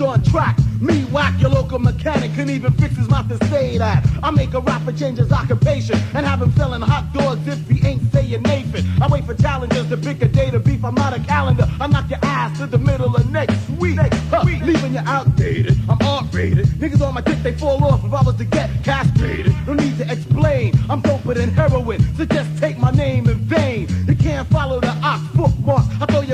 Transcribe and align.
on 0.00 0.22
track. 0.22 0.58
Me 0.80 1.04
whack 1.04 1.40
your 1.40 1.50
local 1.50 1.78
mechanic 1.78 2.34
can 2.34 2.50
even 2.50 2.72
fix 2.72 2.96
his 2.96 3.08
mouth 3.08 3.28
to 3.28 3.42
say 3.46 3.78
that. 3.78 4.06
I 4.22 4.30
make 4.30 4.54
a 4.54 4.60
rapper 4.60 4.92
change 4.92 5.18
his 5.18 5.32
occupation 5.32 5.98
and 6.14 6.26
have 6.26 6.42
him 6.42 6.52
selling 6.52 6.82
hot 6.82 7.12
dogs 7.12 7.46
if 7.46 7.68
he 7.68 7.86
ain't 7.86 8.12
saying 8.12 8.42
Nathan. 8.42 8.84
I 9.02 9.08
wait 9.08 9.24
for 9.24 9.34
challengers 9.34 9.88
to 9.88 9.96
pick 9.96 10.22
a 10.22 10.28
day 10.28 10.50
to 10.50 10.58
beef. 10.58 10.84
I'm 10.84 10.94
not 10.94 11.16
a 11.16 11.20
calendar. 11.20 11.68
I 11.80 11.86
knock 11.86 12.10
your 12.10 12.18
ass 12.22 12.58
to 12.58 12.66
the 12.66 12.78
middle 12.78 13.14
of 13.14 13.30
next 13.30 13.68
week. 13.70 13.96
Next 13.96 14.24
Huh, 14.30 14.42
leaving 14.42 14.94
you 14.94 15.00
outdated. 15.06 15.78
I'm 15.88 15.98
R-rated. 16.02 16.66
Niggas 16.80 17.00
on 17.06 17.14
my 17.14 17.20
dick 17.20 17.38
they 17.44 17.52
fall 17.52 17.84
off 17.84 18.04
if 18.04 18.12
I 18.12 18.22
was 18.22 18.34
to 18.36 18.44
get 18.44 18.68
castrated. 18.82 19.54
No 19.66 19.74
need 19.74 19.96
to 19.98 20.10
explain. 20.10 20.74
I'm 20.90 21.02
doper 21.02 21.34
than 21.34 21.50
heroin, 21.50 22.02
so 22.16 22.24
just 22.24 22.58
take 22.58 22.78
my 22.78 22.90
name 22.90 23.28
in 23.28 23.38
vain. 23.38 23.86
You 24.08 24.16
can't 24.16 24.48
follow 24.48 24.80
the 24.80 24.90
ox 25.04 25.22
footmarks. 25.36 25.86
I 26.00 26.06
throw 26.06 26.22
your 26.22 26.33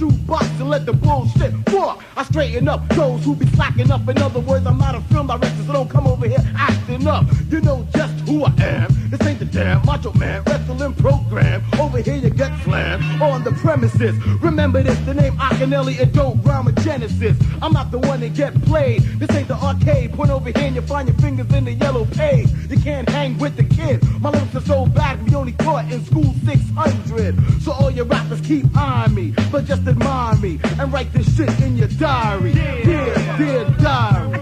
shoebox 0.00 0.46
and 0.58 0.70
let 0.70 0.86
the 0.86 0.94
bullshit 0.94 1.52
walk. 1.72 2.02
I 2.16 2.24
straighten 2.24 2.68
up 2.68 2.88
those 2.90 3.22
who 3.22 3.36
be 3.36 3.46
slacking 3.48 3.90
up. 3.90 4.08
In 4.08 4.18
other 4.18 4.40
words, 4.40 4.66
I'm 4.66 4.78
not 4.78 4.94
a 4.94 5.00
film 5.12 5.26
director, 5.26 5.62
so 5.66 5.72
don't 5.74 5.90
come 5.90 6.06
over 6.06 6.26
here 6.26 6.42
acting 6.56 7.06
up. 7.06 7.26
You 7.50 7.60
know 7.60 7.86
just 7.94 8.14
who 8.20 8.44
I 8.44 8.52
am. 8.60 8.88
This 9.10 9.20
ain't 9.26 9.38
the 9.38 9.44
damn 9.44 9.84
macho 9.84 10.12
man 10.14 10.42
wrestling 10.44 10.94
program. 10.94 11.62
Over 11.78 11.98
here 11.98 12.16
you 12.16 12.30
get 12.30 12.52
on 12.74 13.42
the 13.42 13.52
premises. 13.52 14.16
Remember 14.40 14.82
this, 14.82 14.98
the 15.00 15.14
name 15.14 15.32
Akinelli, 15.38 15.98
it 15.98 16.12
don't 16.12 16.40
rhyme 16.42 16.66
with 16.66 16.82
Genesis. 16.84 17.36
I'm 17.60 17.72
not 17.72 17.90
the 17.90 17.98
one 17.98 18.20
that 18.20 18.34
get 18.34 18.54
played. 18.62 19.02
This 19.18 19.30
ain't 19.32 19.48
the 19.48 19.54
arcade. 19.54 20.12
Point 20.12 20.30
over 20.30 20.50
here 20.50 20.66
and 20.66 20.74
you 20.76 20.82
find 20.82 21.08
your 21.08 21.16
fingers 21.18 21.52
in 21.52 21.64
the 21.64 21.72
yellow 21.72 22.04
page. 22.04 22.48
You 22.68 22.78
can't 22.78 23.08
hang 23.08 23.38
with 23.38 23.56
the 23.56 23.64
kid. 23.64 24.02
My 24.20 24.30
lyrics 24.30 24.54
are 24.54 24.60
so 24.60 24.86
bad, 24.86 25.26
we 25.28 25.34
only 25.34 25.52
caught 25.52 25.90
in 25.90 26.04
school 26.04 26.34
600. 26.44 27.62
So 27.62 27.72
all 27.72 27.90
your 27.90 28.04
rappers 28.04 28.40
keep 28.40 28.66
eyeing 28.76 29.14
me, 29.14 29.34
but 29.50 29.64
just 29.64 29.86
admire 29.86 30.36
me 30.36 30.60
and 30.78 30.92
write 30.92 31.12
this 31.12 31.36
shit 31.36 31.60
in 31.60 31.76
your 31.76 31.88
diary. 31.88 32.52
Dear, 32.52 33.14
dear 33.36 33.64
diary. 33.80 34.38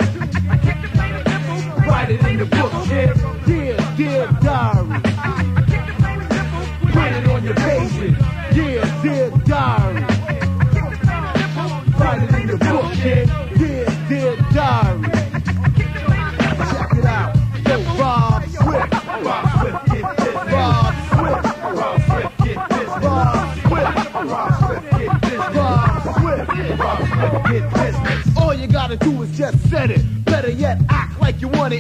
Write 1.87 2.11
it 2.11 2.25
in 2.27 2.39
the 2.39 2.47
book, 2.47 2.73
kid. 2.85 3.15
Dear, 3.47 3.77
dear 3.97 4.29
diary. 4.43 5.38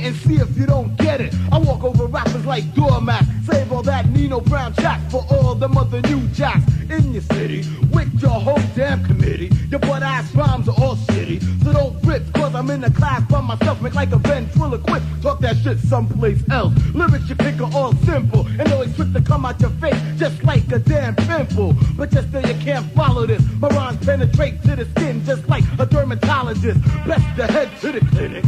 And 0.08 0.16
see 0.16 0.36
if 0.36 0.56
you 0.56 0.64
don't 0.64 0.96
get 0.96 1.20
it. 1.20 1.34
I 1.52 1.58
walk 1.58 1.84
over 1.84 2.06
rappers 2.06 2.46
like 2.46 2.64
doormats. 2.74 3.26
Save 3.44 3.70
all 3.70 3.82
that 3.82 4.08
Nino 4.08 4.40
Brown 4.40 4.72
chat 4.74 5.00
for 5.10 5.22
all 5.30 5.54
them 5.54 5.76
other 5.76 6.00
new 6.02 6.26
jacks 6.28 6.64
in 6.88 7.12
your 7.12 7.22
city. 7.22 7.62
With 7.92 8.10
your 8.22 8.30
whole 8.30 8.62
damn 8.74 9.04
committee. 9.04 9.50
Your 9.68 9.80
butt 9.80 10.02
ass 10.02 10.34
rhymes 10.34 10.66
are 10.66 10.76
all 10.82 10.96
shitty. 10.96 11.42
So 11.62 11.72
don't 11.74 12.02
rip, 12.04 12.32
cause 12.32 12.54
I'm 12.54 12.70
in 12.70 12.80
the 12.80 12.90
class 12.90 13.20
by 13.30 13.42
myself. 13.42 13.82
Make 13.82 13.94
like 13.94 14.12
a 14.12 14.16
ventriloquist. 14.16 15.04
Talk 15.20 15.40
that 15.40 15.58
shit 15.58 15.78
someplace 15.78 16.42
else. 16.50 16.72
Lyrics 16.94 17.28
you 17.28 17.34
pick 17.34 17.60
are 17.60 17.70
all 17.74 17.92
simple. 18.06 18.46
And 18.58 18.72
always 18.72 18.94
quick 18.94 19.12
to 19.12 19.20
come 19.20 19.44
out 19.44 19.60
your 19.60 19.70
face 19.72 20.00
just 20.16 20.42
like 20.42 20.72
a 20.72 20.78
damn 20.78 21.14
pimple. 21.16 21.74
But 21.98 22.10
just 22.10 22.32
so 22.32 22.38
you 22.38 22.54
can't 22.64 22.90
follow 22.92 23.26
this. 23.26 23.42
My 23.60 23.68
rhymes 23.68 24.04
penetrate 24.06 24.62
to 24.62 24.74
the 24.74 24.86
skin 24.86 25.22
just 25.26 25.46
like 25.48 25.64
a 25.78 25.84
dermatologist. 25.84 26.80
Best 27.06 27.36
to 27.36 27.46
head 27.46 27.70
to 27.82 27.92
the 27.92 28.00
clinic. 28.06 28.44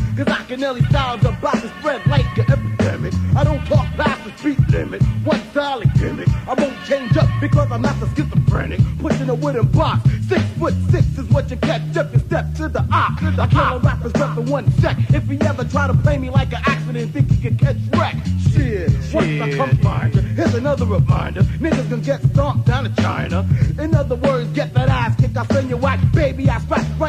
Akinelli 0.61 0.87
styles 0.91 1.25
about 1.25 1.55
to 1.55 1.69
spread 1.79 2.07
like 2.07 2.37
an 2.37 2.53
epidemic. 2.53 3.15
I 3.35 3.45
don't 3.45 3.65
talk 3.67 3.87
past 3.97 4.25
the 4.25 4.37
speed 4.37 4.69
limit. 4.69 5.03
One 5.25 5.41
solid 5.55 5.91
gimmick. 5.95 6.29
I 6.47 6.53
won't 6.53 6.77
change 6.87 7.17
up 7.17 7.29
because 7.41 7.73
I'm 7.73 7.81
not 7.81 7.99
the 7.99 8.07
schizophrenic. 8.15 8.81
Pushing 8.99 9.31
a 9.31 9.35
wooden 9.35 9.67
box. 9.69 10.03
Six 10.29 10.43
foot 10.59 10.75
six 10.91 11.07
is 11.17 11.27
what 11.31 11.51
you 11.51 11.57
catch 11.57 11.97
if 11.97 12.13
you 12.13 12.19
step 12.19 12.53
to 12.57 12.69
the 12.69 12.87
eye. 12.93 13.17
I 13.39 13.47
kill 13.47 13.77
a 13.77 13.79
rapper's 13.79 14.13
breath 14.13 14.37
in 14.37 14.51
one 14.51 14.71
sec. 14.73 14.99
If 15.15 15.27
he 15.29 15.41
ever 15.41 15.65
try 15.65 15.87
to 15.87 15.95
play 15.95 16.19
me 16.19 16.29
like 16.29 16.53
an 16.53 16.61
accident, 16.67 17.13
think 17.13 17.31
he 17.31 17.41
can 17.41 17.57
catch 17.57 17.79
wreck. 17.97 18.17
Shit, 18.53 18.91
once 19.15 19.41
I 19.41 19.53
come 19.57 19.77
find 19.79 20.15
you, 20.15 20.21
here's 20.21 20.55
another 20.55 20.85
reminder. 20.85 21.43
Niggas 21.43 21.89
gonna 21.89 22.03
get 22.03 22.23
stomped 22.33 22.67
down 22.67 22.85
to 22.85 23.03
China. 23.03 23.49
In 23.79 23.95
other 23.95 24.17
words, 24.17 24.51
get 24.51 24.75
that 24.75 24.91
ass 24.91 25.17
kicked. 25.17 25.39
I 25.39 25.47
send 25.47 25.71
you 25.71 25.79
whack, 25.79 26.01
baby. 26.01 26.01
I 26.01 26.09
scratch 26.09 26.10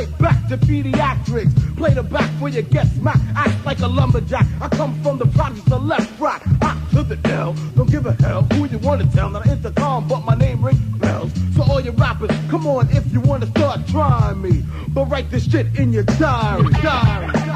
right 0.02 0.20
back 0.20 0.48
to 0.50 0.58
pediatrics. 0.58 1.78
Play 1.78 1.94
the 1.94 2.04
back 2.04 2.30
where 2.42 2.52
you 2.52 2.62
get 2.62 2.88
smacked. 2.88 3.22
Act 3.36 3.66
like 3.66 3.80
a 3.80 3.88
lumberjack. 3.88 4.46
I 4.62 4.68
come 4.70 5.00
from 5.04 5.18
the 5.18 5.28
projects 5.28 5.72
of 5.72 5.84
left 5.84 6.20
rock. 6.20 6.42
Hot 6.62 6.78
to 6.92 7.04
the 7.04 7.18
L. 7.30 7.54
Don't 7.76 7.90
give 7.90 8.06
a 8.06 8.14
hell 8.14 8.44
who 8.54 8.68
you 8.68 8.80
wanna 8.80 9.06
tell. 9.08 9.30
Not 9.30 9.46
an 9.46 9.58
intercom, 9.58 10.08
but 10.08 10.22
my 10.26 10.36
name 10.36 10.64
rings 10.64 10.80
bells. 11.00 11.32
So 11.56 11.64
all 11.64 11.80
you 11.80 11.92
rappers, 11.92 12.32
come 12.50 12.68
on 12.68 12.90
if 12.92 13.12
you 13.14 13.22
wanna 13.22 13.48
start 13.48 13.88
trying 13.88 14.42
me. 14.42 14.64
But 14.90 15.06
write 15.06 15.30
this 15.30 15.50
shit 15.50 15.68
in 15.78 15.94
your 15.94 16.04
diary. 16.04 16.72
diary. 16.82 17.38
Hey, 17.38 17.51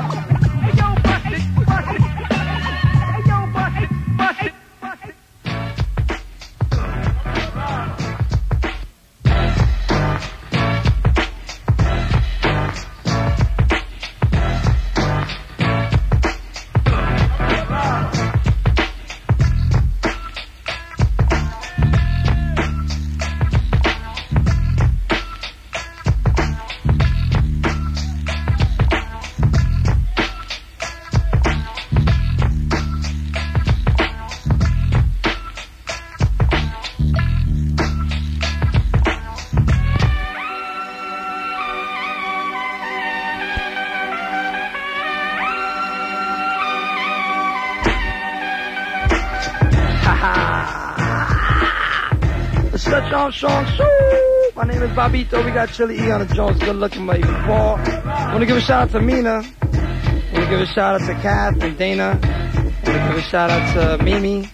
is 54.85 54.91
Bobbito. 54.91 55.43
We 55.43 55.51
got 55.51 55.69
Chili 55.71 55.99
E 55.99 56.11
on 56.11 56.25
the 56.25 56.33
Jones. 56.33 56.59
Good 56.59 56.75
looking 56.75 57.07
baby 57.07 57.23
Paul. 57.23 57.77
Want 57.77 58.39
to 58.39 58.45
give 58.45 58.57
a 58.57 58.61
shout 58.61 58.83
out 58.83 58.91
to 58.91 59.01
Mina. 59.01 59.33
Want 59.33 60.43
to 60.43 60.47
give 60.49 60.59
a 60.59 60.65
shout 60.65 61.01
out 61.01 61.07
to 61.07 61.13
Kath 61.21 61.61
and 61.63 61.77
Dana. 61.77 62.19
Want 62.21 62.83
to 62.85 62.91
give 62.91 63.17
a 63.17 63.21
shout 63.21 63.49
out 63.49 63.97
to 63.97 64.03
Mimi. 64.03 64.49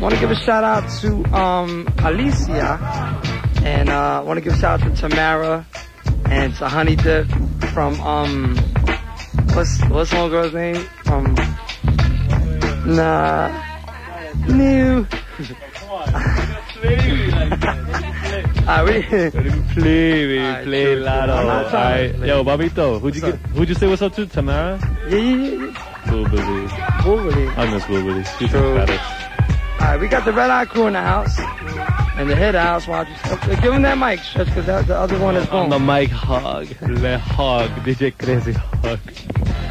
Want 0.00 0.14
to 0.14 0.20
give 0.20 0.30
a 0.30 0.36
shout 0.36 0.64
out 0.64 0.88
to 1.00 1.24
um 1.34 1.88
Alicia. 1.98 2.78
And 3.62 3.88
uh, 3.90 4.22
want 4.24 4.38
to 4.38 4.40
give 4.40 4.54
a 4.54 4.58
shout 4.58 4.82
out 4.82 4.94
to 4.94 5.00
Tamara 5.00 5.66
and 6.26 6.54
to 6.56 6.68
Honey 6.68 6.96
Dip 6.96 7.26
from 7.74 8.00
um 8.00 8.56
what's 9.54 9.82
what's 9.88 10.12
one 10.12 10.30
girl's 10.30 10.54
name 10.54 10.76
from 11.04 11.34
nah 12.86 13.50
new. 14.48 15.06
I 18.70 18.82
really 18.82 19.02
play, 19.30 20.26
baby, 20.26 20.38
Alright, 20.38 20.64
play 20.64 20.84
true, 20.84 20.94
true. 20.96 21.04
loud. 21.04 21.30
I'm 21.30 21.46
not 21.46 21.70
trying 21.70 21.70
to 21.70 21.76
Alright, 21.78 22.16
play. 22.16 22.28
yo, 22.28 22.44
Bobbito, 22.44 23.00
who'd 23.00 23.14
you 23.16 23.20
get, 23.20 23.34
who'd 23.36 23.68
you 23.68 23.74
say 23.74 23.88
what's 23.88 24.02
up 24.02 24.14
to? 24.14 24.26
Tamara? 24.26 24.78
yeah 25.08 25.16
yeah 25.18 25.46
yeah. 25.46 25.66
yeah. 25.66 27.00
Cool, 27.02 27.30
I 27.58 27.70
miss 27.72 27.88
Wilbur. 27.88 28.24
She's 28.38 28.50
True. 28.50 28.74
better. 28.74 28.92
All 29.80 29.86
right, 29.86 30.00
we 30.00 30.08
got 30.08 30.24
the 30.24 30.32
Red 30.32 30.50
Eye 30.50 30.64
Crew 30.66 30.86
in 30.86 30.92
the 30.92 31.00
house 31.00 31.38
and 32.18 32.28
the 32.28 32.36
Hit 32.36 32.54
House. 32.54 32.86
Watch 32.86 33.08
yourself. 33.08 33.62
Give 33.62 33.72
him 33.72 33.82
that 33.82 33.96
mic, 33.98 34.20
Stretch, 34.20 34.46
because 34.48 34.66
the 34.86 34.96
other 34.96 35.18
one 35.18 35.36
is 35.36 35.48
On 35.48 35.68
the 35.70 35.78
mic 35.78 36.10
hog, 36.10 36.68
le 36.82 37.18
hog, 37.18 37.70
DJ 37.84 38.16
Crazy 38.18 38.52
Hog. 38.52 38.98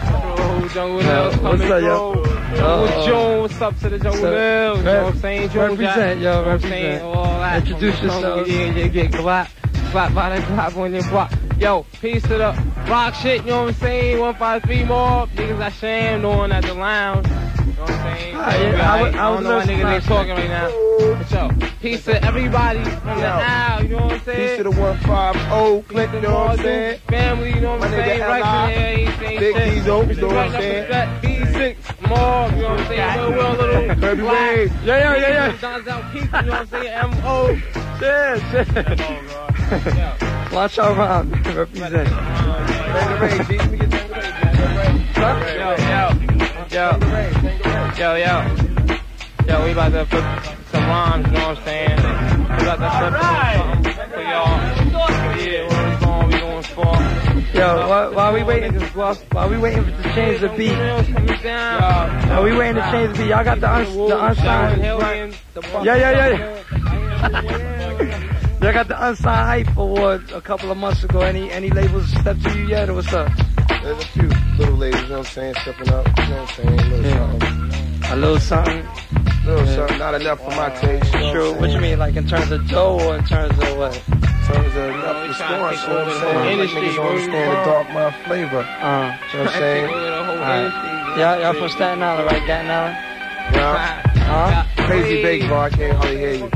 Bro, 0.10 0.68
Jungle 0.70 1.00
Uh, 1.00 1.32
Hill, 1.32 1.44
what's 1.44 1.62
up, 1.64 1.82
yo? 1.82 2.24
Uh, 2.62 3.06
June, 3.06 3.42
what's 3.42 3.62
up 3.62 3.78
to 3.80 3.90
the 3.90 3.98
What's 3.98 4.06
up? 4.06 4.14
You 4.16 4.84
know 4.84 5.04
what 5.06 5.14
I'm 5.14 5.20
saying? 5.20 5.50
June 5.50 5.62
Represent, 5.62 5.80
yo, 5.80 5.96
Jack, 5.96 6.18
you 6.18 6.24
know 6.24 6.38
what 6.38 6.48
I'm 6.48 6.52
represent. 6.54 6.72
saying? 6.72 7.02
All 7.02 7.24
that. 7.24 7.58
Introduce 7.68 8.00
From 8.00 8.08
the 8.08 8.14
yourselves. 8.14 8.50
Yeah, 8.52 8.66
yeah, 8.76 8.88
get 8.88 9.14
clap. 9.14 9.50
Clap 9.92 10.14
by 10.14 10.36
the 10.40 10.46
clap 10.46 10.78
on 10.78 10.94
your 10.94 11.04
block. 11.04 11.32
Yo, 11.58 11.86
peace 12.02 12.22
to 12.24 12.28
the 12.38 12.64
rock 12.90 13.14
shit, 13.16 13.42
you 13.44 13.48
know 13.50 13.62
what 13.64 13.68
I'm 13.70 13.74
saying? 13.76 14.20
153 14.20 14.84
more. 14.86 15.28
Niggas 15.28 15.62
I 15.62 15.70
sham, 15.72 16.22
doing 16.22 16.52
at 16.52 16.64
the 16.66 16.74
lounge. 16.74 17.28
You 17.28 17.34
know 17.34 17.82
what 17.84 17.92
I'm 17.92 18.18
saying? 18.18 18.36
Ah, 18.36 18.56
yeah, 18.56 18.94
I 18.94 19.02
was- 19.04 19.16
I 19.16 19.18
I 19.18 19.34
don't 19.34 19.44
know 19.44 19.58
why 19.58 19.66
niggas 19.66 19.94
ain't 19.94 20.04
talking 20.04 20.32
right 20.32 20.50
now. 20.50 20.70
But 21.18 21.32
yo, 21.32 21.50
peace 21.82 22.06
to 22.06 22.24
everybody 22.26 22.84
from 22.84 23.16
the 23.20 23.22
Yo. 23.22 23.28
aisle, 23.28 23.84
you 23.84 23.90
know 23.90 24.04
what 24.04 24.14
I'm 24.14 24.22
saying? 24.26 24.48
Peace 24.50 24.58
to 24.58 24.64
the 24.64 24.72
150 24.72 25.82
Click, 25.94 26.12
you 26.14 26.22
know 26.22 26.34
what 26.36 26.50
I'm 26.52 26.58
saying? 26.58 27.00
Family, 27.10 27.54
you 27.54 27.62
know 27.62 27.72
what 27.78 27.84
I'm 27.86 27.90
saying? 27.92 28.20
Right 28.22 28.42
L.I., 28.42 28.68
there, 28.68 29.18
saying 29.20 29.40
Big. 29.40 29.56
D's 29.56 29.88
Oaks, 29.88 30.16
you 30.18 30.22
know 30.22 30.28
what 30.28 30.38
I'm 30.38 30.52
saying? 30.52 30.80
with 30.82 30.90
that 30.90 31.22
B6, 31.24 31.99
Mob, 32.10 32.52
you 32.56 32.62
know 32.62 32.70
what 32.70 32.80
I'm 32.80 32.88
saying? 32.88 33.18
Little 33.20 33.34
Will, 33.34 33.54
little 33.54 34.16
Black. 34.18 34.58
Wade. 34.58 34.72
Yeah, 34.84 34.98
yeah, 34.98 35.16
yeah, 35.16 35.54
yeah. 35.62 35.94
Out 35.94 36.12
peace, 36.12 36.22
you 36.24 36.30
know 36.30 36.38
what 36.40 36.52
I'm 36.52 36.68
saying? 36.68 36.88
M.O. 36.88 37.56
Shit, 38.00 38.42
shit. 38.50 38.68
Yo. 39.96 40.56
Watch 40.56 40.80
out 40.80 40.98
around. 40.98 41.26
Represent. 41.56 42.08
Tangeray, 42.10 43.48
G. 43.48 43.58
Let 43.58 43.72
me 43.72 43.78
get 43.78 43.90
Tangeray. 43.90 44.30
Yo, 45.20 45.28
yo, 46.70 46.90
yo, 47.98 48.16
yo, 48.16 48.34
yo. 49.48 49.56
We 49.66 49.72
about 49.72 49.92
to 49.92 50.06
put 50.06 50.24
some 50.72 50.86
rhymes, 50.88 51.26
you 51.28 51.32
know 51.34 51.48
what 51.50 51.58
I'm 51.58 51.64
saying? 51.66 51.98
We 51.98 52.64
about 52.64 52.80
to 52.80 52.90
flip 52.98 53.14
something 53.58 54.10
for 54.10 54.22
y'all. 54.22 54.58
Yeah, 55.38 55.62
where 55.68 55.84
we 55.90 56.06
going, 56.06 56.28
we 56.28 56.34
going 56.40 56.64
for. 56.64 56.99
Yo, 57.54 57.88
while, 57.90 58.14
while 58.14 58.34
we 58.34 58.44
waiting, 58.44 58.74
while 58.76 59.50
we 59.50 59.58
waiting 59.58 59.84
for 59.84 60.04
to 60.04 60.14
change 60.14 60.40
the 60.42 60.50
beat, 60.50 60.72
Coming 60.72 62.30
while 62.30 62.44
we 62.44 62.56
waiting 62.56 62.76
to 62.76 62.92
change 62.92 63.18
the 63.18 63.24
beat, 63.24 63.30
y'all 63.30 63.44
got 63.44 63.60
the, 63.60 63.74
uns, 63.74 63.90
the 63.96 64.26
unsigned. 64.26 64.82
Yeah, 65.84 65.96
yeah, 65.96 66.12
yeah, 66.12 66.28
yeah. 66.38 68.26
Y'all 68.62 68.74
got 68.74 68.88
the 68.90 69.08
unsigned 69.08 69.68
hype 69.68 69.78
award 69.78 70.32
a 70.32 70.42
couple 70.42 70.70
of 70.70 70.78
months 70.78 71.04
ago. 71.04 71.22
Any 71.22 71.50
any 71.50 71.70
labels 71.70 72.10
stepped 72.12 72.44
to 72.44 72.58
you 72.58 72.68
yet, 72.68 72.90
or 72.90 72.96
what's 72.96 73.14
up? 73.14 73.32
There's 73.70 74.04
a 74.04 74.08
few 74.08 74.28
little 74.58 74.76
ladies, 74.76 75.02
you 75.02 75.08
know 75.08 75.20
what 75.20 75.28
I'm 75.28 75.34
saying, 75.34 75.56
stepping 75.62 75.90
up, 75.90 76.06
you 76.08 76.28
know 76.28 76.42
what 76.42 76.60
I'm 76.60 76.66
saying, 76.66 76.90
little 76.90 77.06
Yeah. 77.06 77.40
something. 77.40 78.12
A 78.12 78.16
little 78.18 78.40
something. 78.40 78.86
Little 79.46 79.66
Yeah. 79.66 79.76
something, 79.76 79.98
not 79.98 80.14
enough 80.16 80.40
for 80.44 80.52
my 80.52 80.70
taste, 80.70 81.14
you 81.14 81.20
know 81.22 81.34
Sure. 81.34 81.52
what 81.54 81.62
What 81.62 81.70
you 81.72 81.80
mean, 81.80 81.98
like 82.00 82.16
in 82.16 82.28
terms 82.28 82.52
of 82.52 82.68
dough 82.68 83.00
or 83.00 83.16
in 83.16 83.24
terms 83.26 83.58
of 83.58 83.78
what? 83.78 83.96
In 83.96 84.02
terms 84.56 84.76
of 84.76 84.90
enough 84.90 85.28
we 85.28 85.34
trying 85.34 85.38
to 85.50 85.56
you 85.56 85.60
know 85.60 85.64
what 85.64 85.64
over 85.64 86.00
I'm 86.00 86.06
the 86.06 86.12
saying? 86.20 86.34
whole 86.34 86.44
Like 86.44 86.52
industry, 86.52 86.82
niggas 86.82 86.96
don't 86.96 87.06
where 87.06 87.14
we 87.14 87.20
understand 87.24 87.52
the 87.52 87.56
dark 87.72 87.88
mouth 87.94 88.16
flavor, 88.26 88.46
you 88.46 88.52
know 88.52 88.60
Uh, 88.60 88.62
what 89.32 89.42
I'm 89.42 89.48
saying? 89.50 89.90
Alright. 89.90 91.18
y'all, 91.18 91.38
y'all 91.42 91.54
from 91.54 91.70
Staten 91.70 92.04
Island, 92.04 92.28
right? 92.32 92.44
Staten 92.44 92.72
Island? 92.72 92.98
Yeah. 93.54 94.02
Huh? 94.30 94.64
Crazy 94.86 95.22
big 95.24 95.48
bro, 95.48 95.58
I 95.60 95.70
can't 95.70 95.98
hardly 95.98 96.18
hear 96.18 96.34
you. 96.34 96.44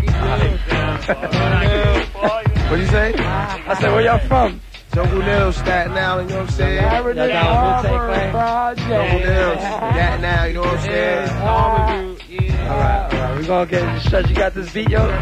What'd 2.70 2.86
you 2.86 2.92
say? 2.92 3.14
I 3.18 3.76
said, 3.80 3.92
where 3.92 4.02
y'all 4.02 4.20
from? 4.20 4.60
Jungle 4.94 5.20
Nails, 5.20 5.56
Staten 5.58 5.94
Island, 5.94 6.30
you 6.30 6.36
know 6.36 6.42
what 6.44 6.50
I'm 6.52 6.56
saying? 6.56 6.82
Y'all 6.84 6.92
down 6.92 7.04
with 7.04 7.16
Wu-Tang 7.16 8.76
Jungle 8.78 9.20
Nails, 9.20 9.60
that 9.60 10.20
now, 10.22 10.44
you 10.46 10.54
know 10.54 10.62
what 10.62 10.74
I'm 10.74 10.80
saying? 10.80 12.13
Yeah. 12.64 12.74
Alright, 12.74 13.14
alright. 13.14 13.38
We 13.40 13.46
gonna 13.48 13.70
get 13.70 14.02
stretch. 14.02 14.30
You 14.30 14.36
got 14.36 14.54
this 14.54 14.74
beat, 14.74 14.90
yo? 14.90 15.06
Yo, 15.06 15.14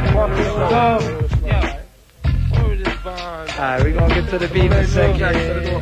yo. 0.69 0.97
Is 2.71 2.83
this 2.83 2.97
bond? 3.03 3.20
Alright, 3.31 3.81
we're 3.81 3.93
gonna 3.93 4.13
get 4.13 4.29
to 4.31 4.37
the 4.39 4.47
beat 4.49 4.65
in 4.65 4.73
a 4.73 4.85
second. 4.85 5.21
The. 5.21 5.81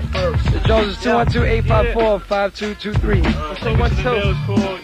The 0.52 0.60
Jones 0.68 0.90
is 0.90 0.98
212-854-5223. 1.04 3.50
One 3.50 3.56
two 3.58 3.74
one 3.80 3.90
two, 3.96 4.12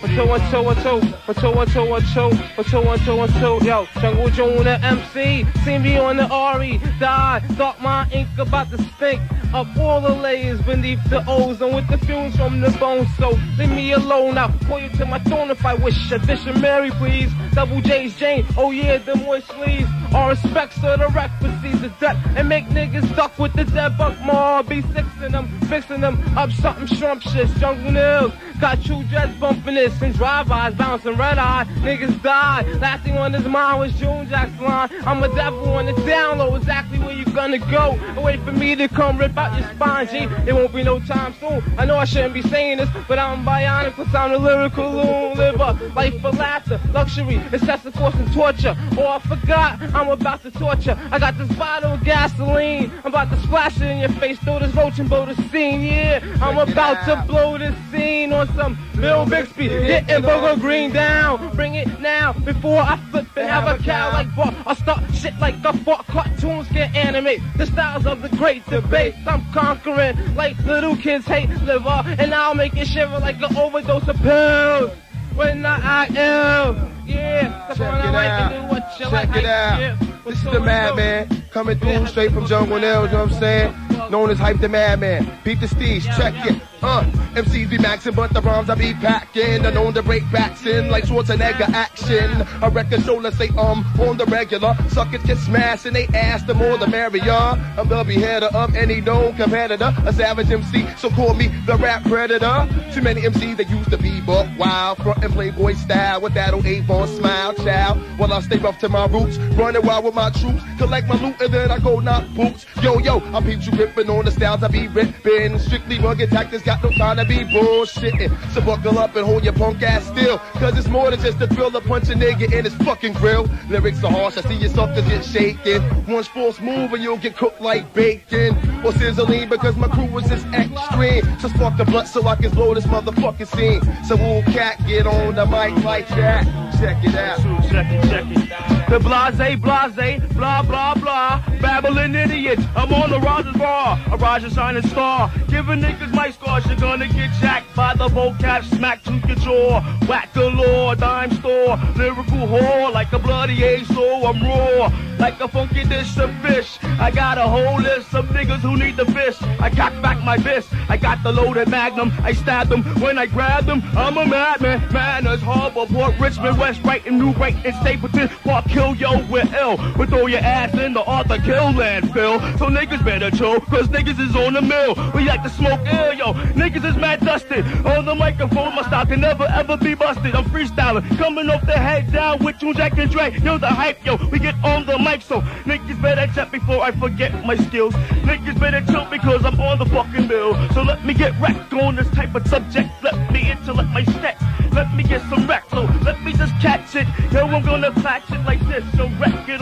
one 0.01 0.15
two 0.15 0.25
one 0.25 0.39
two 0.51 0.63
one 0.63 0.81
two, 0.81 1.05
one 1.05 1.27
two 1.27 1.51
one 1.53 1.67
two 1.67 1.85
one 1.85 2.01
two, 2.01 2.29
one 2.55 2.65
two 2.65 2.81
one 2.81 2.97
two 2.99 3.15
one 3.15 3.29
two. 3.33 3.59
Yo, 3.65 3.85
Jungle 4.01 4.29
the 4.63 4.79
MC, 4.83 5.45
see 5.63 5.77
me 5.77 5.97
on 5.97 6.17
the 6.17 6.27
RE, 6.57 6.79
die, 6.99 7.39
thought 7.53 7.79
my 7.81 8.07
ink 8.11 8.27
about 8.39 8.71
to 8.71 8.77
stink 8.95 9.21
up 9.53 9.67
all 9.77 10.01
the 10.01 10.09
layers 10.09 10.59
beneath 10.63 11.03
the 11.09 11.23
ozone 11.27 11.75
with 11.75 11.87
the 11.87 11.97
fumes 11.99 12.35
from 12.35 12.61
the 12.61 12.71
bones. 12.71 13.07
So 13.17 13.37
leave 13.57 13.69
me 13.69 13.93
alone. 13.93 14.37
I'll 14.37 14.51
pull 14.67 14.79
you 14.79 14.89
to 14.89 15.05
my 15.05 15.19
throne 15.19 15.49
if 15.49 15.65
I 15.65 15.75
wish. 15.75 16.11
A 16.11 16.19
dish 16.19 16.45
of 16.45 16.59
Mary, 16.59 16.91
please. 16.91 17.31
Double 17.53 17.79
J's 17.81 18.17
Jane. 18.17 18.45
Oh 18.57 18.71
yeah, 18.71 18.97
the 18.97 19.15
moist 19.15 19.47
sleeves. 19.47 19.89
All 20.13 20.29
respects 20.29 20.75
to 20.75 20.97
the 20.97 21.29
proceeds 21.39 21.81
to 21.81 21.89
death 21.99 22.17
and 22.35 22.49
make 22.55 22.67
niggas 22.69 23.11
stuck 23.11 23.37
with 23.37 23.51
the 23.53 23.65
dead 23.65 23.97
buck 23.97 24.17
more. 24.21 24.63
Be 24.63 24.81
sixing 24.93 25.31
them, 25.31 25.47
fixing 25.67 25.99
them 25.99 26.15
up 26.37 26.51
something 26.51 26.87
scrumptious. 26.87 27.53
Jungle 27.59 27.91
nails. 27.91 28.31
Got 28.59 28.81
true 28.83 29.03
dreads 29.03 29.37
bumping 29.37 29.75
this 29.75 30.01
and 30.01 30.15
drive-bys 30.15 30.75
bouncing 30.75 31.17
red 31.17 31.37
eye. 31.37 31.65
Niggas 31.79 32.21
died. 32.23 32.67
Last 32.79 33.03
thing 33.03 33.17
on 33.17 33.33
his 33.33 33.45
mind 33.45 33.79
was 33.79 33.93
June 33.99 34.27
Jack's 34.29 34.59
line. 34.61 34.89
I'm 35.05 35.21
a 35.23 35.27
devil 35.35 35.69
on 35.73 35.85
the 35.85 35.93
down 36.05 36.37
low. 36.37 36.55
Exactly 36.55 36.97
where 36.99 37.13
you 37.13 37.25
gonna 37.25 37.57
go. 37.57 37.99
Wait 38.17 38.39
for 38.41 38.53
me 38.53 38.75
to 38.75 38.87
come 38.87 39.17
rip 39.17 39.37
out 39.37 39.59
your 39.59 39.69
spine, 39.75 40.07
G. 40.07 40.19
It 40.47 40.53
won't 40.53 40.73
be 40.73 40.83
no 40.83 40.99
time 41.01 41.35
soon. 41.39 41.61
I 41.77 41.85
know 41.85 41.97
I 41.97 42.05
shouldn't 42.05 42.33
be 42.33 42.41
saying 42.43 42.77
this, 42.77 42.89
but 43.07 43.19
I'm 43.19 43.45
bionic 43.45 43.93
cause 43.93 44.13
I'm 44.15 44.31
the 44.31 44.39
lyrical 44.39 44.89
loon. 44.89 45.37
Live 45.37 45.59
a 45.59 45.73
life 45.93 46.19
for 46.21 46.31
laughter, 46.31 46.79
luxury, 46.93 47.41
excessive 47.51 47.93
force 47.93 48.15
and 48.15 48.33
torture. 48.33 48.75
Oh, 48.97 49.07
I 49.07 49.19
forgot, 49.19 49.81
I'm 49.93 50.09
about 50.09 50.43
to 50.43 50.51
torture. 50.51 50.97
I 51.11 51.19
got 51.19 51.37
this 51.37 51.51
bottle 51.57 51.93
of 51.93 52.03
gasoline. 52.05 52.89
I'm 53.03 53.07
about 53.07 53.29
to 53.31 53.39
splash 53.41 53.75
it 53.77 53.83
in 53.83 53.99
your 53.99 54.09
face, 54.09 54.39
throw 54.39 54.59
this 54.59 54.73
roach 54.73 54.97
and 54.99 55.09
blow 55.09 55.25
the 55.25 55.35
scene. 55.49 55.81
Yeah, 55.81 56.21
I'm 56.41 56.57
about 56.57 57.05
to 57.05 57.23
blow 57.27 57.57
this 57.57 57.75
scene 57.91 58.31
on 58.31 58.44
some 58.55 58.77
Bill 58.95 59.25
Bixby. 59.25 59.67
Getting 59.67 60.23
Bogo 60.23 60.59
Green 60.59 60.91
down. 60.91 61.55
Bring 61.55 61.75
it 61.75 61.99
now 61.99 62.33
before 62.33 62.79
I 62.79 62.97
flip 63.11 63.25
and 63.35 63.47
have 63.49 63.67
a 63.79 63.81
cow 63.83 64.11
like 64.13 64.33
Buck. 64.35 64.53
I 64.65 64.73
start 64.75 65.03
shit 65.13 65.33
like 65.39 65.61
the 65.61 65.73
fuck. 65.73 66.05
Cartoons 66.07 66.67
can 66.69 66.93
animate 66.95 67.41
the 67.57 67.65
styles 67.65 68.05
of 68.05 68.21
the 68.21 68.29
great 68.37 68.65
debate. 68.67 69.15
I'm 69.27 69.43
conquering 69.51 70.17
like 70.35 70.57
little 70.65 70.95
kids 70.95 71.25
hate 71.25 71.49
liver, 71.63 72.03
and 72.19 72.33
I'll 72.33 72.55
make 72.55 72.75
it 72.75 72.87
shiver 72.87 73.19
like 73.19 73.41
an 73.41 73.55
overdose 73.57 74.07
of 74.07 74.17
pills. 74.17 74.91
When 75.35 75.65
I 75.65 76.05
am, 76.15 76.91
yeah, 77.05 77.67
Check 77.75 77.79
on 77.81 77.99
the 77.99 78.07
it 78.07 78.25
out. 78.25 78.49
do 78.51 78.73
what 78.73 78.99
you 78.99 79.05
Check 79.05 79.11
like. 79.11 79.35
it 79.35 79.45
out. 79.45 79.79
Yeah. 79.81 80.14
This 80.25 80.39
is 80.39 80.43
the 80.45 80.59
Madman 80.59 81.43
coming 81.51 81.77
through 81.77 82.07
straight 82.07 82.31
from 82.31 82.47
Jungle 82.47 82.79
Nails, 82.79 83.11
you 83.11 83.17
know 83.17 83.25
what 83.25 83.33
I'm 83.33 83.39
saying? 83.39 84.09
Known 84.09 84.31
as 84.31 84.39
Hype 84.39 84.59
the 84.59 84.67
Madman. 84.67 85.31
Beat 85.43 85.59
the 85.59 85.67
Steez, 85.67 86.03
check 86.17 86.33
it. 86.47 86.59
Uh, 86.81 87.03
MCs 87.35 87.69
be 87.69 87.77
maxing, 87.77 88.15
but 88.15 88.33
the 88.33 88.41
rhymes 88.41 88.69
I 88.69 88.75
be 88.75 88.93
packing. 88.93 89.65
I 89.65 89.71
known 89.71 89.93
to 89.93 90.03
break 90.03 90.23
backs 90.31 90.65
in 90.65 90.89
like 90.89 91.05
Schwarzenegger 91.05 91.69
action. 91.69 92.45
A 92.61 92.69
record 92.69 93.03
show, 93.03 93.15
let's 93.15 93.37
say 93.37 93.49
um, 93.57 93.85
on 93.99 94.17
the 94.17 94.25
regular. 94.25 94.75
Suckers 94.89 95.23
get 95.23 95.37
smashed 95.37 95.85
and 95.85 95.95
they 95.95 96.07
ass, 96.07 96.43
the 96.43 96.53
more 96.53 96.77
the 96.77 96.87
merrier. 96.87 97.31
I'm 97.31 97.87
the 97.87 98.03
beheader 98.03 98.47
of 98.47 98.75
any 98.75 99.01
known 99.01 99.35
competitor. 99.35 99.93
A 100.05 100.13
savage 100.13 100.51
MC, 100.51 100.87
so 100.97 101.09
call 101.11 101.33
me 101.33 101.47
the 101.65 101.75
rap 101.77 102.03
predator. 102.03 102.67
Too 102.93 103.01
many 103.01 103.21
MCs 103.21 103.57
that 103.57 103.69
used 103.69 103.89
to 103.91 103.97
be 103.97 104.21
buck 104.21 104.47
wild, 104.57 104.97
front 104.99 105.23
and 105.23 105.33
playboy 105.33 105.73
style 105.75 106.21
with 106.21 106.33
that 106.33 106.53
old 106.53 106.65
Avon 106.65 107.07
smile, 107.07 107.53
child. 107.53 107.84
While 108.17 108.31
I 108.31 108.39
stay 108.39 108.57
rough 108.57 108.79
to 108.79 108.89
my 108.89 109.07
roots, 109.07 109.37
running 109.57 109.85
wild 109.85 110.05
with 110.05 110.15
my 110.15 110.29
troops, 110.29 110.63
collect 110.77 111.07
my 111.07 111.21
loot 111.21 111.39
and 111.41 111.53
then 111.53 111.69
I 111.69 111.79
go 111.79 111.99
knock 111.99 112.27
boots. 112.29 112.65
Yo, 112.81 112.97
yo, 112.99 113.17
I 113.33 113.41
peep 113.41 113.65
you 113.65 113.71
ripping 113.73 114.09
on 114.09 114.25
the 114.25 114.31
styles 114.31 114.63
I 114.63 114.69
be 114.69 114.87
ripping. 114.87 115.59
Strictly 115.59 115.99
rugged 115.99 116.29
tactics, 116.29 116.63
got 116.63 116.81
no 116.81 116.91
time 116.91 117.17
to 117.17 117.25
be 117.25 117.39
bullshitting. 117.39 118.53
So 118.53 118.61
buckle 118.61 118.97
up 118.99 119.15
and 119.15 119.25
hold 119.25 119.43
your 119.43 119.53
punk 119.53 119.81
ass 119.83 120.05
still, 120.05 120.37
cause 120.59 120.77
it's 120.77 120.87
more 120.87 121.11
than 121.11 121.19
just 121.19 121.41
a 121.41 121.47
thrill 121.47 121.71
to 121.71 121.81
punch 121.81 122.09
a 122.09 122.13
nigga 122.13 122.51
in 122.53 122.63
his 122.63 122.73
fucking 122.75 123.13
grill. 123.13 123.49
Lyrics 123.69 124.03
are 124.03 124.11
harsh, 124.11 124.37
I 124.37 124.41
see 124.41 124.55
your 124.55 124.69
suckers 124.69 125.05
get 125.07 125.25
shaken. 125.25 125.81
One 126.05 126.23
false 126.23 126.59
move 126.59 126.93
and 126.93 127.03
you'll 127.03 127.17
get 127.17 127.35
cooked 127.35 127.59
like 127.59 127.93
bacon. 127.93 128.55
Or 128.85 128.93
sizzling 128.93 129.49
because 129.49 129.75
my 129.75 129.87
crew 129.87 130.05
was 130.05 130.25
just 130.25 130.45
extreme. 130.47 131.23
So 131.39 131.49
spark 131.49 131.77
the 131.77 131.85
blunt 131.85 132.07
so 132.07 132.25
I 132.27 132.35
can 132.35 132.51
blow 132.51 132.73
this 132.73 132.85
motherfucking 132.85 133.47
scene. 133.47 133.81
So 134.05 134.15
we'll 134.15 134.43
cat 134.43 134.79
get 134.87 135.05
on 135.05 135.35
the 135.35 135.45
mic 135.45 135.83
like 135.83 136.07
that. 136.09 136.43
Check 136.79 137.03
it 137.03 137.15
out. 137.15 137.39
Check 137.69 137.91
it, 137.91 138.03
it. 138.03 138.04
The 138.05 138.99
blase, 138.99 139.59
blase, 139.59 140.33
blah, 140.33 140.61
blah, 140.61 140.93
blah. 140.95 141.41
Babbling 141.59 142.13
idiots. 142.15 142.61
I'm 142.75 142.93
on 142.93 143.09
the 143.09 143.19
Rogers 143.19 143.55
bar. 143.57 143.99
A 144.11 144.17
Roger 144.17 144.49
shining 144.49 144.87
star. 144.87 145.31
Giving 145.47 145.79
niggas 145.79 146.13
my 146.13 146.29
scars. 146.31 146.65
You're 146.67 146.75
gonna 146.75 147.07
get 147.07 147.31
jacked 147.41 147.75
by 147.75 147.95
the 147.95 148.07
vocab 148.07 148.63
smack 148.75 149.03
to 149.03 149.13
your 149.27 149.37
jaw. 149.37 149.81
Whack 150.07 150.33
galore, 150.33 150.95
dime 150.95 151.31
store. 151.37 151.77
Lyrical 151.95 152.47
whore 152.47 152.93
like 152.93 153.11
a 153.11 153.19
bloody 153.19 153.63
ace. 153.63 153.87
So 153.87 154.27
I'm 154.27 154.41
raw. 154.43 154.89
Like 155.25 155.41
a 155.41 155.47
funky 155.47 155.83
dish 155.83 156.19
of 156.19 156.31
fish. 156.43 156.77
I 156.99 157.09
got 157.09 157.39
a 157.39 157.47
whole 157.47 157.81
list 157.81 158.13
of 158.13 158.25
niggas 158.27 158.59
who 158.59 158.77
need 158.77 158.95
the 158.95 159.05
fish. 159.05 159.41
I 159.59 159.71
cock 159.71 159.99
back 159.99 160.23
my 160.23 160.37
fist. 160.37 160.69
I 160.87 160.97
got 160.97 161.23
the 161.23 161.31
loaded 161.31 161.67
magnum. 161.67 162.13
I 162.21 162.31
stabbed 162.31 162.69
them 162.69 162.83
when 163.01 163.17
I 163.17 163.25
grabbed 163.25 163.65
them. 163.65 163.81
I'm 163.97 164.17
a 164.19 164.25
madman. 164.27 164.87
Manners, 164.93 165.41
Harbor, 165.41 165.87
Port 165.87 166.13
Richmond, 166.19 166.59
West 166.59 166.83
Brighton, 166.83 167.17
New 167.17 167.33
Brighton, 167.33 167.73
Stapleton, 167.81 168.29
Park 168.43 168.65
Hill, 168.65 168.93
yo, 168.97 169.25
we're 169.25 169.49
ill. 169.59 169.77
We 169.97 170.05
throw 170.05 170.27
your 170.27 170.41
ass 170.41 170.75
in 170.75 170.93
the 170.93 171.03
Arthur 171.03 171.39
Kill 171.39 171.73
landfill. 171.73 172.59
So 172.59 172.67
niggas 172.67 173.03
better 173.03 173.31
chill, 173.31 173.61
cause 173.61 173.87
niggas 173.87 174.19
is 174.19 174.35
on 174.35 174.53
the 174.53 174.61
mill. 174.61 174.93
We 175.15 175.23
like 175.23 175.41
to 175.41 175.49
smoke 175.49 175.81
ill, 175.87 176.13
yo. 176.13 176.33
Niggas 176.53 176.85
is 176.85 176.97
mad 176.97 177.21
dusted. 177.21 177.65
On 177.87 178.05
the 178.05 178.13
microphone, 178.13 178.75
my 178.75 178.83
style 178.83 179.07
can 179.07 179.21
never 179.21 179.45
ever 179.45 179.75
be 179.75 179.95
busted. 179.95 180.35
I'm 180.35 180.45
freestyling, 180.45 181.17
coming 181.17 181.49
off 181.49 181.65
the 181.65 181.73
head 181.73 182.11
down 182.11 182.43
with 182.45 182.59
June 182.59 182.75
Jack 182.75 182.95
and 182.99 183.09
Dre. 183.09 183.31
Yo, 183.39 183.57
the 183.57 183.67
hype, 183.67 184.05
yo. 184.05 184.17
We 184.27 184.37
get 184.37 184.53
on 184.63 184.85
the 184.85 184.99
mic, 184.99 185.14
so 185.23 185.41
niggas 185.65 186.01
better 186.01 186.31
check 186.33 186.51
before 186.51 186.81
I 186.81 186.91
forget 186.91 187.45
my 187.45 187.55
skills. 187.55 187.93
Niggas 188.23 188.59
better 188.59 188.81
chill 188.91 189.05
because 189.09 189.45
I'm 189.45 189.59
on 189.59 189.79
the 189.79 189.85
fucking 189.85 190.27
bill. 190.27 190.53
So 190.73 190.81
let 190.83 191.05
me 191.05 191.13
get 191.13 191.39
wrecked 191.39 191.73
on 191.73 191.95
this 191.95 192.09
type 192.11 192.35
of 192.35 192.47
subject. 192.47 192.89
Let 193.03 193.31
me 193.31 193.51
intellect 193.51 193.89
my 193.89 194.03
stats. 194.03 194.73
Let 194.73 194.93
me 194.93 195.03
get 195.03 195.21
some 195.29 195.47
wreck, 195.47 195.63
so 195.69 195.83
let 196.03 196.21
me 196.21 196.33
just 196.33 196.53
catch 196.61 196.95
it. 196.95 197.07
Yo, 197.31 197.47
I'm 197.47 197.63
gonna 197.63 197.91
patch 197.91 198.29
it 198.31 198.43
like 198.43 198.59
this. 198.67 198.83
So 198.97 199.07
wreck 199.19 199.47
it 199.47 199.61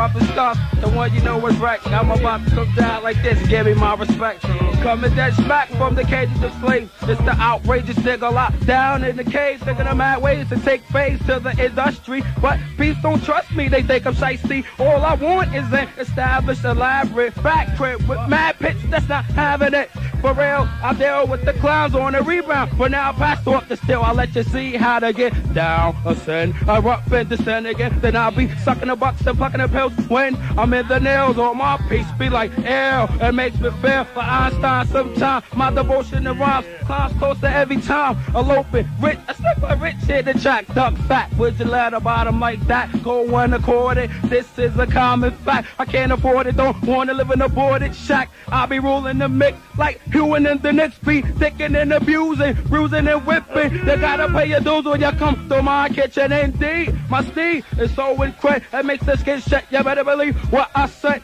Papa 0.00 0.24
Stuff, 0.32 0.58
the 0.80 0.88
one 0.88 1.12
you 1.12 1.20
know 1.20 1.36
was 1.36 1.54
right. 1.58 1.78
I'm 1.88 2.10
about 2.10 2.42
to 2.48 2.54
come 2.54 2.74
down 2.74 3.02
like 3.02 3.22
this, 3.22 3.38
give 3.48 3.66
me 3.66 3.74
my 3.74 3.94
respect. 3.94 4.40
Coming 4.80 5.14
that 5.14 5.34
smack 5.34 5.68
from 5.72 5.94
the 5.94 6.04
cages 6.04 6.42
of 6.42 6.54
slaves. 6.54 6.90
It's 7.02 7.20
the 7.20 7.36
outrageous 7.38 7.96
nigga 7.96 8.32
locked 8.32 8.64
down 8.64 9.04
in 9.04 9.16
the 9.16 9.24
cage, 9.24 9.60
thinking 9.60 9.84
mad 9.98 10.22
ways 10.22 10.48
to 10.48 10.58
take 10.60 10.82
phase 10.84 11.18
to 11.26 11.38
the 11.38 11.50
industry. 11.62 12.22
But 12.40 12.58
peace 12.78 12.96
don't 13.02 13.22
trust 13.22 13.52
me, 13.52 13.68
they 13.68 13.82
think 13.82 14.06
I'm 14.06 14.14
shiesty. 14.14 14.64
All 14.78 15.04
I 15.04 15.12
want 15.16 15.54
is 15.54 15.70
an 15.70 15.86
established, 15.98 16.64
elaborate 16.64 17.34
back 17.42 17.76
trip 17.76 18.00
with 18.08 18.26
mad 18.26 18.58
pitch 18.58 18.78
that's 18.88 19.06
not 19.06 19.26
having 19.26 19.74
it. 19.74 19.90
For 20.20 20.34
real, 20.34 20.68
I 20.82 20.94
deal 20.98 21.26
with 21.26 21.46
the 21.46 21.54
clowns 21.54 21.94
on 21.94 22.12
the 22.12 22.22
rebound. 22.22 22.72
But 22.76 22.90
now 22.90 23.10
I 23.10 23.12
pass 23.12 23.46
off 23.46 23.66
the 23.68 23.76
still, 23.76 24.02
I'll 24.02 24.14
let 24.14 24.34
you 24.34 24.42
see 24.42 24.76
how 24.76 24.98
to 24.98 25.14
get 25.14 25.32
down. 25.54 25.96
Ascend, 26.04 26.54
I 26.68 26.78
rock 26.78 27.04
and 27.10 27.28
descend 27.28 27.66
again. 27.66 27.98
Then 28.00 28.16
I'll 28.16 28.30
be 28.30 28.54
sucking 28.58 28.88
the 28.88 28.96
bucks 28.96 29.26
and 29.26 29.38
plucking 29.38 29.60
the 29.60 29.68
pills 29.68 29.94
when 30.08 30.36
I'm 30.58 30.74
in 30.74 30.86
the 30.88 31.00
nails 31.00 31.38
on 31.38 31.56
my 31.56 31.78
piece. 31.88 32.10
Be 32.18 32.28
like, 32.28 32.50
ew, 32.58 33.26
it 33.26 33.34
makes 33.34 33.58
me 33.60 33.70
feel 33.82 34.04
for 34.04 34.20
Einstein 34.20 34.86
sometimes. 34.88 35.44
My 35.54 35.70
devotion 35.70 36.24
to 36.24 36.34
rhymes 36.34 36.66
climbs 36.90 37.16
closer 37.18 37.46
every 37.46 37.80
time. 37.80 38.16
A 38.34 38.40
Eloping, 38.40 38.88
rich, 39.00 39.18
I 39.28 39.32
step 39.34 39.58
a 39.62 39.76
rich 39.76 39.96
shit 40.06 40.24
the 40.24 40.34
track, 40.34 40.66
duck 40.74 40.96
fat. 41.08 41.32
Would 41.38 41.58
you 41.58 41.64
let 41.64 41.94
a 41.94 42.00
bottom 42.00 42.40
like 42.40 42.60
that 42.66 43.02
go 43.02 43.22
one 43.22 43.54
accorded? 43.54 44.10
This 44.24 44.58
is 44.58 44.76
a 44.76 44.86
common 44.86 45.32
fact. 45.38 45.68
I 45.78 45.84
can't 45.84 46.12
afford 46.12 46.46
it, 46.46 46.56
don't 46.56 46.82
wanna 46.82 47.14
live 47.14 47.30
in 47.30 47.40
a 47.40 47.48
boarded 47.48 47.94
shack. 47.94 48.28
I'll 48.48 48.66
be 48.66 48.80
ruling 48.80 49.18
the 49.18 49.28
mix 49.28 49.56
like 49.78 50.00
Hewing 50.12 50.46
and 50.46 50.62
the 50.62 50.72
next 50.72 51.04
beat, 51.04 51.24
thinking 51.36 51.76
and 51.76 51.92
abusing, 51.92 52.54
bruising 52.64 53.06
and 53.06 53.24
whipping. 53.26 53.72
You 53.72 53.96
gotta 53.96 54.28
pay 54.28 54.46
your 54.46 54.60
dues 54.60 54.84
when 54.84 55.00
you 55.00 55.12
come 55.12 55.48
through 55.48 55.62
my 55.62 55.88
kitchen. 55.88 56.32
Indeed, 56.32 56.98
my 57.08 57.24
steed 57.24 57.64
is 57.78 57.94
so 57.94 58.20
incredible. 58.22 58.78
It 58.78 58.84
makes 58.84 59.06
the 59.06 59.16
skin 59.16 59.40
shake. 59.40 59.64
You 59.70 59.82
better 59.82 60.04
believe 60.04 60.36
what 60.52 60.70
I 60.74 60.86
say 60.86 61.22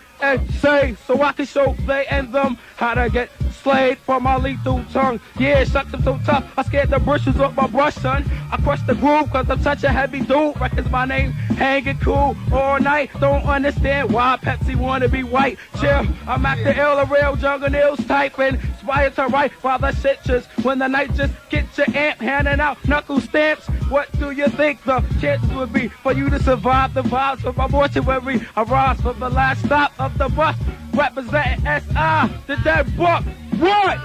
say, 0.60 0.96
so 1.06 1.22
I 1.22 1.32
can 1.32 1.46
show 1.46 1.74
they 1.86 2.06
and 2.06 2.32
them 2.32 2.58
how 2.76 2.94
to 2.94 3.08
get 3.10 3.30
slayed 3.62 3.98
from 3.98 4.22
my 4.22 4.36
lethal 4.36 4.84
tongue. 4.92 5.20
Yeah, 5.38 5.64
shucks, 5.64 5.92
I'm 5.92 6.02
so 6.02 6.20
tough. 6.24 6.44
I 6.56 6.62
scared 6.62 6.90
the 6.90 6.98
bushes 6.98 7.36
with 7.36 7.54
my 7.56 7.66
brush, 7.66 7.94
son. 7.94 8.24
I 8.52 8.56
crush 8.58 8.80
the 8.82 8.94
groove 8.94 9.30
cause 9.30 9.50
I'm 9.50 9.60
such 9.60 9.82
a 9.84 9.88
heavy 9.88 10.20
dude. 10.20 10.60
Records 10.60 10.88
my 10.90 11.04
name, 11.04 11.32
hanging 11.32 11.98
cool 11.98 12.36
all 12.52 12.78
night. 12.78 13.10
Don't 13.20 13.44
understand 13.44 14.12
why 14.12 14.38
Pepsi 14.40 14.76
wanna 14.76 15.08
be 15.08 15.24
white. 15.24 15.58
Chill, 15.80 16.06
I'm 16.26 16.46
at 16.46 16.62
the 16.62 16.78
ill, 16.78 16.98
a 16.98 17.04
real 17.06 17.34
jungle 17.36 17.70
nails 17.70 18.04
typing. 18.06 18.54
Inspired 18.54 19.14
to 19.16 19.26
write 19.26 19.52
while 19.62 19.78
the 19.78 19.92
shit 19.92 20.22
just 20.24 20.48
when 20.64 20.78
the 20.78 20.88
night 20.88 21.12
just 21.14 21.34
gets 21.50 21.76
your 21.76 21.88
amp 21.94 22.20
handing 22.20 22.60
out 22.60 22.76
knuckle 22.86 23.20
stamps. 23.20 23.68
What 23.88 24.10
do 24.18 24.32
you 24.32 24.48
think 24.48 24.82
the 24.82 25.00
chances 25.20 25.48
would 25.52 25.72
be 25.72 25.88
for 25.88 26.12
you 26.12 26.28
to 26.30 26.42
survive 26.42 26.92
the 26.92 27.02
vibes 27.02 27.44
of 27.44 27.56
my 27.56 27.68
mortuary? 27.68 28.40
I 28.56 28.62
rise 28.62 29.00
from 29.00 29.20
the 29.20 29.28
last 29.28 29.64
stop 29.64 29.92
of 30.00 30.18
the 30.18 30.28
bus, 30.28 30.56
representing 30.92 31.64
SI, 31.64 32.32
the 32.48 32.56
dead 32.64 32.96
book. 32.96 33.22
What? 33.60 33.98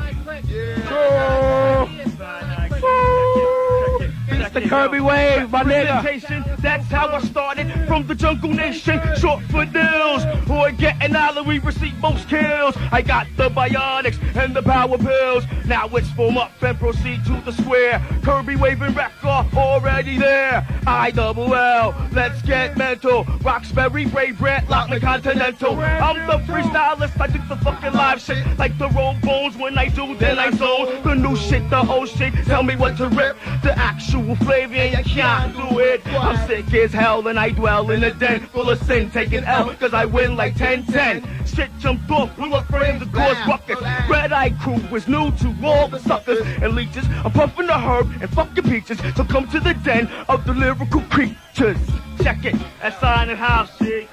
It's 4.42 4.54
the 4.54 4.62
Kirby 4.62 5.00
wave, 5.00 5.52
my 5.52 5.64
nigga. 5.64 6.58
That's 6.62 6.88
how 6.88 7.10
I 7.10 7.22
started 7.22 7.72
from 7.88 8.08
the 8.08 8.16
jungle 8.16 8.52
nation. 8.52 9.00
Short 9.18 9.44
for 9.46 9.66
deals, 9.66 10.24
or 10.50 10.72
getting 10.72 11.16
all 11.16 11.34
the 11.34 11.44
we 11.44 11.60
receive 11.60 11.98
most 12.00 12.28
kills. 12.28 12.76
I 12.92 13.02
got 13.02 13.28
the 13.38 13.50
bionics 13.50 14.18
and 14.36 14.56
the 14.56 14.64
power 14.64 14.98
pills. 14.98 15.46
Now 15.66 15.88
it's 15.90 16.10
form 16.12 16.38
up 16.38 16.52
and 16.62 16.78
proceed 16.78 17.24
to 17.26 17.42
the 17.46 17.52
square. 17.52 18.02
Kirby 18.24 18.56
waving 18.56 18.94
record 18.94 19.46
already 19.56 20.18
there. 20.18 20.68
I 20.88 21.12
double 21.12 21.54
L, 21.54 21.96
let's 22.12 22.42
get 22.42 22.78
mental. 22.78 23.26
Roxbury, 23.44 24.06
Ray 24.08 24.32
Brant, 24.32 24.68
Lockman 24.68 25.02
Continental. 25.02 25.80
I'm 25.80 26.26
the 26.28 26.44
freestylist, 26.52 27.20
I 27.20 27.28
do 27.28 27.40
the 27.48 27.58
fucking 27.58 27.94
live 27.94 28.20
shit. 28.20 28.46
Like 28.58 28.78
the 28.78 28.90
roll 28.90 29.16
bones 29.22 29.56
when 29.58 29.78
I 29.78 29.90
do, 29.90 30.16
then 30.16 30.40
I 30.40 30.52
zone. 30.52 31.04
The 31.04 31.16
new 31.16 31.36
shit, 31.36 31.70
the 31.70 31.88
old 31.88 32.10
shit, 32.10 32.34
tell 32.46 32.64
me 32.64 32.76
what 32.76 32.98
to 32.98 33.08
rip. 33.10 33.38
The 33.64 33.78
actual 33.78 34.31
flavor, 34.38 34.74
and 34.74 34.98
you 34.98 35.14
can't 35.14 35.56
do 35.56 35.80
it. 35.80 36.02
I'm 36.08 36.48
sick 36.48 36.74
as 36.74 36.92
hell 36.94 37.28
and 37.28 37.40
I 37.40 37.50
dwell 37.50 37.92
in 37.92 38.04
a 38.04 38.14
den 38.14 38.42
full 38.48 38.70
of 38.70 38.82
sin, 38.84 39.10
taking 39.12 39.44
L, 39.44 39.74
cause 39.76 39.94
I 39.94 40.06
win 40.06 40.36
like 40.36 40.56
10-10. 40.56 41.26
Shit 41.48 41.70
jumped 41.80 42.10
off, 42.12 42.36
blew 42.36 42.54
up 42.54 42.66
frames 42.68 43.02
and 43.02 43.14
caused 43.14 43.40
ruckus. 43.48 43.82
Red 44.10 44.32
Eye 44.32 44.52
Crew 44.62 44.80
was 44.92 45.08
new 45.08 45.32
to 45.32 45.56
all 45.64 45.88
the 45.88 46.00
suckers 46.00 46.40
and 46.62 46.76
leeches. 46.76 47.06
I'm 47.24 47.32
puffing 47.32 47.68
the 47.68 47.78
herb 47.78 48.10
and 48.22 48.30
fucking 48.30 48.64
peaches, 48.64 49.00
so 49.16 49.24
come 49.26 49.48
to 49.50 49.60
the 49.60 49.74
den 49.74 50.08
of 50.28 50.46
the 50.46 50.54
lyrical 50.54 51.02
creatures. 51.04 51.78
Check 52.22 52.46
it, 52.46 52.56
that's 52.82 53.00
sign 53.00 53.30
and 53.30 53.38
house 53.40 53.76
shit. 53.78 54.08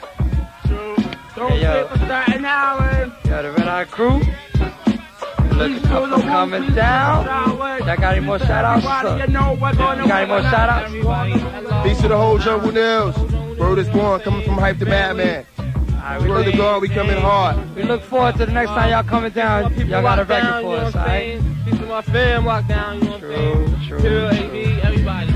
True. 0.66 0.96
Don't 1.36 1.52
Hey, 1.52 1.62
yo. 1.62 1.86
for 1.88 1.96
Staten 1.98 2.44
Island. 2.44 3.12
Yo, 3.24 3.42
the 3.42 3.52
Red 3.52 3.68
Eye 3.68 3.84
Crew. 3.84 4.20
Looking 5.52 5.86
up 5.90 6.12
and 6.12 6.22
coming 6.22 6.74
down. 6.74 7.57
Y'all 7.88 7.96
got 7.96 8.16
any 8.18 8.26
more 8.26 8.38
shout 8.38 8.66
outs? 8.66 8.84
You 9.18 9.32
know 9.32 9.56
got 9.56 9.78
any 9.78 10.26
more 10.28 10.42
shout 10.42 10.68
outs? 10.68 10.92
Peace 11.88 11.98
to 12.02 12.08
the 12.08 12.18
whole 12.18 12.36
Jungle 12.36 12.70
Nails. 12.70 13.16
Word 13.58 13.78
is 13.78 13.88
born, 13.88 14.20
coming 14.20 14.44
from 14.44 14.58
Hype 14.58 14.78
to 14.80 14.84
Batman. 14.84 15.46
Alright, 15.58 16.20
we, 16.20 16.28
Word 16.28 16.44
to 16.44 16.52
God, 16.52 16.82
we 16.82 16.90
coming 16.90 17.16
hard. 17.16 17.74
we 17.74 17.84
look 17.84 18.02
forward 18.02 18.36
to 18.36 18.44
the 18.44 18.52
next 18.52 18.68
time 18.72 18.90
y'all 18.90 19.02
coming 19.04 19.32
down. 19.32 19.72
Y'all 19.74 20.02
got 20.02 20.18
a 20.18 20.24
record 20.24 20.62
for 20.62 20.76
us, 20.76 20.94
alright? 20.94 21.40
Peace 21.64 21.78
to 21.78 21.86
my 21.86 22.02
fam, 22.02 22.44
lockdown, 22.44 22.98
you 22.98 23.04
know 23.04 23.10
what 23.12 23.24
I'm 23.24 23.30
saying? 23.30 23.88
True, 23.88 24.00
true, 24.00 24.00
true. 24.00 24.28
AB, 24.28 24.80
everybody. 24.82 25.32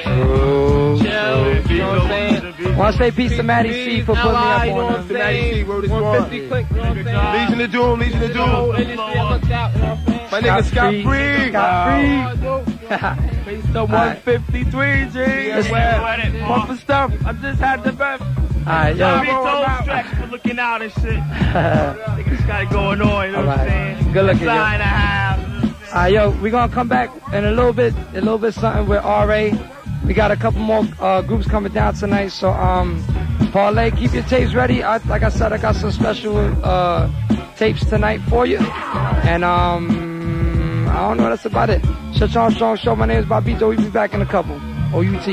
True. 0.00 0.98
Chill, 1.00 1.72
you 1.72 1.78
know 1.78 1.88
what 1.88 2.00
I'm 2.02 2.08
saying? 2.08 2.76
Want 2.76 2.96
to 2.96 3.02
say 3.02 3.10
peace 3.10 3.36
to 3.36 3.42
Maddie 3.42 3.72
C 3.72 4.02
for 4.02 4.14
putting 4.14 4.30
me 4.30 4.36
up 4.36 4.64
you 4.64 4.70
know 4.70 4.76
what 4.76 4.84
on 4.84 5.00
I'm 5.00 5.08
them. 5.08 5.16
Maddie 5.18 5.42
C, 5.42 5.50
saying? 5.50 5.66
word 5.66 5.84
is 5.84 5.90
born. 5.90 6.24
click, 6.28 6.66
you 6.70 6.76
know 6.76 6.94
what 6.94 7.06
I'm? 7.08 7.50
Legion 7.50 7.60
of 7.60 7.72
Doom, 7.72 7.98
Legion 7.98 8.22
of 8.22 8.32
The 8.32 8.46
whole 8.46 10.06
Doom. 10.06 10.17
Industry, 10.32 10.78
I 10.78 10.90
looked 10.90 10.94
out, 10.94 10.94
you 10.94 11.52
know 11.52 11.62
what 11.62 11.64
I'm? 11.64 12.18
My 12.18 12.20
nigga 12.22 12.24
Scott 12.24 12.38
Free. 12.38 12.68
Scott 12.88 13.24
Free. 13.44 13.56
Peace 13.56 13.72
to 13.72 13.84
153, 13.84 15.10
G. 15.10 15.18
Yes, 15.18 15.70
Well, 15.70 16.46
Pumping 16.46 16.76
stuff, 16.76 17.12
I 17.26 17.32
just 17.34 17.60
had 17.60 17.82
the 17.84 17.92
best. 17.92 18.22
Alright, 18.66 18.96
yo. 18.96 19.20
Big 19.20 19.28
toe 19.30 19.78
stretch 19.82 20.06
for 20.16 20.26
looking 20.26 20.58
out 20.58 20.82
and 20.82 20.92
shit. 20.92 21.02
Niggas 21.20 22.46
got 22.46 22.62
it 22.64 22.70
going 22.70 23.00
on, 23.00 23.26
you 23.26 23.32
know 23.32 23.38
what 23.46 23.58
I'm 23.58 23.60
Alright. 23.60 23.68
saying? 23.68 24.12
Good 24.12 24.24
looking, 24.26 24.40
yo. 24.42 24.46
Sign 24.54 24.72
and 24.74 24.82
a 24.82 24.84
half. 24.84 25.88
Alright, 25.92 26.12
yo, 26.12 26.30
we 26.42 26.50
gonna 26.50 26.72
come 26.72 26.88
back 26.88 27.10
in 27.32 27.44
a 27.46 27.50
little 27.52 27.72
bit, 27.72 27.94
a 28.12 28.20
little 28.20 28.38
bit 28.38 28.52
something 28.54 28.86
with 28.86 29.02
RA. 29.02 29.50
We 30.04 30.14
got 30.14 30.30
a 30.30 30.36
couple 30.36 30.60
more 30.60 30.86
uh, 31.00 31.22
groups 31.22 31.46
coming 31.46 31.72
down 31.72 31.94
tonight, 31.94 32.28
so 32.28 32.50
um, 32.50 33.02
Parlay, 33.52 33.90
keep 33.90 34.12
your 34.12 34.22
tapes 34.24 34.54
ready. 34.54 34.82
I, 34.82 34.98
like 35.06 35.22
I 35.22 35.28
said, 35.28 35.52
I 35.52 35.58
got 35.58 35.76
some 35.76 35.90
special 35.92 36.36
uh, 36.64 37.10
tapes 37.56 37.84
tonight 37.86 38.20
for 38.28 38.46
you, 38.46 38.58
and 38.58 39.44
um, 39.44 40.07
I 40.88 41.08
don't 41.08 41.16
know. 41.18 41.28
That's 41.28 41.44
about 41.44 41.70
it. 41.70 41.84
Shut 42.14 42.32
your 42.32 42.50
strong 42.50 42.76
show. 42.76 42.96
My 42.96 43.06
name 43.06 43.18
is 43.18 43.26
Bobbito. 43.26 43.68
We'll 43.68 43.76
be 43.76 43.88
back 43.90 44.14
in 44.14 44.22
a 44.22 44.26
couple. 44.26 44.58
OUT. 44.94 45.28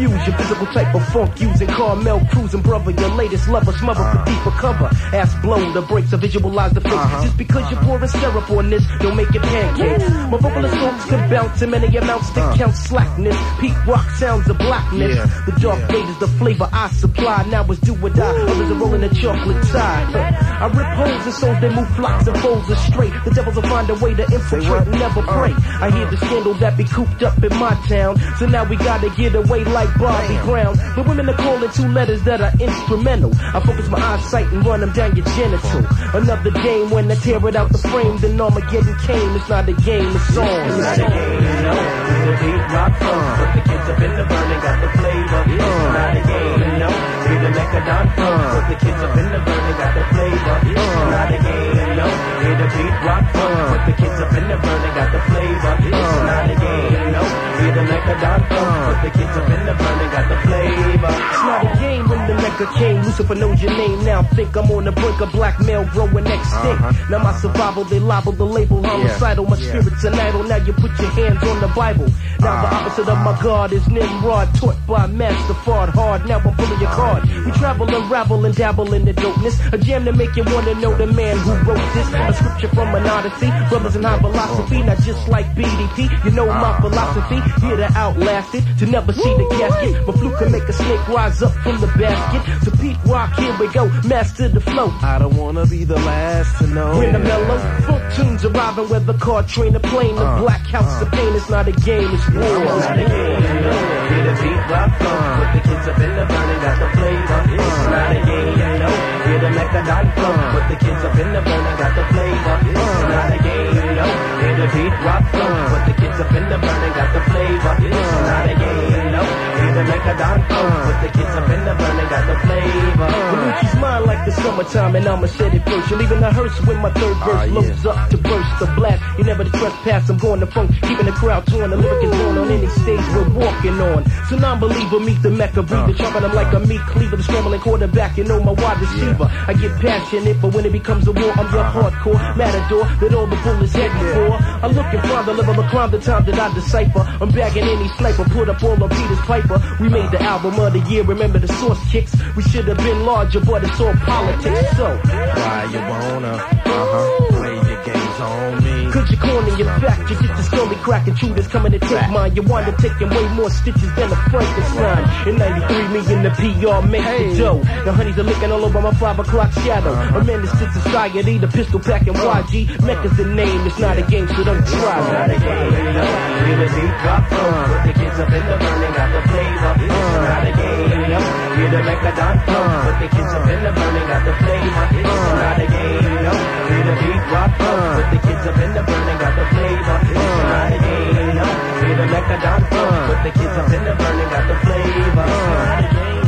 The 0.00 0.08
Mecca 0.08 0.24
fusion, 0.24 0.38
physical 0.38 0.66
type 0.66 0.94
of 0.94 1.06
funk 1.08 1.40
using 1.40 1.68
Carmel 1.68 2.20
cruising, 2.30 2.62
brother. 2.62 2.90
Your 2.90 3.10
latest 3.10 3.48
lover, 3.48 3.72
smother 3.72 4.02
for 4.02 4.24
deeper 4.24 4.50
cover. 4.50 4.90
Ass 5.16 5.34
blown, 5.42 5.72
the 5.74 5.82
brakes 5.82 6.10
to 6.10 6.16
visualize 6.16 6.72
the 6.72 6.80
face. 6.80 6.92
Just 7.22 7.36
because 7.36 7.70
you're 7.70 7.80
pouring 7.82 8.08
syrup 8.08 8.50
on 8.50 8.70
this, 8.70 8.84
don't 9.00 9.16
make 9.16 9.34
it 9.34 9.42
pancakes. 9.42 10.10
My 10.30 10.38
vocal 10.38 10.64
assaults 10.64 11.04
can 11.06 11.30
bounce 11.30 11.62
in 11.62 11.70
many 11.70 11.96
amounts 11.96 12.30
that 12.30 12.56
count 12.56 12.74
slackness. 12.74 13.36
Peak 13.60 13.86
rock 13.86 14.08
sounds 14.10 14.48
of 14.48 14.58
blackness. 14.58 15.16
Yeah. 15.16 15.44
The 15.46 15.52
dark 15.60 15.90
fade 15.90 16.08
is 16.08 16.18
the 16.18 16.28
flavor 16.28 16.68
I 16.72 16.88
supply. 16.88 17.44
Now 17.48 17.64
it's 17.64 17.80
do 17.80 17.94
or 18.04 18.10
die. 18.10 18.42
Others 18.50 18.70
are 18.70 18.74
rolling 18.74 19.00
the 19.02 19.14
chocolate 19.14 19.62
tide. 19.68 20.14
I 20.14 20.66
rip 20.66 20.86
holes 20.86 21.26
in 21.26 21.32
souls, 21.32 21.60
they 21.60 21.74
move 21.74 21.88
flocks 21.96 22.26
and 22.26 22.38
folds 22.38 22.68
straight. 22.80 23.12
The 23.24 23.30
devils 23.30 23.56
will 23.56 23.62
find 23.62 23.88
a 23.90 23.94
way 23.94 24.14
to 24.14 24.22
infiltrate, 24.22 24.88
never 24.88 25.22
pray. 25.22 25.54
I 25.80 25.90
hear 25.90 26.06
the 26.10 26.16
scandal 26.16 26.54
that 26.54 26.76
be 26.76 26.84
cooped 26.84 27.22
up 27.22 27.42
in 27.42 27.56
my 27.58 27.74
town. 27.88 28.18
So 28.38 28.46
now 28.46 28.64
we 28.64 28.76
gotta 28.76 29.10
get 29.10 29.34
away 29.34 29.64
like 29.64 29.89
Bobby 29.98 30.36
Brown. 30.44 30.76
But 30.96 31.06
women 31.06 31.28
are 31.28 31.36
calling 31.36 31.70
two 31.70 31.88
letters 31.88 32.22
that 32.24 32.40
are 32.40 32.52
instrumental. 32.60 33.32
I 33.34 33.60
focus 33.60 33.88
my 33.88 33.98
eyesight 33.98 34.46
and 34.52 34.64
run 34.64 34.80
them 34.80 34.92
down 34.92 35.16
your 35.16 35.26
genital. 35.36 35.86
Another 36.14 36.50
game 36.50 36.90
when 36.90 37.10
I 37.10 37.14
tear 37.16 37.40
it 37.46 37.56
out 37.56 37.70
the 37.70 37.78
frame, 37.78 38.18
then 38.18 38.40
Armageddon 38.40 38.96
came. 38.98 39.36
It's 39.36 39.48
not 39.48 39.68
a 39.68 39.72
game, 39.72 40.10
it's 40.10 40.36
on. 40.36 40.46
It's 40.46 40.78
not 40.78 40.98
a 40.98 41.08
game, 41.10 41.62
no. 41.64 41.74
It's 41.74 42.28
a 42.28 42.34
Pete 42.40 42.66
Rock 42.72 42.92
funk. 43.00 43.38
But 43.40 43.50
the 43.54 43.62
kids 43.70 43.86
up 43.90 44.00
in 44.00 44.12
the 44.16 44.24
burning 44.24 44.60
got 44.60 44.76
the 44.80 44.88
flavor. 44.98 45.40
It's 45.50 45.64
not 45.90 46.16
a 46.16 46.22
game, 46.30 46.78
no. 46.78 46.90
Hear 46.90 47.40
the 47.40 47.50
Mecca 47.50 47.80
Don 47.86 48.06
funk. 48.16 48.42
But 48.50 48.64
the 48.70 48.76
kids 48.80 49.00
up 49.00 49.16
in 49.16 49.26
the 49.30 49.40
burning 49.40 49.76
got 49.80 49.92
the 49.94 50.04
flavor. 50.10 50.56
It's 50.70 50.94
not 51.10 51.30
a 51.30 51.38
game, 51.40 51.96
no. 51.96 52.06
Hear 52.40 52.56
the 52.60 52.66
Pete 52.70 52.98
Rock 53.04 53.24
funk. 53.32 53.58
But 53.70 53.82
the 53.86 53.94
kids 54.00 54.18
up 54.20 54.32
in 54.34 54.44
the 54.48 54.56
burning 54.60 54.94
got 54.94 55.08
the 55.12 55.20
flavor. 55.30 55.72
It's 55.80 56.16
not 56.26 56.50
a 56.50 56.56
game, 56.60 57.12
no. 57.12 57.49
The 57.60 57.82
Mecca 57.84 58.14
Don 58.20 58.40
funk. 58.48 58.70
But 58.88 59.02
the 59.04 59.10
kids 59.10 59.36
up 59.36 59.50
in 59.50 59.66
the 59.66 59.74
burning 59.76 60.10
got 60.10 60.28
the 60.32 60.36
flavor. 60.48 61.12
It's 61.30 61.42
not 61.44 61.60
a 61.60 61.78
game 61.78 62.08
when 62.08 62.26
the 62.26 62.34
Mecca 62.34 62.66
came. 62.78 63.02
Lucifer 63.02 63.34
knows 63.34 63.62
your 63.62 63.72
name 63.72 64.04
now. 64.04 64.22
Think 64.22 64.56
I'm 64.56 64.70
on 64.70 64.84
the 64.84 64.92
brink 64.92 65.20
of 65.20 65.30
blackmail, 65.32 65.84
growing 65.92 66.26
extinct. 66.26 67.10
Now 67.10 67.18
my 67.18 67.36
survival, 67.38 67.84
they 67.84 68.00
libel 68.00 68.32
the 68.32 68.46
label 68.46 68.82
homicidal. 68.82 69.46
My 69.46 69.56
spirit's 69.56 70.04
an 70.04 70.14
idol. 70.14 70.40
Oh, 70.40 70.46
now 70.46 70.56
you 70.56 70.72
put 70.72 70.98
your 70.98 71.10
hands 71.10 71.42
on 71.44 71.60
the 71.60 71.68
Bible. 71.68 72.06
Now 72.40 72.62
the 72.62 72.66
uh-huh. 72.66 72.76
opposite 72.76 73.08
of 73.08 73.18
my 73.18 73.42
God 73.42 73.72
is 73.72 73.86
Nimrod, 73.88 74.54
taught 74.54 74.86
by 74.86 75.06
Master 75.06 75.54
Fard 75.54 75.90
Hard. 75.90 76.26
Now 76.26 76.38
I'm 76.38 76.56
pulling 76.56 76.80
your 76.80 76.90
card. 76.90 77.24
Uh-huh. 77.24 77.42
We 77.44 77.52
travel 77.52 77.94
and 77.94 78.10
ravel 78.10 78.44
and 78.46 78.54
dabble 78.54 78.94
in 78.94 79.04
the 79.04 79.12
dopeness. 79.12 79.72
A 79.72 79.78
jam 79.78 80.06
to 80.06 80.12
make 80.12 80.34
you 80.34 80.44
wanna 80.44 80.74
know 80.76 80.96
the 80.96 81.06
man 81.06 81.36
who 81.38 81.52
wrote 81.68 81.94
this. 81.94 82.08
A 82.14 82.32
scripture 82.32 82.68
from 82.68 82.94
an 82.94 83.06
odyssey. 83.06 83.50
Brothers 83.68 83.96
in 83.96 84.02
high 84.02 84.16
oh. 84.16 84.20
philosophy, 84.20 84.82
not 84.82 84.98
just 85.02 85.28
like 85.28 85.46
BDP. 85.54 86.24
You 86.24 86.30
know 86.30 86.46
my 86.46 86.52
uh-huh. 86.52 86.88
philosophy. 86.88 87.49
Here 87.60 87.76
to 87.76 87.92
outlast 87.96 88.54
it, 88.54 88.64
to 88.78 88.86
never 88.86 89.12
see 89.12 89.34
the 89.36 89.46
casket. 89.58 90.06
My 90.06 90.12
flute 90.12 90.38
can 90.38 90.52
make 90.52 90.68
a 90.68 90.72
snake 90.72 91.08
rise 91.08 91.42
up 91.42 91.52
from 91.62 91.80
the 91.80 91.86
basket. 91.98 92.64
To 92.64 92.70
Pete 92.78 92.98
Rock, 93.04 93.34
here 93.38 93.56
we 93.58 93.68
go, 93.72 93.88
master 94.04 94.48
the 94.48 94.60
flow. 94.60 94.88
I 95.02 95.18
don't 95.18 95.36
wanna 95.36 95.66
be 95.66 95.84
the 95.84 95.96
last 95.96 96.58
to 96.58 96.66
know. 96.66 96.98
When 96.98 97.12
the 97.12 97.18
mellow 97.18 97.58
funk 97.86 98.14
tunes 98.14 98.44
arriving, 98.44 98.88
whether 98.88 99.14
car, 99.14 99.42
train, 99.42 99.76
or 99.76 99.80
plane, 99.80 100.14
the 100.16 100.24
uh, 100.24 100.40
black 100.40 100.66
house 100.66 101.02
uh. 101.02 101.06
of 101.06 101.12
pain 101.12 101.32
is 101.34 101.48
not 101.50 101.68
a 101.68 101.72
game, 101.72 102.10
it's 102.12 102.28
war. 102.30 102.44
It's 102.44 102.88
not 102.88 102.98
a 102.98 103.04
game, 103.04 103.42
no. 103.64 103.72
Hear 104.10 104.24
the 104.24 104.34
Pete 104.40 104.64
Rock 104.70 104.90
funk. 104.98 105.20
Uh. 105.20 105.38
Put 105.40 105.50
the 105.54 105.68
kids 105.68 105.88
up 105.88 105.98
in 105.98 106.10
the 106.16 106.24
burning, 106.26 106.60
got 106.60 106.76
the 106.80 106.88
flavor. 106.96 107.40
It's 107.50 107.86
not 107.90 108.10
a 108.10 108.20
game, 108.24 108.78
no. 108.80 108.90
Hear 109.26 109.38
the 109.40 109.50
Mecca 109.50 109.80
Don 109.86 110.06
funk. 110.16 110.40
Put 110.54 110.64
the 110.68 110.76
kids 110.84 111.02
up 111.04 111.18
in 111.18 111.28
the 111.32 111.42
burning, 111.42 111.76
got 111.80 111.92
the 111.96 112.04
flavor. 112.12 112.56
It's 112.70 113.02
not 113.10 113.32
a 113.32 113.38
game, 113.42 113.94
no. 113.96 114.39
The 114.60 114.66
Pete 114.66 114.92
Rock 115.06 115.24
funk. 115.32 115.70
Put 115.72 115.86
the 115.86 116.02
kids 116.02 116.20
up 116.20 116.32
in 116.32 116.44
the 116.50 116.58
burning, 116.58 116.92
got 116.92 117.14
the 117.14 117.20
flavor. 117.32 117.76
It's 117.80 118.12
not 118.28 118.44
a 118.44 118.54
game, 118.58 119.12
no. 119.12 119.49
Hear 119.70 119.84
the 119.84 119.90
Mecca 119.90 120.18
Don 120.18 120.38
funk. 120.48 120.74
Put 120.82 120.98
the 121.00 121.10
kids 121.14 121.34
up 121.38 121.48
in 121.48 121.64
the 121.64 121.74
burning, 121.78 122.08
got 122.10 122.26
the 122.26 122.36
flavor. 122.42 123.10
Luigi's 123.30 123.74
mine 123.80 124.04
like 124.04 124.26
the 124.26 124.32
summertime, 124.32 124.96
and 124.96 125.06
I'ma 125.06 125.26
set 125.26 125.54
it 125.54 125.64
first. 125.64 125.90
You're 125.90 125.98
leaving 126.00 126.20
the 126.20 126.32
hearse 126.32 126.66
when 126.66 126.78
my 126.78 126.90
third 126.90 127.16
ah, 127.20 127.24
verse 127.24 127.50
loads 127.52 127.86
up 127.86 128.10
to 128.10 128.18
burst 128.18 128.58
the 128.58 128.66
blast. 128.74 129.18
You 129.18 129.24
never 129.24 129.44
the 129.44 129.50
trespass, 129.50 130.10
I'm 130.10 130.18
going 130.18 130.40
to 130.40 130.46
funk, 130.46 130.72
keeping 130.82 131.06
the 131.06 131.12
crowd 131.12 131.46
torn. 131.46 131.70
The 131.70 131.76
lyric 131.76 132.02
is 132.02 132.10
born 132.10 132.38
on 132.38 132.50
any 132.50 132.66
stage 132.66 133.00
we're 133.14 133.30
walking 133.30 133.80
on. 133.80 134.10
So 134.28 134.36
non-believer 134.36 134.98
meet 134.98 135.22
the 135.22 135.30
Mecca 135.30 135.62
breather, 135.62 135.92
uh. 135.92 135.94
chopping 135.94 136.22
them 136.22 136.34
like 136.34 136.52
a 136.52 136.60
meat 136.60 136.80
cleaver, 136.90 137.16
the 137.16 137.22
scrambling 137.22 137.60
quarterback, 137.60 138.18
you 138.18 138.24
know 138.24 138.42
my 138.42 138.52
wide 138.52 138.80
receiver. 138.80 139.30
I 139.46 139.54
get 139.54 139.70
passionate, 139.78 140.42
but 140.42 140.52
when 140.52 140.66
it 140.66 140.72
becomes 140.72 141.06
a 141.06 141.12
war, 141.12 141.30
I'm 141.38 141.46
your 141.52 141.62
uh-huh. 141.62 141.90
hardcore 141.90 142.36
matador 142.36 142.84
that 142.98 143.14
all 143.14 143.26
the 143.28 143.36
bullets 143.36 143.72
heading 143.72 144.14
for. 144.18 144.34
I 144.34 144.66
look 144.66 144.86
and 144.86 145.02
find 145.08 145.28
the 145.28 145.34
level 145.34 145.62
of 145.62 145.70
crime, 145.70 145.90
the 145.92 146.00
time 146.00 146.24
that 146.26 146.38
I 146.40 146.52
decipher. 146.54 147.06
I'm 147.20 147.30
bagging 147.30 147.62
any 147.62 147.88
sniper, 147.98 148.24
put 148.24 148.48
up 148.48 148.60
all 148.64 148.82
of 148.82 148.90
Peter's 148.90 149.20
Piper. 149.20 149.59
We 149.80 149.88
made 149.88 150.10
the 150.10 150.20
album 150.22 150.58
of 150.60 150.72
the 150.72 150.80
year, 150.90 151.02
remember 151.02 151.38
the 151.38 151.48
source 151.48 151.78
kicks? 151.90 152.12
We 152.36 152.42
should 152.42 152.66
have 152.68 152.78
been 152.78 153.04
larger, 153.04 153.40
but 153.40 153.64
it's 153.64 153.80
all 153.80 153.94
politics, 153.94 154.76
so. 154.76 154.96
Why 154.96 155.68
you 155.72 155.78
wanna, 155.78 156.34
uh-huh, 156.36 157.26
play 157.36 157.54
your 157.54 157.84
games 157.84 158.20
on 158.20 158.64
me? 158.64 158.69
Cause 158.90 159.08
you're 159.10 159.20
corner 159.20 159.56
your 159.56 159.66
back, 159.80 159.98
you 160.10 160.16
get 160.20 160.36
the 160.36 160.42
scully 160.42 160.74
cracking 160.76 161.14
shooters 161.14 161.46
coming 161.46 161.72
to 161.72 161.78
take 161.78 162.10
mine. 162.10 162.34
You 162.34 162.42
wind 162.42 162.68
up 162.68 162.76
taking 162.78 163.08
way 163.08 163.28
more 163.34 163.48
stitches 163.50 163.94
than 163.94 164.10
a 164.10 164.16
Frankenstein. 164.30 165.28
In 165.28 165.36
93, 165.36 165.88
me 165.94 166.00
and 166.14 166.24
the 166.26 166.30
PR 166.30 166.86
make 166.86 167.04
the 167.06 167.38
dough. 167.38 167.60
The 167.84 167.92
honeys 167.92 168.18
are 168.18 168.24
licking 168.24 168.50
all 168.50 168.64
over 168.64 168.80
my 168.80 168.92
5 168.92 169.18
o'clock 169.20 169.52
shadow. 169.52 169.92
A 169.92 170.24
menace 170.24 170.50
to 170.50 170.70
society, 170.72 171.38
the 171.38 171.48
pistol 171.48 171.78
packing 171.78 172.14
YG. 172.14 172.80
Mecca's 172.84 173.16
the 173.16 173.26
name, 173.26 173.66
it's 173.66 173.78
not 173.78 173.96
a 173.98 174.02
game, 174.02 174.26
so 174.28 174.42
don't 174.42 174.58
It's 174.58 174.70
try. 174.72 174.98
not 175.12 175.30
a 175.30 175.38
game. 175.38 175.72
Hear 175.72 176.56
the 176.56 176.86
rock 177.06 177.28
funk. 177.30 177.66
Put 177.70 177.86
the 177.86 177.92
kids 178.00 178.18
up 178.18 178.28
in 178.32 178.46
the 178.46 178.56
burning, 178.58 178.94
got 178.94 179.08
the 179.14 179.28
flavor. 179.28 179.74
It's 179.80 180.14
not 180.18 180.46
a 180.46 180.52
game, 180.56 181.49
no. 181.60 181.68
Hear 181.68 181.70
the 181.70 181.82
Mecca 181.84 182.16
Don 182.16 182.36
funk. 182.40 182.84
Put 182.84 182.96
the 183.00 183.08
kids 183.16 183.32
up 183.34 183.48
in 183.48 183.60
the 183.62 183.72
burning, 183.72 184.06
got 184.08 184.24
the 184.24 184.32
flavor. 184.40 184.86
It's 184.96 185.08
uh. 185.08 185.34
not 185.40 185.60
a 185.60 185.66
game, 185.68 186.14
no. 186.24 186.32
Hear 186.70 186.82
the 186.88 186.94
Pete 187.00 187.26
Rock 187.32 187.50
funk. 187.58 187.80
Uh. 187.80 187.96
Put 187.96 188.08
the 188.10 188.18
kids 188.26 188.44
up 188.48 188.58
in 188.64 188.70
the 188.74 188.82
burning, 188.88 189.18
got 189.20 189.34
the 189.36 189.44
flavor. 189.52 189.96
It's 190.00 190.20
uh. 190.20 190.48
not 190.48 190.72
a 190.72 190.78
game, 190.80 191.36
no. 191.36 191.46
Hear 191.80 191.96
the 192.00 192.06
Mechadon 192.12 192.60
funk. 192.70 192.96
Put 193.10 193.20
the 193.24 193.32
kids 193.38 193.56
up 193.60 193.72
in 193.72 193.82
the 193.84 193.94
burning, 194.00 194.30
got 194.30 194.44
the 194.48 194.56
flavor. 194.64 195.26
It's 195.28 195.46
not 195.52 195.84
a 195.84 195.88
game, 195.94 196.19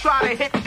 try 0.00 0.34
to 0.34 0.44
hit 0.44 0.59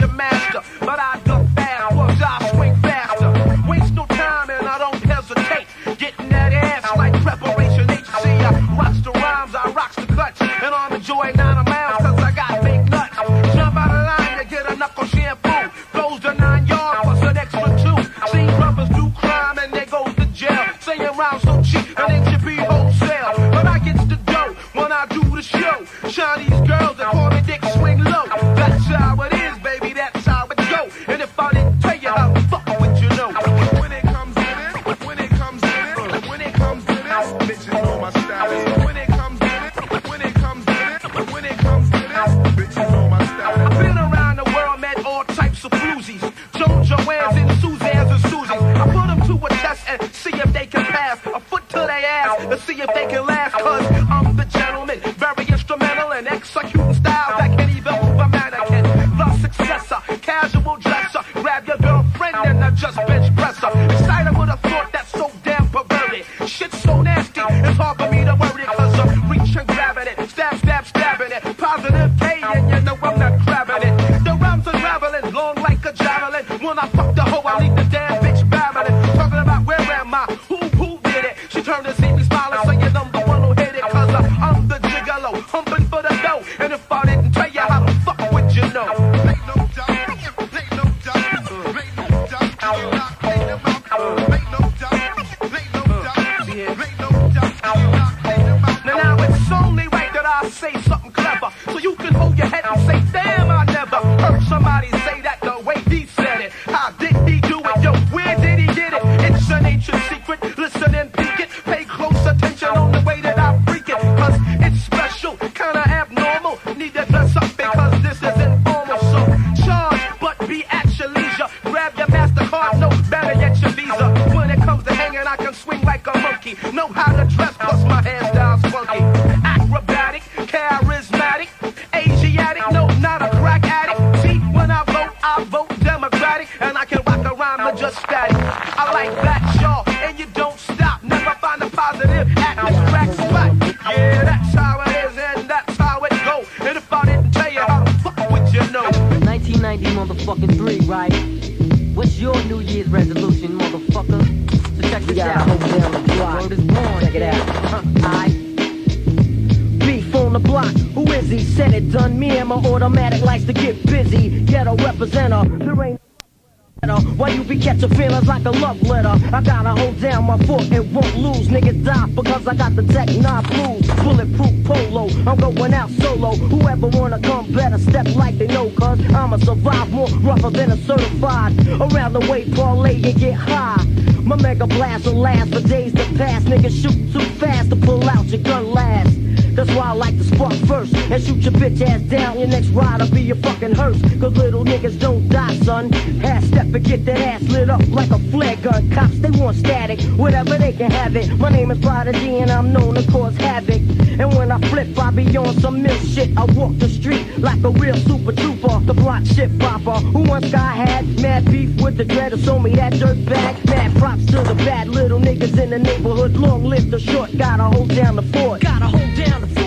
Why 167.74 167.80
you 167.80 167.88
be 167.88 167.94
catching 167.94 167.98
feelings 167.98 168.26
like 168.28 168.44
a 168.44 168.50
love 168.50 168.82
letter? 168.82 169.34
I 169.34 169.40
gotta 169.42 169.80
hold 169.80 170.00
down 170.00 170.24
my 170.24 170.38
foot 170.38 170.70
and 170.70 170.94
won't 170.94 171.16
lose. 171.16 171.48
Niggas 171.48 171.84
die 171.84 172.06
because 172.14 172.46
I 172.46 172.54
got 172.54 172.76
the 172.76 172.82
tech 172.82 173.08
nine 173.16 173.42
blues. 173.44 173.86
Bulletproof 174.02 174.64
polo. 174.64 175.08
I'm 175.26 175.38
going 175.38 175.74
out 175.74 175.90
solo. 175.90 176.34
Whoever 176.36 176.86
wanna 176.88 177.20
come 177.20 177.52
better 177.52 177.78
step 177.78 178.06
like 178.14 178.38
they 178.38 178.46
know. 178.46 178.70
Cause 178.70 179.00
I'ma 179.12 179.38
survive 179.38 179.83
more 180.10 180.18
rougher 180.20 180.50
than 180.50 180.72
a 180.72 180.76
certified. 180.76 181.52
Around 181.68 182.14
the 182.14 182.20
way, 182.30 182.48
parlay 182.50 183.02
and 183.02 183.18
get 183.18 183.34
high. 183.34 183.82
My 184.22 184.36
mega 184.36 184.66
blast 184.66 185.06
will 185.06 185.14
last 185.14 185.52
for 185.52 185.60
days 185.60 185.92
to 185.94 186.04
pass. 186.16 186.42
Niggas 186.44 186.82
shoot 186.82 187.12
too 187.12 187.24
fast 187.36 187.70
to 187.70 187.76
pull 187.76 188.08
out 188.08 188.26
your 188.26 188.40
gun 188.42 188.72
last. 188.72 189.14
That's 189.54 189.70
why 189.70 189.90
I 189.90 189.92
like 189.92 190.18
to 190.18 190.24
spark 190.24 190.54
first 190.66 190.96
and 190.96 191.22
shoot 191.22 191.38
your 191.38 191.52
bitch 191.52 191.80
ass 191.80 192.00
down. 192.02 192.40
Your 192.40 192.48
next 192.48 192.68
ride'll 192.68 193.08
be 193.10 193.22
your 193.22 193.36
fucking 193.36 193.74
hearse. 193.74 194.00
Cause 194.18 194.36
little 194.36 194.64
niggas 194.64 194.98
don't 194.98 195.28
die, 195.28 195.54
son. 195.58 195.92
Half 195.92 196.44
step 196.44 196.66
and 196.74 196.84
get 196.84 197.04
that 197.04 197.20
ass 197.20 197.42
lit 197.42 197.70
up 197.70 197.86
like 197.88 198.10
a 198.10 198.18
flare 198.30 198.56
gun. 198.56 198.90
Cops, 198.90 199.18
they 199.20 199.30
want 199.30 199.56
static. 199.56 200.00
Whatever 200.18 200.58
they 200.58 200.72
can 200.72 200.90
have 200.90 201.14
it. 201.14 201.30
My 201.38 201.50
name 201.50 201.70
is 201.70 201.78
Prodigy 201.78 202.38
and 202.38 202.50
I'm 202.50 202.72
known 202.72 202.94
to 202.96 203.12
cause 203.12 203.36
havoc. 203.36 203.80
And 204.18 204.34
when 204.36 204.50
I 204.50 204.58
flip, 204.70 204.98
I 204.98 205.10
be 205.10 205.36
on 205.36 205.54
some 205.60 205.82
mill 205.82 205.98
shit. 205.98 206.36
I 206.36 206.46
walk 206.46 206.76
the 206.78 206.88
street 206.88 207.38
like 207.38 207.62
a 207.62 207.70
real 207.70 207.96
super 207.96 208.32
trooper. 208.32 208.80
The 208.80 208.94
block 208.94 209.24
shit 209.24 209.56
popper. 209.60 209.93
Who 210.00 210.22
once 210.22 210.52
I 210.52 210.72
had 210.72 211.20
mad 211.20 211.44
beef 211.44 211.80
with 211.80 211.96
the 211.96 212.04
dreader, 212.04 212.36
so 212.36 212.58
me 212.58 212.74
that 212.74 212.94
dirt 212.94 213.24
bag. 213.26 213.64
Mad 213.66 213.96
props 213.96 214.26
to 214.26 214.42
the 214.42 214.54
bad 214.54 214.88
little 214.88 215.20
niggas 215.20 215.58
in 215.58 215.70
the 215.70 215.78
neighborhood. 215.78 216.36
Long 216.36 216.64
live 216.64 216.90
the 216.90 216.98
short, 216.98 217.36
gotta 217.36 217.64
hold 217.64 217.90
down 217.90 218.16
the 218.16 218.22
fort. 218.22 218.60
Gotta 218.60 218.86
hold 218.86 219.14
down 219.14 219.40
the 219.40 219.46
fort. 219.46 219.63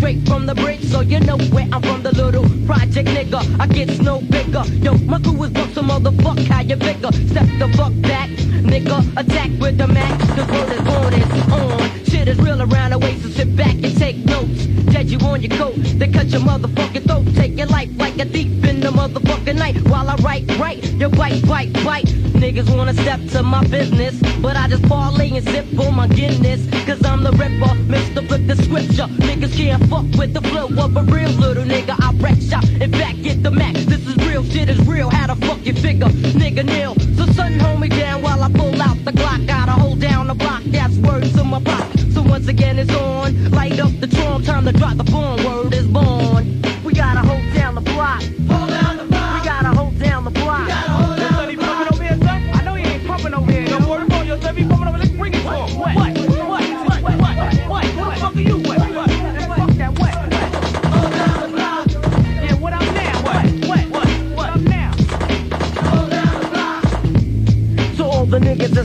Straight 0.00 0.26
from 0.26 0.46
the 0.46 0.54
bridge, 0.54 0.82
so 0.84 1.00
you 1.02 1.20
know 1.20 1.36
where 1.52 1.68
I'm 1.70 1.82
from. 1.82 2.02
The 2.02 2.12
little 2.12 2.48
project 2.66 3.08
nigga, 3.10 3.40
I 3.60 3.66
get 3.66 4.00
no 4.00 4.22
bigger. 4.22 4.64
Yo, 4.84 4.94
my 5.12 5.20
crew 5.20 5.44
is 5.44 5.50
buck, 5.50 5.68
so 5.74 5.82
motherfuck 5.82 6.42
how 6.46 6.62
you 6.62 6.76
bigger. 6.76 7.12
Step 7.28 7.48
the 7.58 7.68
fuck 7.76 7.92
back, 8.00 8.30
nigga. 8.72 8.98
Attack 9.20 9.50
with 9.60 9.76
the 9.76 9.86
Mac. 9.86 10.18
The 10.36 10.44
word 10.52 10.72
is 10.72 10.84
on, 10.96 11.12
it's 11.12 11.52
on. 11.52 12.04
Shit 12.06 12.28
is 12.28 12.38
real 12.38 12.62
around 12.62 12.90
the 12.92 12.98
way, 12.98 13.18
so 13.20 13.28
sit 13.28 13.54
back 13.54 13.74
and 13.74 13.94
take 13.98 14.16
notes. 14.24 14.64
Dead 14.92 15.10
you 15.10 15.18
on 15.18 15.42
your 15.42 15.54
coat, 15.58 15.76
they 15.76 16.08
cut 16.08 16.28
your 16.28 16.40
motherfucking 16.40 17.04
throat. 17.06 17.26
Take 17.34 17.58
your 17.58 17.66
life 17.66 17.90
like 17.96 18.18
a 18.18 18.24
thief 18.24 18.48
in 18.80 18.94
the 18.94 19.00
motherfucking 19.00 19.56
night. 19.56 19.76
While 19.88 20.08
I 20.08 20.16
write, 20.16 20.58
right, 20.58 20.82
you 20.82 21.08
bite, 21.08 21.46
bite, 21.46 21.72
bite. 21.84 22.06
Niggas 22.42 22.74
wanna 22.74 22.94
step 22.94 23.20
to 23.32 23.42
my 23.42 23.62
business, 23.66 24.14
but 24.40 24.56
I 24.56 24.68
just 24.68 24.82
parlay 24.84 25.30
and 25.36 25.46
sip 25.46 25.66
on 25.78 25.94
my 25.96 26.06
Guinness. 26.08 26.66
Cause 26.86 27.04
I'm 27.04 27.22
the 27.22 27.32
ripper, 27.32 27.74
Mr. 27.92 28.26
Flip 28.26 28.46
the 28.46 28.56
scripture. 28.56 29.08
Niggas 29.28 29.54
can't 29.56 29.82
fuck 29.88 30.06
with 30.18 30.32
the 30.32 30.40
flow 30.48 30.66
of 30.66 30.96
a 30.96 31.02
real 31.02 31.30
little 31.30 31.64
nigga. 31.64 31.94
I 32.00 32.12
wreck 32.22 32.40
shop, 32.40 32.64
in 32.80 32.92
fact, 32.92 33.22
get 33.22 33.42
the 33.42 33.50
max. 33.50 33.84
This 33.84 34.06
is 34.06 34.16
real, 34.26 34.44
shit 34.44 34.68
is 34.68 34.80
real. 34.86 35.10
How 35.10 35.26
the 35.32 35.46
fuck 35.46 35.64
you 35.66 35.74
figure? 35.74 36.08
Nigga 36.42 36.64
nil. 36.64 36.94
So 37.16 37.30
son, 37.32 37.58
hold 37.58 37.80
me 37.80 37.88
down 37.88 38.22
while 38.22 38.42
I 38.42 38.50
pull 38.50 38.80
out 38.80 39.04
the 39.04 39.12
Glock. 39.12 39.46
Gotta 39.46 39.72
hold 39.72 40.00
down 40.00 40.28
the 40.28 40.34
block, 40.34 40.62
that's 40.66 40.96
words 40.98 41.32
to 41.34 41.44
my 41.44 41.58
block. 41.58 41.86
So 42.14 42.22
once 42.22 42.48
again 42.48 42.78
it's 42.78 42.94
on, 42.94 43.50
light 43.50 43.78
up 43.78 43.92
the 44.00 44.06
drum, 44.06 44.42
time 44.42 44.64
to 44.64 44.72
drop 44.72 44.96
the 44.96 45.04
bomb. 45.04 45.44
Word 45.44 45.74
is 45.74 45.86
born. 45.86 46.62
We 46.82 46.94
gotta 46.94 47.20
hold 47.20 47.44
down 47.54 47.74
the 47.74 47.82
block. 47.82 48.22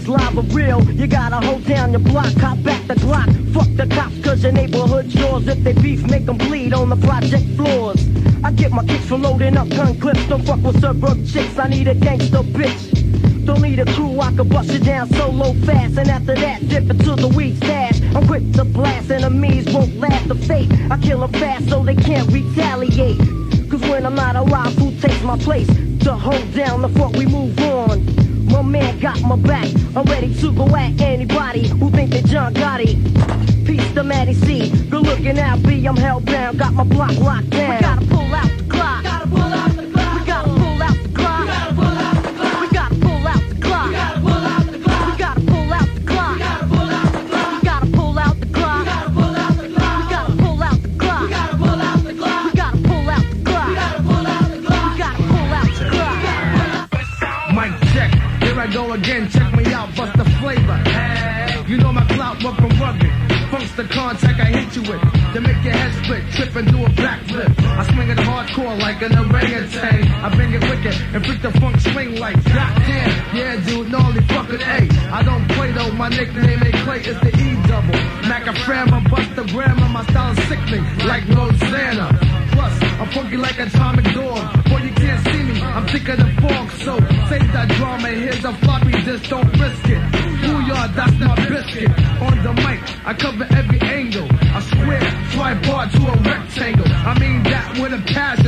Live 0.08 0.38
or 0.38 0.44
real, 0.56 0.84
you 0.92 1.08
gotta 1.08 1.46
hold 1.46 1.66
down 1.66 1.92
your 1.92 2.00
block, 2.00 2.34
cop 2.40 2.62
back 2.64 2.86
the 2.88 2.96
Glock. 2.96 3.54
Fuck 3.54 3.68
the 3.76 3.88
cops, 3.88 4.20
cause 4.22 4.44
your 4.44 4.52
neighborhood's 4.52 5.14
yours. 5.16 5.48
If 5.48 5.64
they 5.64 5.74
beef, 5.74 6.04
make 6.10 6.26
them 6.26 6.38
bleed 6.38 6.74
on 6.74 6.90
the 6.90 6.96
project 6.98 7.46
floors. 7.56 8.06
I 8.44 8.52
get 8.52 8.72
my 8.72 8.84
kicks 8.86 9.06
from 9.06 9.24
loading 9.24 9.58
up 9.58 9.70
gun 9.70 10.00
clips. 10.00 10.28
Don't 10.28 10.46
fuck 10.46 10.62
with 10.62 10.80
suburb 10.82 11.26
chicks, 11.28 11.58
I 11.58 11.68
need 11.68 11.88
a 11.88 11.96
gangster 11.96 12.44
bitch. 12.44 13.46
Don't 13.46 13.62
need 13.62 13.80
a 13.80 13.86
crew, 13.86 14.20
I 14.20 14.32
can 14.34 14.48
bust 14.48 14.72
you 14.72 14.80
down 14.80 15.10
solo 15.10 15.54
fast. 15.66 15.98
And 15.98 16.10
after 16.10 16.36
that, 16.36 16.68
dip 16.68 16.90
into 16.90 17.16
the 17.16 17.28
weed 17.28 17.58
stash. 17.58 18.02
I'm 18.16 18.28
quick 18.28 18.52
to 18.54 18.66
blast, 18.66 19.12
enemies 19.12 19.66
won't 19.74 19.96
last 19.98 20.28
the 20.28 20.36
fate. 20.36 20.72
I 20.92 20.98
kill 20.98 21.22
them 21.22 21.32
fast 21.34 21.70
so 21.70 21.84
they 21.84 21.96
can't 21.96 22.30
retaliate. 22.32 23.20
Cause 23.70 23.82
when 23.82 24.06
I'm 24.06 24.16
not 24.16 24.36
alive, 24.36 24.74
who 24.76 24.92
takes 25.00 25.22
my 25.24 25.38
place? 25.38 25.68
To 26.06 26.16
hold 26.16 26.54
down 26.54 26.82
the 26.82 26.90
fuck 26.90 27.14
we 27.14 27.26
move 27.26 27.58
on. 27.60 28.15
My 28.56 28.62
man 28.62 29.00
got 29.00 29.22
my 29.22 29.36
back. 29.36 29.68
I'm 29.98 30.06
ready 30.06 30.34
to 30.36 30.52
go 30.54 30.66
at 30.78 31.02
anybody 31.02 31.68
who 31.68 31.92
think 31.92 32.12
they 32.12 32.22
John 32.22 32.54
Gotti. 32.54 32.96
Peace 33.66 33.92
to 33.96 34.04
Maddie 34.04 34.34
C. 34.34 34.70
Good 34.90 35.04
looking 35.04 35.38
out, 35.38 35.62
B. 35.62 35.86
I'm 35.86 35.98
hellbound. 35.98 36.58
Got 36.58 36.74
my 36.74 36.86
block 36.86 37.18
locked 37.18 37.50
down. 37.50 37.76
We 37.76 37.82
gotta 37.82 38.06
pull 38.06 38.34
out 38.34 38.58
the 38.58 38.64
clock. 38.70 39.04
Gotta 39.04 39.28
pull 39.28 39.42
out 39.42 39.65
an 69.06 69.18
orangutan. 69.18 70.04
I 70.26 70.30
bang 70.30 70.54
it 70.54 70.64
wicked 70.64 70.96
and 71.14 71.26
freak 71.26 71.42
the 71.42 71.52
funk 71.60 71.80
swing 71.80 72.16
like 72.20 72.36
goddamn. 72.46 73.36
Yeah, 73.36 73.56
dude, 73.66 73.92
gnarly 73.92 74.22
fucking 74.34 74.62
A. 74.62 74.80
I 75.12 75.24
don't 75.24 75.48
play 75.50 75.72
though, 75.72 75.92
my 75.92 76.10
nickname 76.10 76.64
ain't 76.64 76.76
Clay, 76.84 77.00
it's 77.00 77.20
the 77.20 77.32
E 77.38 77.56
double. 77.68 78.00
Macaframa, 78.30 79.10
bust 79.10 79.36
the 79.36 79.44
grammar, 79.54 79.90
my 79.90 80.04
style 80.06 80.32
is 80.32 80.44
sickening 80.48 80.84
like 81.06 81.28
Rosanna. 81.30 82.08
Plus, 82.52 82.74
I'm 83.00 83.10
funky 83.10 83.38
like 83.38 83.60
atomic 83.60 84.06
dog. 84.14 84.66
Boy, 84.66 84.80
you 84.88 84.94
can't 84.94 85.22
see 85.28 85.44
me, 85.44 85.62
I'm 85.62 85.86
thick 85.88 86.08
of 86.10 86.18
the 86.18 86.30
fog, 86.42 86.70
so 86.86 86.94
save 87.30 87.52
that 87.54 87.68
drama. 87.78 88.10
Here's 88.10 88.46
a 88.46 88.54
floppy 88.54 88.92
disk, 89.04 89.30
don't 89.30 89.52
risk 89.60 89.86
it. 89.90 90.02
Booyah, 90.46 90.96
that's 90.96 91.18
my 91.20 91.36
biscuit. 91.48 91.90
On 92.22 92.36
the 92.44 92.54
mic, 92.64 92.80
I 93.06 93.14
cover 93.14 93.48
every 93.52 93.80
angle. 93.82 94.28
I 94.56 94.62
swear, 94.62 95.02
tripod 95.34 95.92
to 95.92 96.02
a 96.08 96.16
rectangle. 96.30 96.88
I 96.88 97.20
mean 97.20 97.44
that 97.44 97.78
with 97.80 97.94
a 97.94 98.02
passion, 98.14 98.45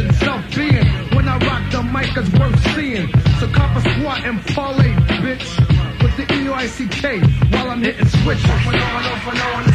it's 2.17 2.29
worth 2.39 2.75
seeing. 2.75 3.07
So 3.39 3.47
cop 3.49 3.77
a 3.77 3.81
squat 3.81 4.23
and 4.25 4.43
parlay, 4.47 4.91
bitch. 5.21 5.45
With 6.01 6.17
the 6.17 6.33
E-U-I-C-K, 6.33 7.19
while 7.51 7.69
I'm 7.69 7.81
hitting 7.81 8.07
switches. 8.07 9.66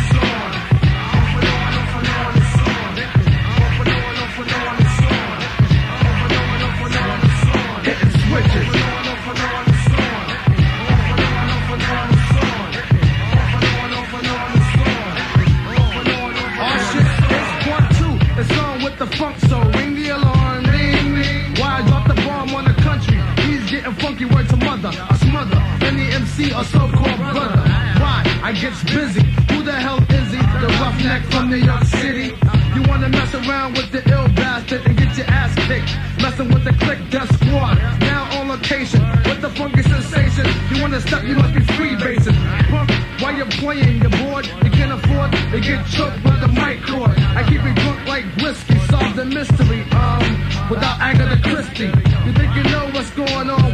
Busy. 28.85 29.23
Who 29.51 29.63
the 29.63 29.73
hell 29.73 29.99
is 29.99 30.29
he? 30.33 30.43
The 30.63 30.69
roughneck 30.81 31.23
from 31.31 31.51
New 31.51 31.57
York 31.57 31.85
City. 31.85 32.35
You 32.75 32.83
wanna 32.89 33.09
mess 33.09 33.35
around 33.35 33.75
with 33.75 33.91
the 33.93 34.03
ill 34.11 34.29
bastard 34.35 34.83
and 34.87 34.97
get 34.97 35.17
your 35.17 35.27
ass 35.27 35.55
kicked. 35.67 35.91
Messing 36.23 36.49
with 36.49 36.65
the 36.65 36.73
click, 36.85 36.99
death 37.11 37.31
squad. 37.37 37.75
Now 38.01 38.23
on 38.39 38.49
location 38.49 39.01
with 39.29 39.41
the 39.41 39.51
funky 39.51 39.83
sensation. 39.83 40.47
You 40.71 40.83
wanna 40.83 41.01
step, 41.01 41.25
you 41.25 41.35
must 41.35 41.55
be 41.55 41.61
freebasing. 41.77 42.37
Punk, 42.71 42.91
while 43.21 43.35
you're 43.35 43.55
playing, 43.63 44.01
you're 44.01 44.17
bored. 44.23 44.47
You 44.65 44.71
can't 44.71 44.93
afford 44.93 45.33
to 45.33 45.61
get 45.61 45.87
choked 45.87 46.23
by 46.23 46.37
the 46.37 46.49
mic 46.49 46.83
cord. 46.87 47.19
I 47.39 47.43
keep 47.49 47.63
it 47.63 47.75
drunk 47.77 48.07
like 48.07 48.25
whiskey, 48.43 48.79
solve 48.91 49.15
the 49.17 49.25
mystery. 49.25 49.83
Um, 49.93 50.53
without 50.71 51.01
Agatha 51.01 51.37
Christie. 51.43 51.93
You 52.25 52.33
think 52.33 52.55
you 52.57 52.63
know 52.73 52.89
what's 52.95 53.11
going 53.11 53.51
on 53.51 53.72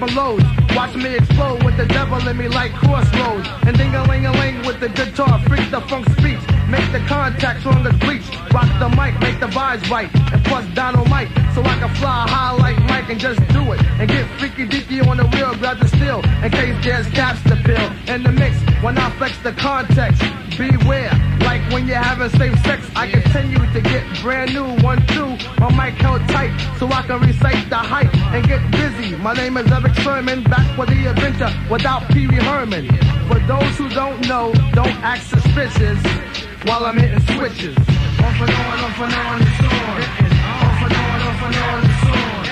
my. 0.00 0.44
Watch 0.76 0.94
me 0.94 1.16
explode 1.16 1.62
with 1.64 1.76
the 1.76 1.86
devil 1.86 2.26
in 2.28 2.36
me 2.36 2.48
like 2.48 2.72
crossroads. 2.72 3.48
And 3.62 3.76
ding 3.76 3.94
a 3.94 4.04
ling 4.04 4.26
a 4.26 4.32
ling 4.32 4.58
with 4.66 4.80
the 4.80 4.88
guitar, 4.88 5.40
freak 5.48 5.70
the 5.70 5.80
funk 5.82 6.08
speech. 6.18 6.40
Make 6.68 6.90
the 6.92 7.00
contacts 7.08 7.66
on 7.66 7.82
the 7.82 7.92
bleach. 7.94 8.37
Rock 8.52 8.68
the 8.78 8.88
mic, 8.90 9.18
make 9.20 9.40
the 9.40 9.46
vibes 9.46 9.88
right. 9.90 10.08
And 10.32 10.44
plus 10.44 10.64
dynamite, 10.74 11.28
so 11.54 11.62
I 11.62 11.78
can 11.78 11.94
fly 11.96 12.26
high 12.28 12.52
like 12.52 12.78
Mike 12.84 13.08
and 13.10 13.20
just 13.20 13.40
do 13.48 13.72
it. 13.72 13.80
And 14.00 14.08
get 14.08 14.26
freaky 14.38 14.66
deaky 14.66 15.06
on 15.06 15.16
the 15.18 15.26
wheel, 15.26 15.54
grab 15.56 15.78
the 15.78 15.88
steel. 15.88 16.20
In 16.42 16.50
case 16.50 16.76
there's 16.84 17.06
caps 17.08 17.42
to 17.44 17.56
fill. 17.56 18.14
In 18.14 18.22
the 18.22 18.32
mix, 18.32 18.56
when 18.82 18.96
I 18.96 19.10
flex 19.18 19.36
the 19.38 19.52
context, 19.52 20.22
beware. 20.56 21.12
Like 21.40 21.62
when 21.72 21.86
you're 21.86 21.96
having 21.96 22.30
safe 22.38 22.58
sex, 22.64 22.88
I 22.96 23.10
continue 23.10 23.58
to 23.72 23.80
get 23.80 24.04
brand 24.22 24.54
new 24.54 24.68
one, 24.82 25.04
two. 25.08 25.36
My 25.60 25.70
mic 25.70 26.00
held 26.00 26.26
tight, 26.28 26.52
so 26.78 26.86
I 26.88 27.02
can 27.02 27.20
recite 27.20 27.68
the 27.68 27.76
hype 27.76 28.14
and 28.32 28.46
get 28.46 28.62
busy. 28.70 29.16
My 29.16 29.34
name 29.34 29.56
is 29.56 29.70
Eric 29.70 29.94
Sherman, 29.94 30.42
back 30.44 30.66
for 30.76 30.86
the 30.86 31.06
adventure 31.06 31.52
without 31.70 32.08
Pee 32.08 32.26
Wee 32.26 32.36
Herman. 32.36 32.88
For 33.28 33.38
those 33.40 33.76
who 33.76 33.88
don't 33.90 34.20
know, 34.26 34.52
don't 34.72 34.96
act 35.02 35.24
suspicious 35.24 36.00
while 36.64 36.84
I'm 36.84 36.98
hitting 36.98 37.20
switches. 37.36 37.97
Off 38.20 38.40
and 38.40 38.50
on, 38.50 38.78
off 38.84 39.00
and 39.00 39.14
on, 39.14 39.42
it's 39.42 39.60
on. 39.60 40.02
Off 40.58 40.82
and 40.84 40.96
on, 40.98 41.20
off 41.28 41.42
and 41.42 41.56
on, 41.56 41.84
it's 41.84 42.04
on. 42.08 42.48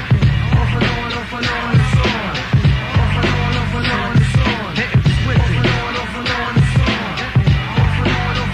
Off 0.56 0.74
and 0.76 0.86
on, 0.86 1.12
off 1.12 1.32
and 1.36 1.46
on, 1.46 1.74
it's 1.76 1.96
on. 1.96 2.36
Off 2.96 3.16
and 3.16 3.28
on, 3.36 3.56
off 3.56 3.74
and 3.74 3.90
on, 3.92 4.16
it's 4.16 4.36
on. 4.36 4.46
Off 4.46 5.46
and 5.46 5.70
on, 5.76 5.96
off 5.96 6.16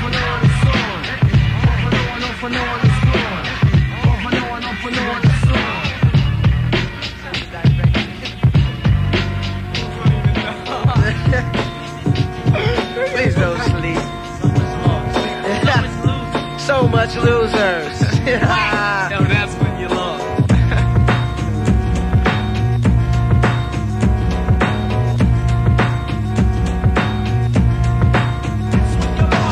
and 0.03 0.17
on, 0.17 0.41
it's 0.43 0.67
on. 0.67 1.07
Off 1.53 1.85
and 1.85 1.95
on, 1.95 2.23
off 2.23 2.43
and 2.43 2.57
on, 2.57 2.79
it's 2.79 2.79
on. 2.79 2.82
Much 16.93 17.17
losers. 17.17 17.99
No, 19.13 19.21
that's 19.25 19.55
when 19.57 19.81
you 19.81 19.89
lost. 19.89 20.23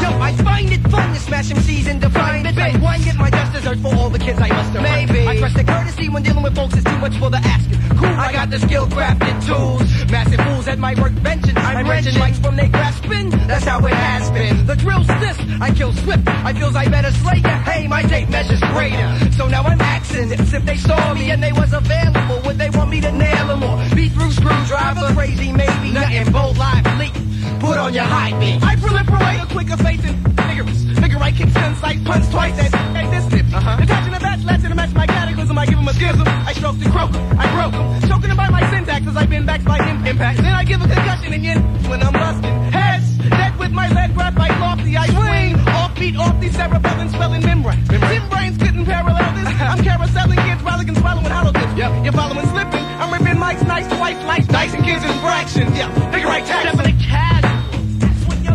Yo, 0.03 0.09
I 0.18 0.33
find 0.44 0.72
it 0.72 0.81
fun 0.88 1.12
to 1.14 1.20
smash 1.20 1.50
MCs 1.50 1.87
and 1.88 2.00
define 2.00 2.42
bits 2.42 2.57
like 2.57 2.81
one. 2.81 3.00
Get 3.03 3.16
my 3.16 3.31
just 3.31 3.53
dessert 3.53 3.79
for 3.79 3.94
all 3.94 4.11
the 4.11 4.18
kids 4.18 4.38
I 4.40 4.48
must 4.48 4.72
have 4.72 4.83
Maybe. 4.83 5.26
I 5.26 5.37
trust 5.38 5.57
the 5.57 5.64
courtesy 5.64 6.09
when 6.09 6.22
dealing 6.22 6.42
with 6.42 6.55
folks 6.55 6.76
is 6.76 6.85
too 6.85 6.98
much 6.98 7.16
for 7.18 7.31
the 7.31 7.38
asking. 7.38 7.69
Cool, 8.00 8.08
I 8.08 8.32
got 8.32 8.48
the 8.48 8.58
skill 8.58 8.86
crafted 8.86 9.36
tools. 9.44 10.10
Massive 10.10 10.40
fools 10.40 10.66
at 10.68 10.78
my 10.78 10.94
workbench 10.98 11.46
and 11.48 11.58
I'm 11.58 11.86
wrenching 11.86 12.14
mics 12.14 12.42
from 12.42 12.56
they 12.56 12.68
grasping. 12.68 13.28
That's 13.46 13.64
how 13.64 13.84
it 13.84 13.92
has 13.92 14.30
been. 14.30 14.66
The 14.66 14.74
drill's 14.74 15.06
this. 15.06 15.36
I 15.60 15.70
kill 15.70 15.92
swift. 15.92 16.26
I 16.26 16.54
feels 16.54 16.74
I 16.74 16.88
better 16.88 17.10
slay 17.10 17.40
ya. 17.44 17.60
Hey, 17.60 17.86
my 17.88 18.02
tape 18.02 18.30
measures 18.30 18.60
greater. 18.72 19.32
So 19.32 19.48
now 19.48 19.64
I'm 19.64 19.80
axing 19.82 20.32
if 20.32 20.54
if 20.54 20.64
they 20.64 20.78
saw 20.78 21.12
me 21.12 21.30
and 21.30 21.42
they 21.42 21.52
was 21.52 21.74
available, 21.74 22.40
would 22.46 22.56
they 22.56 22.70
want 22.70 22.88
me 22.88 23.02
to 23.02 23.12
nail 23.12 23.46
them 23.48 23.62
or 23.62 23.76
be 23.94 24.08
through 24.08 24.32
screwdriver? 24.32 25.12
Crazy 25.12 25.52
maybe, 25.52 25.92
nothing 25.92 26.32
bold 26.32 26.56
live 26.56 26.86
leak. 26.98 27.12
Put 27.60 27.76
on 27.76 27.92
your 27.92 28.04
high 28.04 28.32
beam. 28.40 28.64
I 28.64 28.76
proliferate 28.76 29.42
a 29.42 29.46
quicker 29.52 29.76
face 29.76 30.02
and 30.04 30.16
vigorous. 30.40 30.98
Figure 30.98 31.18
I 31.18 31.32
kick 31.32 31.50
sense 31.50 31.82
like 31.82 32.02
punch 32.04 32.30
twice 32.30 32.58
as 32.58 32.72
hey, 32.72 33.19
this 33.30 33.42
tip. 33.42 33.54
Uh-huh. 33.54 33.82
Attaching 33.82 34.14
a 34.14 34.20
batch, 34.20 34.44
letting 34.44 34.68
to 34.70 34.74
match 34.74 34.94
my 34.94 35.06
cataclysm. 35.06 35.58
I 35.58 35.66
give 35.66 35.78
him 35.78 35.88
a 35.88 35.94
schism. 35.94 36.26
I 36.26 36.52
stroke 36.52 36.78
the 36.78 36.90
croak. 36.90 37.10
I 37.14 37.46
broke 37.54 37.74
him. 37.74 38.08
Choking 38.08 38.30
him 38.30 38.36
by 38.36 38.48
my 38.50 38.68
syntax 38.70 39.06
as 39.06 39.16
I've 39.16 39.30
been 39.30 39.46
backed 39.46 39.64
by 39.64 39.78
im- 39.88 40.06
impact. 40.06 40.38
Then 40.38 40.52
I 40.52 40.64
give 40.64 40.80
a 40.82 40.88
concussion 40.88 41.32
and 41.32 41.44
yin 41.44 41.58
when 41.88 42.02
I'm 42.02 42.12
busting. 42.12 42.54
Heads, 42.72 43.06
dead 43.28 43.58
with 43.58 43.72
my 43.72 43.88
lead 43.88 44.14
graphite 44.14 44.58
lofty. 44.60 44.96
I 44.96 45.06
swing 45.06 45.54
off 45.68 45.94
beat 45.98 46.16
off 46.16 46.40
these 46.40 46.54
cerebellum 46.56 47.08
spelling 47.10 47.42
membrane. 47.44 47.84
Tim 47.86 48.28
brains 48.28 48.56
couldn't 48.58 48.84
parallel 48.86 49.32
this. 49.34 49.46
I'm 49.60 49.78
carouseling 49.84 50.40
kids, 50.46 50.62
rollicking, 50.62 50.94
swallowing 50.96 51.26
hollow 51.30 51.52
tips. 51.52 51.74
Yep. 51.76 52.04
You're 52.04 52.12
following 52.12 52.46
slipping. 52.48 52.84
I'm 53.00 53.12
ripping 53.12 53.38
mics 53.38 53.66
nice 53.66 53.86
twice, 53.88 54.18
slice, 54.22 54.46
dicing 54.46 54.82
kids 54.82 55.04
in 55.04 55.12
fractions. 55.20 55.76
Yeah, 55.76 55.88
figure 56.10 56.28
right 56.28 56.44
tax. 56.44 56.76
To 56.76 56.92
casual. 57.06 57.50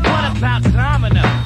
What 0.01 0.37
about 0.37 0.63
domino? 0.63 1.44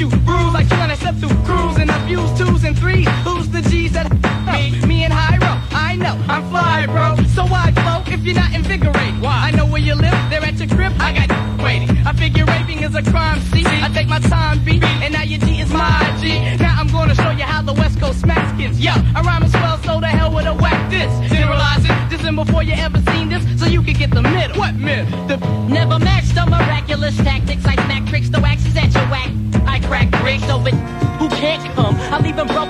You 0.00 0.08
bruised 0.08 0.54
like 0.54 0.66
trying 0.68 0.88
to 0.88 0.96
step 0.96 1.14
through 1.16 1.36
crews 1.44 1.76
and 1.76 1.90
abuse 1.90 2.32
twos 2.38 2.64
and 2.64 2.76
threes. 2.78 3.06
Who's 3.22 3.50
the 3.50 3.60
G's 3.60 3.92
that 3.92 4.10
me? 4.48 4.80
Me 4.86 5.04
and 5.04 5.12
Hyro. 5.12 5.60
I 5.72 5.94
know, 5.96 6.16
I'm 6.26 6.48
fly, 6.48 6.86
bro. 6.86 7.22
So 7.36 7.44
why 7.44 7.70
flow 7.72 8.02
if 8.06 8.24
you're 8.24 8.34
not 8.34 8.54
invigorated? 8.54 9.20
Why? 9.20 9.48
I 9.48 9.50
know 9.50 9.66
where 9.66 9.82
you 9.82 9.94
live, 9.94 10.16
they're 10.30 10.42
at 10.42 10.58
your 10.58 10.68
crib. 10.68 10.92
I 10.98 11.12
got 11.12 11.28
waiting. 11.64 11.90
I 12.06 12.14
figure 12.14 12.46
raping 12.46 12.82
is 12.82 12.94
a 12.94 13.02
crime, 13.02 13.40
see? 13.52 13.62
I 13.66 13.90
take 13.92 14.08
my 14.08 14.20
time, 14.20 14.64
beat, 14.64 14.82
and 14.82 15.12
now 15.12 15.22
your 15.22 15.38
G 15.40 15.60
is 15.60 15.70
my 15.70 16.16
G. 16.18 16.56
Now 16.56 16.80
I'm 16.80 16.88
gonna 16.88 17.14
show 17.14 17.30
you 17.30 17.44
how 17.44 17.60
the 17.60 17.74
West 17.74 18.00
Coast 18.00 18.20
smacks 18.20 18.56
kids. 18.58 18.80
Yo, 18.80 18.92
I 19.14 19.20
rhyme 19.20 19.42
as 19.42 19.52
well, 19.52 19.76
so 19.84 20.00
the 20.00 20.06
hell 20.06 20.32
with 20.34 20.46
a 20.46 20.54
whack 20.54 20.90
this. 20.90 21.12
Generalize 21.30 21.84
it, 21.84 21.96
this 22.08 22.24
and 22.24 22.36
before 22.36 22.62
you 22.62 22.72
ever 22.72 23.02
seen 23.12 23.28
this, 23.28 23.44
so 23.60 23.66
you 23.66 23.82
can 23.82 23.92
get 23.94 24.10
the 24.12 24.22
middle. 24.22 24.56
What 24.56 24.76
mid? 24.76 25.06
The 25.28 25.36
Never 25.68 25.98
matched 25.98 26.34
the 26.34 26.46
miraculous 26.46 26.70
tactics. 26.79 26.79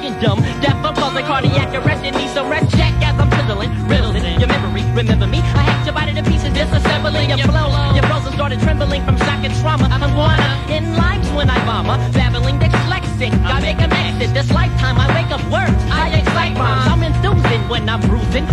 Broken, 0.00 0.22
dumb, 0.22 0.40
deaf, 0.64 0.80
or 0.80 0.94
buzzing, 0.96 1.26
cardiac 1.26 1.74
arrest. 1.74 2.02
You 2.02 2.12
need 2.12 2.30
some 2.30 2.48
rest. 2.48 2.72
Check 2.72 2.94
as 3.04 3.20
I'm 3.20 3.28
fiddling, 3.36 3.68
riddling 3.86 4.40
your 4.40 4.48
memory. 4.48 4.80
Remember 4.96 5.26
me? 5.26 5.40
I 5.40 5.60
hacked 5.60 5.84
your 5.84 5.94
body 5.94 6.14
to 6.14 6.22
pieces, 6.22 6.56
disassembling 6.56 7.28
your 7.28 7.44
flow. 7.44 7.68
Your 7.92 8.04
frozen 8.08 8.32
started 8.32 8.60
trembling 8.60 9.04
from 9.04 9.18
shock 9.18 9.44
and 9.44 9.52
trauma. 9.60 9.88
I'm 9.92 10.16
one 10.16 10.40
in 10.72 10.96
limes 10.96 11.28
when 11.32 11.50
I 11.50 11.58
bomber, 11.66 12.00
babbling 12.16 12.58
dyslexic. 12.58 13.28
I 13.44 13.60
make 13.60 13.76
a 13.76 13.88
mess. 13.88 14.24
In 14.24 14.32
this 14.32 14.50
lifetime, 14.50 14.96
I 14.96 15.06
wake 15.12 15.30
up 15.36 15.44
words. 15.52 15.76
I 15.92 16.08
excite 16.16 16.56
rhymes. 16.56 16.88
I'm 16.88 17.02
enthusing 17.04 17.68
when 17.68 17.86
I'm 17.86 18.00
bruising. 18.00 18.46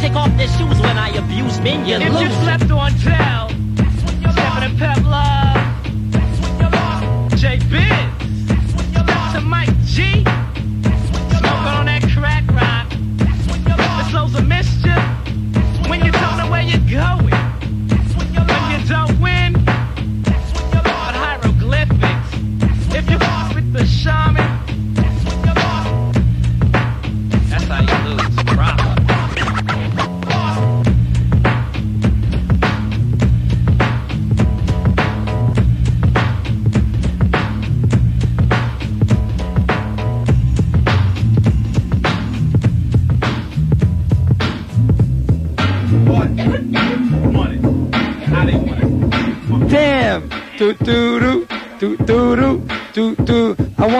Take 0.00 0.16
off 0.16 0.32
their 0.38 0.48
shoes 0.56 0.80
when 0.80 0.96
I 0.96 1.10
abuse 1.10 1.60
men. 1.60 1.84
You 1.84 1.96
If 1.96 2.16
you 2.16 2.30
slept 2.48 2.70
on 2.70 2.92
Del, 3.04 3.52
stepping 4.32 4.78
Pep 4.78 5.04
Love, 5.04 5.43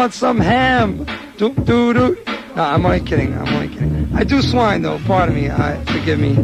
want 0.04 0.12
some 0.12 0.38
ham. 0.38 1.06
Do 1.38 1.54
do 1.64 1.94
do. 1.94 2.18
No, 2.56 2.62
I'm 2.62 2.84
only 2.84 3.00
kidding. 3.00 3.32
I'm 3.38 3.48
only 3.54 3.68
kidding. 3.68 4.06
I 4.14 4.22
do 4.22 4.42
swine 4.42 4.82
though. 4.82 4.98
Pardon 5.06 5.34
me. 5.34 5.48
I 5.48 5.82
forgive 5.86 6.18
me. 6.20 6.34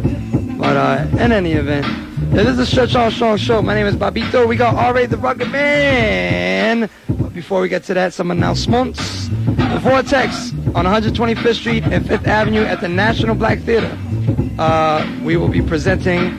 But 0.57 0.77
uh, 0.77 1.07
in 1.23 1.31
any 1.31 1.51
event, 1.53 1.85
this 2.33 2.57
is 2.57 2.67
Stretch 2.67 2.95
Armstrong 2.95 3.37
show. 3.37 3.61
My 3.61 3.75
name 3.75 3.85
is 3.85 3.95
Bobbito. 3.95 4.47
We 4.47 4.55
got 4.55 4.73
R.A. 4.73 5.05
the 5.05 5.17
Rugged 5.17 5.51
Man. 5.51 6.89
But 7.07 7.35
before 7.35 7.61
we 7.61 7.69
get 7.69 7.83
to 7.83 7.93
that, 7.93 8.15
some 8.15 8.31
announcements. 8.31 9.27
The 9.27 9.79
Vortex 9.79 10.53
on 10.73 10.85
125th 10.85 11.53
Street 11.53 11.83
and 11.83 12.03
5th 12.03 12.25
Avenue 12.25 12.63
at 12.63 12.81
the 12.81 12.89
National 12.89 13.35
Black 13.35 13.59
Theater. 13.59 13.95
Uh, 14.57 15.05
we 15.23 15.37
will 15.37 15.49
be 15.49 15.61
presenting 15.61 16.33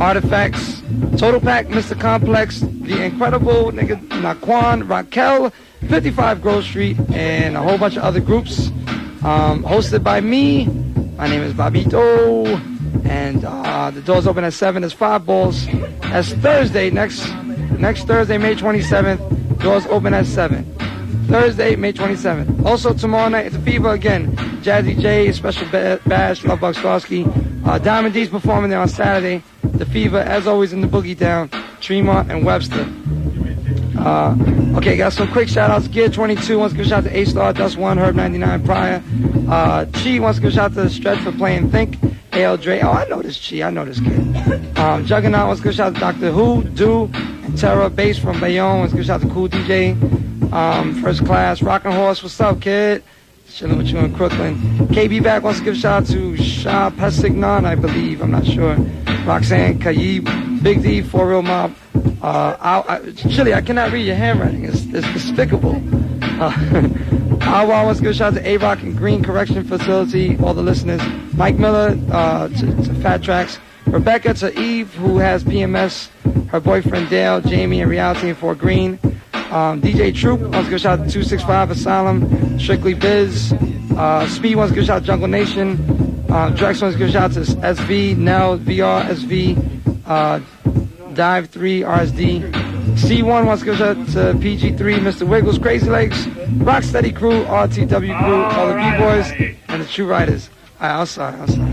Artifacts, 0.00 0.80
Total 1.18 1.40
Pack, 1.40 1.66
Mr. 1.66 2.00
Complex, 2.00 2.60
The 2.60 3.02
Incredible 3.02 3.72
nigga 3.72 3.98
Naquan, 4.22 4.88
Raquel, 4.88 5.52
55 5.88 6.42
Grove 6.42 6.64
Street, 6.64 6.98
and 7.12 7.56
a 7.56 7.62
whole 7.62 7.78
bunch 7.78 7.96
of 7.96 8.02
other 8.02 8.20
groups. 8.20 8.68
Um, 9.24 9.64
hosted 9.64 10.04
by 10.04 10.20
me. 10.20 10.66
My 11.16 11.28
name 11.28 11.42
is 11.42 11.52
Bobbito. 11.54 12.46
And 13.06 13.44
uh, 13.44 13.90
the 13.90 14.02
doors 14.02 14.26
open 14.26 14.44
at 14.44 14.52
7. 14.52 14.82
There's 14.82 14.92
five 14.92 15.24
balls. 15.24 15.66
That's 16.02 16.32
Thursday, 16.34 16.90
next 16.90 17.28
next 17.78 18.04
Thursday, 18.04 18.38
May 18.38 18.54
27th. 18.54 19.60
Doors 19.60 19.86
open 19.86 20.12
at 20.14 20.26
7. 20.26 20.64
Thursday, 21.26 21.74
May 21.76 21.92
27th. 21.92 22.64
Also 22.64 22.92
tomorrow 22.92 23.28
night, 23.28 23.46
it's 23.46 23.56
a 23.56 23.60
fever 23.60 23.90
again. 23.90 24.36
Jazzy 24.62 24.98
Jay, 25.00 25.32
Special 25.32 25.68
Ba- 25.70 26.00
Bash, 26.06 26.44
Love 26.44 26.60
Starsky. 26.76 27.26
Uh, 27.64 27.78
Diamond 27.78 28.14
D's 28.14 28.28
performing 28.28 28.70
there 28.70 28.80
on 28.80 28.88
Saturday. 28.88 29.42
The 29.62 29.86
Fever, 29.86 30.18
as 30.18 30.46
always, 30.46 30.72
in 30.72 30.80
the 30.80 30.86
Boogie 30.86 31.16
Down. 31.16 31.50
Tremont 31.80 32.30
and 32.30 32.44
Webster. 32.44 32.84
Uh, 33.98 34.76
okay, 34.76 34.96
got 34.96 35.12
some 35.12 35.30
quick 35.32 35.48
shout 35.48 35.70
outs. 35.70 35.88
Gear 35.88 36.08
22 36.08 36.58
wants 36.58 36.72
to 36.72 36.76
give 36.76 36.86
a 36.86 36.88
shout 36.88 37.04
out 37.04 37.10
to 37.10 37.18
A 37.18 37.24
Star, 37.24 37.52
Dust 37.52 37.76
1, 37.76 37.98
Herb 37.98 38.14
99 38.14 38.64
Prior. 38.64 39.02
Uh, 39.48 39.86
Chi 39.86 40.18
wants 40.18 40.38
to 40.38 40.42
give 40.42 40.52
a 40.52 40.54
shout 40.54 40.70
out 40.70 40.74
to 40.74 40.90
Stretch 40.90 41.20
for 41.20 41.32
playing 41.32 41.70
Think. 41.70 41.98
AL 42.32 42.58
Dre. 42.58 42.80
Oh, 42.80 42.92
I 42.92 43.08
know 43.08 43.22
this 43.22 43.48
Chi. 43.48 43.62
I 43.62 43.70
know 43.70 43.84
this 43.84 44.00
kid. 44.00 44.78
Um, 44.78 45.04
Juggernaut 45.04 45.48
wants 45.48 45.60
to 45.60 45.64
give 45.64 45.72
a 45.72 45.76
shout 45.76 45.86
out 45.88 45.94
to 45.94 46.00
Doctor 46.00 46.30
Who, 46.30 46.62
Do, 46.62 47.10
and 47.14 47.58
Terra. 47.58 47.90
Bass 47.90 48.18
from 48.18 48.38
Bayonne 48.38 48.80
wants 48.80 48.92
to 48.92 48.98
give 48.98 49.04
a 49.04 49.06
shout 49.08 49.22
out 49.22 49.28
to 49.28 49.34
Cool 49.34 49.48
DJ. 49.48 50.52
Um, 50.52 51.02
first 51.02 51.24
class. 51.26 51.62
Rockin' 51.62 51.92
Horse. 51.92 52.22
What's 52.22 52.40
up, 52.40 52.60
kid? 52.60 53.02
Chilling 53.50 53.78
with 53.78 53.88
you 53.88 53.98
in 53.98 54.12
Brooklyn. 54.12 54.56
KB 54.88 55.22
back 55.22 55.42
wants 55.42 55.58
to 55.58 55.64
give 55.64 55.74
a 55.74 55.78
shout 55.78 56.02
out 56.02 56.08
to 56.10 56.36
Shah 56.36 56.90
Pesignan, 56.90 57.64
I 57.64 57.74
believe. 57.74 58.20
I'm 58.20 58.30
not 58.30 58.46
sure. 58.46 58.76
Roxanne 59.24 59.78
Kayib, 59.78 60.62
Big 60.62 60.82
D, 60.82 61.02
Four 61.02 61.30
Real 61.30 61.42
Mob. 61.42 61.74
Uh, 62.22 62.56
I, 62.60 62.94
I, 62.94 63.12
Chili, 63.12 63.54
I 63.54 63.60
cannot 63.60 63.92
read 63.92 64.06
your 64.06 64.16
handwriting. 64.16 64.64
It's, 64.64 64.84
it's 64.86 65.12
despicable. 65.12 65.82
Uh, 66.22 66.88
Awa 67.42 67.84
wants 67.84 68.00
to 68.00 68.04
give 68.04 68.10
a 68.10 68.14
shout 68.14 68.34
out 68.34 68.42
to 68.42 68.48
A-Rock 68.48 68.82
and 68.82 68.96
Green 68.96 69.22
Correction 69.22 69.64
Facility, 69.64 70.36
all 70.38 70.54
the 70.54 70.62
listeners. 70.62 71.00
Mike 71.34 71.56
Miller 71.56 71.96
uh, 72.12 72.48
to, 72.48 72.66
to 72.84 72.94
Fat 73.02 73.22
Tracks. 73.22 73.58
Rebecca 73.86 74.34
to 74.34 74.60
Eve, 74.60 74.92
who 74.94 75.18
has 75.18 75.44
PMS. 75.44 76.08
Her 76.48 76.60
boyfriend 76.60 77.08
Dale, 77.08 77.40
Jamie, 77.40 77.80
and 77.80 77.90
Reality 77.90 78.28
in 78.28 78.34
Fort 78.34 78.58
Greene. 78.58 78.98
Um, 79.50 79.80
DJ 79.80 80.14
Troop 80.14 80.40
wants 80.40 80.58
to 80.58 80.64
give 80.64 80.72
a 80.74 80.78
shout 80.78 81.00
out 81.00 81.06
to 81.06 81.12
265 81.12 81.70
Asylum. 81.70 82.58
Strictly 82.58 82.94
Biz. 82.94 83.54
Uh, 83.96 84.28
Speed 84.28 84.56
wants 84.56 84.72
to 84.72 84.74
give 84.74 84.84
a 84.84 84.86
shout 84.86 84.96
out 84.96 85.00
to 85.00 85.06
Jungle 85.06 85.28
Nation. 85.28 85.72
Uh, 86.28 86.50
Drex 86.50 86.82
wants 86.82 86.94
to 86.94 86.98
give 86.98 87.08
a 87.08 87.12
shout 87.12 87.22
out 87.24 87.32
to 87.32 87.40
SV, 87.40 88.16
Nell, 88.18 88.58
VR, 88.58 89.04
SV. 89.06 89.56
Uh, 90.06 90.40
Dive 91.18 91.50
3, 91.50 91.80
RSD. 91.80 92.52
C1 92.94 93.44
wants 93.44 93.64
to 93.64 93.66
give 93.66 93.80
a 93.80 93.94
to 93.96 94.38
PG3, 94.38 95.00
Mr. 95.00 95.26
Wiggles, 95.26 95.58
Crazy 95.58 95.90
Legs, 95.90 96.26
Rocksteady 96.62 97.12
Crew, 97.12 97.42
RTW 97.42 98.16
Crew, 98.20 98.44
all 98.44 98.68
the 98.68 98.74
B-Boys, 98.74 99.56
and 99.66 99.82
the 99.82 99.86
True 99.86 100.06
Riders. 100.06 100.48
Alright, 100.80 101.00
I'm 101.00 101.06
sorry, 101.06 101.34
I'm 101.34 101.48
sorry. 101.48 101.72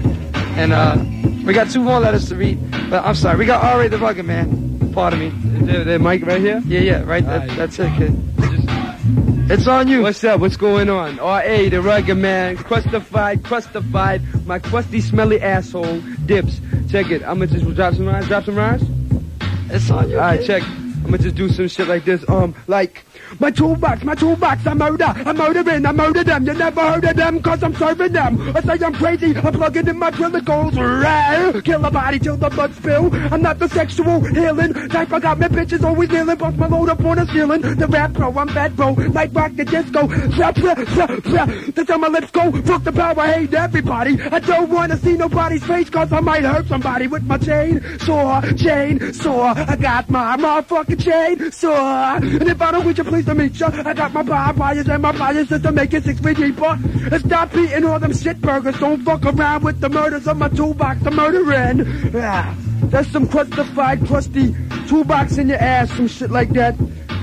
And 0.59 0.73
uh, 0.73 0.97
we 1.45 1.53
got 1.53 1.69
two 1.69 1.81
more 1.81 1.99
letters 1.99 2.27
to 2.29 2.35
read, 2.35 2.59
but 2.89 3.05
I'm 3.05 3.13
sorry. 3.13 3.37
We 3.37 3.45
got 3.45 3.63
R.A. 3.63 3.87
the 3.87 3.99
Rugged 3.99 4.25
Man. 4.25 4.91
Pardon 4.93 5.19
me. 5.19 5.29
The, 5.71 5.83
the 5.83 5.99
mic 5.99 6.25
right 6.25 6.41
here? 6.41 6.63
Yeah, 6.65 6.79
yeah, 6.79 7.03
right. 7.03 7.23
That, 7.23 7.47
that's 7.49 7.77
it, 7.77 7.95
kid. 7.99 8.17
It's 9.51 9.67
on 9.67 9.87
you. 9.87 10.01
What's 10.01 10.23
up? 10.23 10.39
What's 10.39 10.57
going 10.57 10.89
on? 10.89 11.19
R.A. 11.19 11.69
the 11.69 11.83
rugged 11.83 12.17
man, 12.17 12.57
crustified, 12.57 13.43
crustified, 13.43 14.23
my 14.47 14.57
crusty, 14.57 15.01
smelly 15.01 15.39
asshole 15.39 16.01
dips. 16.25 16.61
Check 16.89 17.11
it. 17.11 17.21
I'm 17.21 17.37
gonna 17.37 17.45
just 17.45 17.75
drop 17.75 17.93
some 17.93 18.07
rhymes. 18.07 18.27
Drop 18.27 18.43
some 18.45 18.55
rhymes. 18.55 18.94
It's 19.75 19.91
on 19.91 20.09
you. 20.09 20.15
All 20.15 20.21
right, 20.21 20.41
check. 20.45 20.63
I'm 20.63 21.03
gonna 21.03 21.17
just 21.17 21.35
do 21.35 21.49
some 21.49 21.67
shit 21.67 21.87
like 21.89 22.05
this. 22.05 22.27
Um, 22.29 22.55
like. 22.67 23.03
My 23.39 23.51
toolbox, 23.51 24.03
my 24.03 24.15
toolbox, 24.15 24.65
I'm 24.65 24.77
murder, 24.77 25.03
I'm 25.03 25.35
murdering, 25.35 25.85
I 25.85 25.91
murder 25.91 26.23
them. 26.23 26.45
You 26.45 26.53
never 26.53 26.81
heard 26.81 27.03
of 27.03 27.15
them, 27.15 27.41
cause 27.41 27.63
I'm 27.63 27.75
serving 27.75 28.13
them. 28.13 28.55
I 28.55 28.61
say 28.61 28.85
I'm 28.85 28.93
crazy, 28.93 29.35
I'm 29.35 29.53
plugging 29.53 29.87
in 29.87 29.99
my 29.99 30.11
goes 30.11 30.75
rare. 30.75 31.61
Kill 31.61 31.83
a 31.83 31.91
body 31.91 32.19
till 32.19 32.37
the 32.37 32.49
blood 32.49 32.73
spill. 32.75 33.13
I'm 33.33 33.41
not 33.41 33.59
the 33.59 33.67
sexual 33.67 34.21
healing 34.21 34.73
type, 34.89 35.11
I 35.11 35.19
got 35.19 35.39
my 35.39 35.47
bitches 35.47 35.83
always 35.83 36.09
kneeling. 36.09 36.37
Bust 36.37 36.57
my 36.57 36.67
load 36.67 36.89
up 36.89 37.03
on 37.03 37.17
the 37.17 37.25
ceiling. 37.27 37.61
The 37.61 37.87
rap 37.87 38.13
pro, 38.13 38.31
I'm 38.37 38.47
bad 38.47 38.75
bro, 38.75 38.93
night 38.93 39.31
rock 39.33 39.51
the 39.55 39.65
disco. 39.65 40.07
Zap, 40.31 40.57
zap, 40.57 40.79
zap, 40.89 41.25
zap. 41.27 41.49
That's 41.75 41.89
how 41.89 41.97
my 41.97 42.07
lips 42.07 42.31
go. 42.31 42.51
Fuck 42.61 42.83
the 42.83 42.93
power, 42.93 43.19
I 43.19 43.31
hate 43.33 43.53
everybody. 43.53 44.21
I 44.21 44.39
don't 44.39 44.69
wanna 44.69 44.97
see 44.97 45.17
nobody's 45.17 45.63
face, 45.65 45.89
cause 45.89 46.11
I 46.13 46.21
might 46.21 46.43
hurt 46.43 46.67
somebody 46.67 47.07
with 47.07 47.23
my 47.23 47.37
chain. 47.37 47.83
Saw, 47.99 48.41
chain, 48.53 49.13
saw. 49.13 49.53
I 49.55 49.75
got 49.75 50.09
my 50.09 50.37
motherfucking 50.37 51.03
chain, 51.03 51.51
saw. 51.51 52.15
And 52.15 52.47
if 52.47 52.61
I 52.61 52.71
don't 52.71 52.85
reach 52.85 52.97
you, 52.97 53.03
please 53.03 53.24
to 53.25 53.35
meet 53.35 53.59
ya. 53.59 53.69
I 53.85 53.93
got 53.93 54.13
my 54.13 54.51
bias 54.51 54.87
and 54.87 55.01
my 55.01 55.11
bias 55.11 55.51
is 55.51 55.61
to 55.61 55.71
make 55.71 55.93
it 55.93 56.03
six 56.03 56.19
feet 56.19 56.37
deeper. 56.37 56.77
And 57.11 57.19
stop 57.25 57.55
eating 57.55 57.85
all 57.85 57.99
them 57.99 58.13
shit 58.13 58.39
burgers. 58.41 58.79
Don't 58.79 59.03
fuck 59.03 59.25
around 59.25 59.63
with 59.63 59.79
the 59.79 59.89
murders 59.89 60.27
of 60.27 60.37
my 60.37 60.49
toolbox. 60.49 61.01
The 61.01 61.11
murdering. 61.11 61.85
Ah, 62.15 62.55
that's 62.85 63.09
some 63.09 63.27
crustified, 63.27 64.05
crusty 64.07 64.55
toolbox 64.87 65.37
in 65.37 65.49
your 65.49 65.57
ass. 65.57 65.91
Some 65.91 66.07
shit 66.07 66.31
like 66.31 66.49
that. 66.51 66.75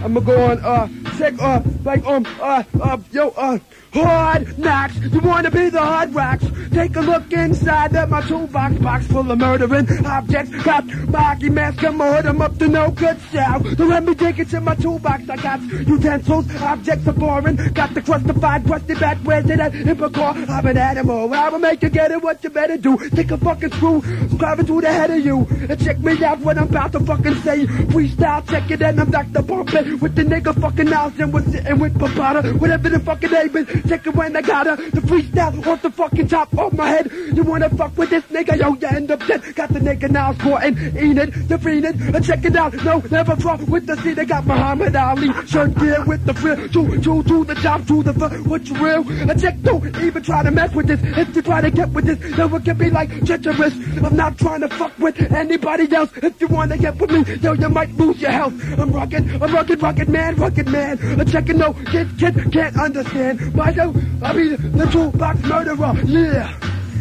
I'ma 0.02 0.20
go 0.20 0.50
on, 0.50 0.58
uh, 0.64 0.88
check, 1.16 1.34
uh, 1.40 1.60
like, 1.84 2.04
um, 2.06 2.26
uh, 2.40 2.62
uh, 2.80 2.98
yo, 3.10 3.28
uh, 3.30 3.58
hard 3.92 4.58
knocks. 4.58 4.96
You 4.98 5.20
wanna 5.20 5.50
be 5.50 5.68
the 5.68 5.80
hard 5.80 6.14
rocks? 6.14 6.44
Take 6.72 6.96
a 6.96 7.00
look 7.00 7.32
inside 7.32 7.94
of 7.94 8.08
my 8.08 8.22
toolbox, 8.22 8.76
box 8.78 9.06
full 9.06 9.30
of 9.30 9.38
murdering 9.38 10.06
objects. 10.06 10.50
Got 10.62 10.86
Marky 11.08 11.50
mask, 11.50 11.84
I'ma 11.84 12.14
hood 12.14 12.26
'em 12.26 12.40
up 12.40 12.58
to 12.58 12.68
no 12.68 12.90
good 12.90 13.18
shout. 13.32 13.62
Don't 13.76 13.88
let 13.88 14.04
me 14.04 14.14
dig 14.14 14.38
into 14.38 14.60
my 14.60 14.74
toolbox. 14.74 15.28
I 15.28 15.36
got 15.36 15.60
utensils, 15.62 16.46
objects 16.62 17.06
are 17.08 17.12
boring. 17.12 17.56
Got 17.74 17.94
the 17.94 18.00
crustified, 18.00 18.64
crusty 18.66 18.94
back, 18.94 19.18
where's 19.24 19.48
it 19.50 19.60
at? 19.60 19.72
Impicore, 19.72 20.48
I'm 20.48 20.66
an 20.66 20.78
animal. 20.78 21.32
I 21.34 21.48
will 21.48 21.58
make 21.58 21.82
you 21.82 21.90
get 21.90 22.10
it, 22.10 22.22
what 22.22 22.42
you 22.44 22.50
better 22.50 22.76
do. 22.76 22.96
Take 23.14 23.30
a 23.30 23.36
fucking 23.36 23.72
screw, 23.72 24.00
drive 24.36 24.60
it 24.60 24.66
through 24.66 24.82
the 24.82 24.92
head 24.92 25.10
of 25.10 25.24
you. 25.24 25.46
And 25.68 25.78
check 25.84 25.98
me 25.98 26.22
out 26.24 26.40
what 26.40 26.56
I'm 26.56 26.64
about 26.64 26.92
to 26.92 27.00
fucking 27.00 27.36
say. 27.42 27.66
Freestyle, 27.92 28.48
check 28.48 28.70
it, 28.70 28.82
and 28.82 29.00
I'm 29.00 29.10
Dr. 29.10 29.42
Bumpin' 29.42 29.98
with 30.00 30.14
the 30.14 30.22
nigga 30.24 30.58
fucking 30.60 30.86
house 30.86 31.12
and 31.18 31.32
was 31.32 31.44
sitting 31.72 31.80
with 31.80 31.94
Papata. 31.94 32.58
Whatever 32.58 32.88
the 32.90 33.00
fucking 33.00 33.30
name 33.30 33.56
is, 33.56 33.88
check 33.88 34.06
it 34.06 34.14
when 34.14 34.36
I 34.36 34.42
got 34.42 34.66
her. 34.66 34.76
The 34.76 35.00
freestyle 35.00 35.66
off 35.66 35.82
the 35.82 35.90
fucking 35.90 36.28
top 36.28 36.56
of 36.58 36.72
my 36.72 36.88
head. 36.88 37.10
You 37.34 37.42
wanna 37.42 37.70
fuck 37.70 37.96
with 37.96 38.10
this 38.10 38.24
nigga? 38.24 38.58
Yo, 38.58 38.74
you 38.74 38.96
end 38.96 39.10
up 39.10 39.26
dead. 39.26 39.42
Got 39.54 39.70
the 39.70 39.80
nigga 39.80 40.10
now 40.10 40.32
sporting, 40.34 40.76
Enid, 40.96 41.32
the 41.48 42.12
and 42.14 42.24
check 42.24 42.44
it 42.44 42.56
out. 42.56 42.74
No, 42.84 42.98
never 43.10 43.36
fuck 43.36 43.60
with 43.68 43.86
the 43.86 43.96
scene. 43.96 44.14
They 44.14 44.24
got 44.24 44.46
Muhammad 44.46 44.96
Ali, 44.96 45.32
shirt 45.46 45.74
gear 45.78 46.04
with 46.04 46.24
the 46.24 46.34
frill. 46.34 46.68
True, 46.68 47.00
true, 47.00 47.22
to 47.22 47.44
the 47.44 47.54
job, 47.56 47.86
to 47.88 48.02
the 48.02 48.12
fuck. 48.14 48.32
What 48.46 48.68
you 48.68 48.76
real? 48.76 49.30
I 49.30 49.34
check 49.34 49.60
don't 49.62 49.84
even 49.98 50.22
try 50.22 50.42
to 50.42 50.50
mess 50.50 50.72
with 50.74 50.86
this. 50.86 51.00
If 51.02 51.34
you 51.34 51.42
try 51.42 51.60
to 51.60 51.70
get 51.70 51.88
with 51.90 52.04
this, 52.04 52.36
then 52.36 52.52
it 52.54 52.64
can 52.64 52.76
be 52.76 52.90
like 52.90 53.10
treacherous. 53.24 53.74
I'm 54.02 54.16
not 54.16 54.38
trying 54.38 54.60
to 54.60 54.68
fuck 54.68 54.98
with 54.98 55.20
anybody 55.32 55.92
else. 55.94 56.10
If 56.16 56.40
you 56.40 56.48
wanna 56.48 56.76
get 56.76 56.96
with 56.96 57.10
me, 57.10 57.34
yo, 57.36 57.52
you 57.52 57.68
might 57.68 57.92
lose 57.96 58.20
your 58.20 58.30
health. 58.30 58.54
I'm 58.78 58.92
rockin', 58.92 59.42
I'm 59.42 59.54
rockin', 59.54 59.78
rockin' 59.78 60.12
man, 60.12 60.36
rockin' 60.36 60.70
man. 60.70 60.98
I'm 61.20 61.26
checking 61.26 61.61
no, 61.62 61.72
kid, 61.84 62.08
kid, 62.18 62.52
can't 62.52 62.76
understand. 62.76 63.54
Why 63.54 63.72
do 63.72 63.94
I 64.20 64.32
be 64.32 64.56
the 64.56 64.86
toolbox 64.86 65.40
murderer? 65.42 65.94
Yeah. 66.04 66.52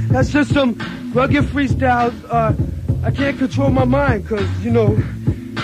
That's 0.10 0.30
just 0.30 0.54
some 0.54 0.78
rugged 1.16 1.46
freestyles. 1.46 2.14
Uh, 2.30 2.54
I 3.04 3.10
can't 3.10 3.40
control 3.40 3.72
my 3.72 3.86
mind, 3.86 4.28
cause, 4.28 4.48
you 4.60 4.70
know. 4.70 4.90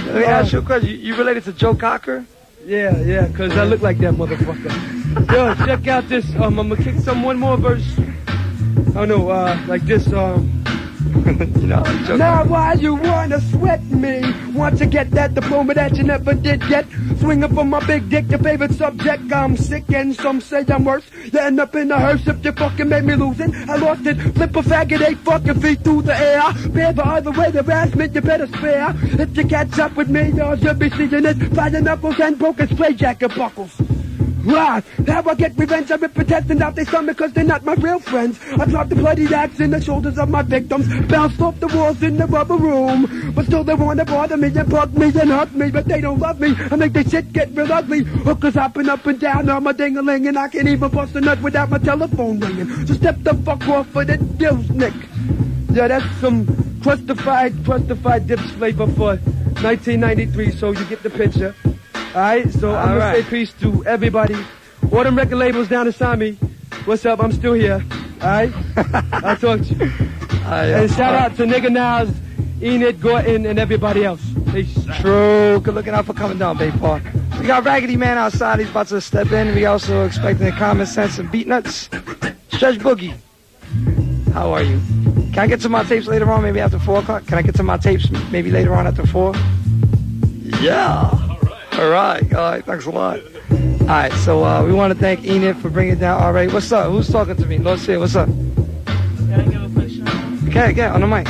Let 0.08 0.16
me 0.16 0.24
ask 0.24 0.52
you 0.52 0.60
a 0.60 0.62
question. 0.64 0.90
You, 0.90 0.96
you 0.96 1.16
related 1.16 1.44
to 1.44 1.54
Joe 1.54 1.76
Cocker? 1.76 2.26
Yeah, 2.66 2.98
yeah, 3.02 3.28
cause 3.34 3.56
I 3.56 3.66
look 3.66 3.82
like 3.82 4.00
that 4.00 4.16
motherfucker. 4.16 5.32
Yo, 5.32 5.54
check 5.66 5.88
out 5.88 6.10
this. 6.10 6.26
Um, 6.36 6.58
I'm 6.58 6.70
gonna 6.70 6.84
kick 6.84 6.96
some 6.96 7.22
one 7.22 7.38
more 7.38 7.58
verse. 7.58 7.88
I 8.00 9.06
don't 9.06 9.10
know, 9.10 9.30
uh, 9.30 9.62
like 9.68 9.84
this. 9.84 10.12
Um. 10.12 10.64
you 11.26 11.68
know, 11.68 11.84
now 12.18 12.44
why 12.46 12.74
you 12.74 12.96
wanna 12.96 13.40
sweat 13.50 13.82
me? 13.86 14.22
Want 14.54 14.78
to 14.80 14.86
get 14.86 15.10
that 15.12 15.34
diploma 15.34 15.74
that 15.74 15.96
you 15.96 16.04
never 16.04 16.34
did 16.34 16.62
get? 16.68 16.86
Swinging 17.20 17.54
for 17.54 17.66
my 17.66 17.86
big 17.86 18.10
dick, 18.10 18.30
your 18.30 18.40
favorite 18.40 18.74
subject. 18.74 19.32
I'm 19.32 19.58
sick 19.58 19.90
and 19.90 20.16
some 20.16 20.40
say 20.40 20.64
I'm 20.68 20.86
worse. 20.86 21.04
You 21.32 21.40
end 21.40 21.60
up 21.60 21.76
in 21.76 21.92
a 21.92 22.00
hearse 22.00 22.28
if 22.28 22.46
you 22.46 22.52
fucking 22.52 22.88
made 22.88 23.04
me 23.04 23.16
lose 23.16 23.40
it. 23.40 23.54
I 23.70 23.76
lost 23.76 24.06
it. 24.06 24.16
Flip 24.36 24.56
a 24.56 24.62
faggot, 24.62 25.02
eight 25.08 25.18
fucking 25.20 25.60
feet 25.60 25.84
through 25.84 26.04
the 26.04 26.16
air. 26.16 26.42
Bear 26.70 26.94
the 26.94 27.06
other 27.06 27.32
way, 27.32 27.52
the 27.52 27.64
harassment 27.64 28.14
you 28.14 28.22
better 28.22 28.48
spare. 28.48 28.94
If 29.02 29.36
you 29.36 29.46
catch 29.46 29.80
up 29.80 29.96
with 29.96 30.10
me, 30.10 30.32
y'all 30.32 30.56
should 30.58 30.80
be 30.80 30.90
seeing 30.92 31.26
it. 31.26 31.38
Flying 31.54 31.84
knuckles 31.84 32.20
and 32.20 32.38
broken 32.38 32.68
spray 32.68 32.94
jacket 32.94 33.36
buckles. 33.36 33.76
Right, 34.48 34.82
how 35.06 35.24
I 35.30 35.36
get 35.36 35.58
revenge, 35.58 35.92
I 35.92 35.96
rip 35.96 36.14
protesting 36.14 36.62
out 36.62 36.74
their 36.74 36.86
stomach 36.86 37.18
cause 37.18 37.34
they're 37.34 37.44
not 37.44 37.66
my 37.66 37.74
real 37.74 38.00
friends. 38.00 38.40
I 38.58 38.64
drop 38.64 38.88
the 38.88 38.96
bloody 38.96 39.26
axe 39.26 39.60
in 39.60 39.72
the 39.72 39.82
shoulders 39.82 40.18
of 40.18 40.30
my 40.30 40.42
victims, 40.42 40.88
bounced 41.08 41.42
off 41.42 41.60
the 41.60 41.68
walls 41.68 42.02
in 42.02 42.16
the 42.16 42.28
rubber 42.28 42.56
room. 42.56 43.34
But 43.36 43.48
still 43.48 43.66
they 43.66 43.74
wanna 43.74 44.06
bother 44.06 44.38
me 44.38 44.48
and 44.48 44.70
bug 44.70 44.94
me 44.98 45.08
and 45.08 45.30
hurt 45.32 45.54
me, 45.54 45.70
but 45.70 45.86
they 45.86 46.00
don't 46.00 46.20
love 46.20 46.40
me. 46.40 46.56
I 46.72 46.78
make 46.78 46.94
their 46.94 47.04
shit 47.04 47.34
get 47.34 47.54
real 47.54 47.74
ugly. 47.74 48.06
Hookers 48.06 48.54
hopping 48.54 48.88
up 48.88 49.06
and 49.06 49.20
down 49.20 49.50
on 49.50 49.64
my 49.64 49.74
ding-a-ling 49.74 50.28
and 50.28 50.40
I 50.40 50.48
can't 50.48 50.70
even 50.70 50.92
bust 50.92 51.14
a 51.18 51.20
nut 51.20 51.42
without 51.42 51.70
my 51.70 51.80
telephone 51.80 52.40
ringing. 52.40 52.88
So 52.88 52.94
step 52.94 53.18
the 53.24 53.34
fuck 53.34 53.68
off 53.68 53.94
of 53.98 54.08
the 54.08 54.16
dills, 54.16 54.70
Nick. 54.70 54.94
Yeah, 55.74 55.90
that's 55.90 56.06
some 56.22 56.48
crustified, 56.82 57.66
crustified 57.66 58.28
dips 58.28 58.50
flavor 58.52 58.88
for 58.88 59.18
1993, 59.18 60.52
so 60.52 60.72
you 60.72 60.86
get 60.86 61.04
the 61.04 61.10
picture. 61.10 61.54
Alright, 62.18 62.52
so 62.52 62.74
I'm 62.74 62.98
gonna 62.98 63.22
say 63.22 63.30
peace 63.30 63.54
to 63.62 63.86
everybody. 63.86 64.36
All 64.92 65.04
them 65.04 65.16
record 65.16 65.36
labels 65.36 65.68
down 65.68 65.86
beside 65.86 66.18
me. 66.18 66.32
What's 66.86 67.06
up? 67.06 67.22
I'm 67.22 67.32
still 67.32 67.54
here. 67.54 67.86
Alright? 68.20 68.52
I'll 69.24 69.38
talk 69.38 69.62
to 69.62 69.76
you. 69.76 69.92
and 70.48 70.92
shout 70.94 71.14
out 71.14 71.36
to 71.36 71.44
Nigga 71.44 71.72
Nas, 71.72 72.10
Enid, 72.60 73.02
Gorton, 73.02 73.46
and 73.46 73.60
everybody 73.60 74.04
else. 74.04 74.20
Peace. 74.52 74.84
True. 75.00 75.60
Good 75.60 75.76
looking 75.76 75.94
out 75.94 76.08
for 76.08 76.16
coming 76.16 76.40
down, 76.40 76.58
Bay 76.58 76.72
Park. 76.72 77.04
We 77.40 77.46
got 77.46 77.64
Raggedy 77.64 77.98
Man 77.98 78.18
outside. 78.18 78.58
He's 78.58 78.72
about 78.72 78.88
to 78.88 79.00
step 79.00 79.32
in. 79.32 79.54
We 79.54 79.66
also 79.66 80.04
expecting 80.04 80.52
Common 80.54 80.88
Sense 80.88 81.20
and 81.20 81.30
Beatnuts. 81.30 81.84
Stretch 82.52 82.80
Boogie. 82.80 83.14
How 84.34 84.54
are 84.54 84.64
you? 84.64 84.82
Can 85.34 85.38
I 85.38 85.46
get 85.46 85.62
to 85.62 85.70
my 85.70 85.84
tapes 85.84 86.08
later 86.08 86.32
on, 86.32 86.42
maybe 86.42 86.62
after 86.62 86.80
4 86.80 86.98
o'clock? 86.98 87.28
Can 87.28 87.38
I 87.38 87.44
get 87.44 87.54
to 87.58 87.64
my 87.64 87.78
tapes 87.78 88.10
maybe 88.32 88.50
later 88.50 88.74
on 88.74 88.88
after 88.88 89.06
4? 89.06 89.36
Yeah. 90.64 91.27
All 91.78 91.90
right. 91.90 92.34
All 92.34 92.52
right. 92.52 92.66
Thanks 92.66 92.86
a 92.86 92.90
lot. 92.90 93.20
All 93.52 93.88
right. 93.88 94.12
So 94.14 94.44
uh, 94.44 94.66
we 94.66 94.74
want 94.74 94.94
to 94.94 95.00
thank 95.00 95.26
Enid 95.26 95.58
for 95.58 95.70
bringing 95.70 95.94
it 95.94 96.00
down. 96.00 96.22
All 96.22 96.34
right. 96.34 96.52
What's 96.52 96.72
up? 96.72 96.90
Who's 96.92 97.10
talking 97.10 97.36
to 97.36 97.46
me? 97.46 97.60
Let's 97.60 97.84
see. 97.84 97.98
What's 97.98 98.16
up? 98.16 98.30
Okay. 100.48 100.74
Get 100.74 100.92
on 100.92 101.02
the 101.02 101.08
mic. 101.08 101.28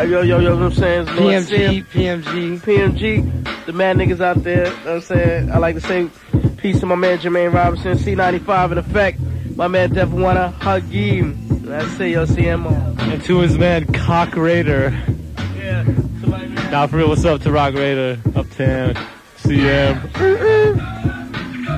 Hey, 0.00 0.08
yo, 0.08 0.22
yo, 0.22 0.38
yo, 0.38 0.38
you 0.38 0.48
know 0.48 0.56
what 0.56 0.64
I'm 0.64 0.72
saying? 0.72 1.08
It's 1.08 1.20
Lord 1.20 1.34
PMG, 1.34 1.84
PMG. 1.88 2.60
PMG, 2.60 3.66
the 3.66 3.72
mad 3.74 3.96
niggas 3.98 4.22
out 4.22 4.42
there, 4.42 4.68
you 4.68 4.70
know 4.70 4.84
what 4.84 4.94
I'm 4.94 5.00
saying? 5.02 5.50
I 5.50 5.58
like 5.58 5.74
to 5.74 5.82
say 5.82 6.08
peace 6.56 6.80
to 6.80 6.86
my 6.86 6.94
man 6.94 7.18
Jermaine 7.18 7.52
Robinson, 7.52 7.98
C95 7.98 8.72
in 8.72 8.78
effect. 8.78 9.20
My 9.56 9.68
man 9.68 9.92
Def 9.92 10.08
Wanna 10.08 10.54
Hugim. 10.60 11.60
That's 11.66 12.00
it, 12.00 12.12
yo, 12.12 12.24
CMO. 12.24 12.98
And 12.98 13.22
to 13.24 13.40
his 13.40 13.58
man, 13.58 13.84
Cock 13.92 14.36
Raider. 14.36 14.98
Yeah. 16.70 16.76
Now 16.76 16.86
for 16.86 16.98
real, 16.98 17.08
what's 17.08 17.24
up 17.24 17.40
to 17.42 17.50
Rock 17.50 17.74
Raider, 17.74 18.16
Uptown, 18.36 18.94
CM. 19.38 20.00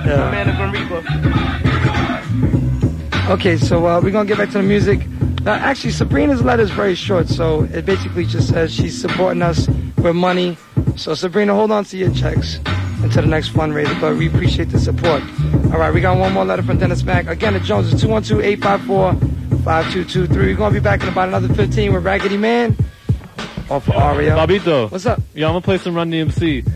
My 0.04 0.30
man 0.30 0.46
the 0.46 0.52
Grim 0.52 0.74
Okay, 3.30 3.56
so 3.56 3.86
uh, 3.86 4.02
we're 4.02 4.10
gonna 4.10 4.28
get 4.28 4.36
back 4.36 4.50
to 4.50 4.58
the 4.58 4.62
music. 4.62 5.06
Uh, 5.46 5.50
actually, 5.50 5.92
Sabrina's 5.92 6.42
letter 6.42 6.62
is 6.62 6.70
very 6.70 6.94
short, 6.94 7.28
so 7.28 7.62
it 7.64 7.86
basically 7.86 8.26
just 8.26 8.50
says 8.50 8.74
she's 8.74 9.00
supporting 9.00 9.40
us 9.40 9.66
with 9.96 10.14
money. 10.14 10.58
So 10.96 11.14
Sabrina, 11.14 11.54
hold 11.54 11.72
on 11.72 11.86
to 11.86 11.96
your 11.96 12.12
checks 12.12 12.60
until 13.02 13.22
the 13.22 13.28
next 13.28 13.54
fundraiser, 13.54 13.98
but 13.98 14.16
we 14.16 14.26
appreciate 14.28 14.68
the 14.68 14.78
support. 14.78 15.22
All 15.72 15.78
right, 15.78 15.94
we 15.94 16.02
got 16.02 16.18
one 16.18 16.34
more 16.34 16.44
letter 16.44 16.62
from 16.62 16.76
Dennis 16.76 17.02
Mack. 17.02 17.28
Again, 17.28 17.54
the 17.54 17.60
Jones 17.60 17.94
is 17.94 18.04
212-854-5223. 18.04 20.36
We're 20.36 20.54
gonna 20.54 20.74
be 20.74 20.80
back 20.80 21.02
in 21.02 21.08
about 21.08 21.28
another 21.28 21.48
15 21.54 21.94
with 21.94 22.04
Raggedy 22.04 22.36
Man. 22.36 22.76
Off 23.70 23.88
of 23.88 23.96
Aria. 23.96 24.32
Bobbito. 24.36 24.90
What's 24.90 25.06
up? 25.06 25.20
Yo, 25.34 25.46
I'm 25.46 25.52
gonna 25.52 25.62
play 25.62 25.78
some 25.78 25.94
Run 25.94 26.10
DMC. 26.10 26.66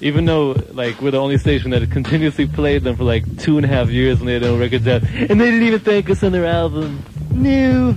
Even 0.00 0.24
though, 0.24 0.56
like, 0.72 1.00
we're 1.00 1.12
the 1.12 1.20
only 1.20 1.38
station 1.38 1.70
that 1.70 1.88
continuously 1.92 2.46
played 2.48 2.82
them 2.82 2.96
for 2.96 3.04
like 3.04 3.24
two 3.38 3.56
and 3.56 3.64
a 3.64 3.68
half 3.68 3.88
years 3.88 4.18
when 4.18 4.26
they 4.26 4.32
had 4.32 4.42
no 4.42 4.58
records 4.58 4.86
out. 4.88 5.02
And 5.04 5.40
they 5.40 5.50
didn't 5.50 5.62
even 5.62 5.78
thank 5.78 6.10
us 6.10 6.24
on 6.24 6.32
their 6.32 6.46
album. 6.46 7.04
New. 7.30 7.96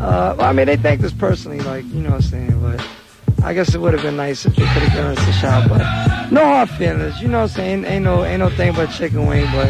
Uh, 0.00 0.34
well, 0.36 0.48
I 0.48 0.52
mean, 0.52 0.66
they 0.66 0.76
thanked 0.76 1.04
us 1.04 1.12
personally, 1.12 1.60
like, 1.60 1.84
you 1.84 2.00
know 2.00 2.10
what 2.10 2.16
I'm 2.16 2.22
saying, 2.22 2.60
but 2.60 2.84
I 3.44 3.54
guess 3.54 3.72
it 3.72 3.80
would 3.80 3.92
have 3.92 4.02
been 4.02 4.16
nice 4.16 4.44
if 4.44 4.56
they 4.56 4.62
could 4.62 4.82
have 4.82 4.92
given 4.92 5.16
us 5.16 5.28
a 5.28 5.32
shot, 5.32 5.68
but 5.68 6.30
no 6.32 6.44
hard 6.44 6.70
feelings, 6.70 7.20
you 7.22 7.28
know 7.28 7.42
what 7.42 7.50
I'm 7.50 7.56
saying? 7.56 7.84
Ain't 7.84 8.04
no, 8.04 8.24
ain't 8.24 8.40
no 8.40 8.50
thing 8.50 8.74
but 8.74 8.86
chicken 8.86 9.26
wing, 9.26 9.46
but, 9.52 9.68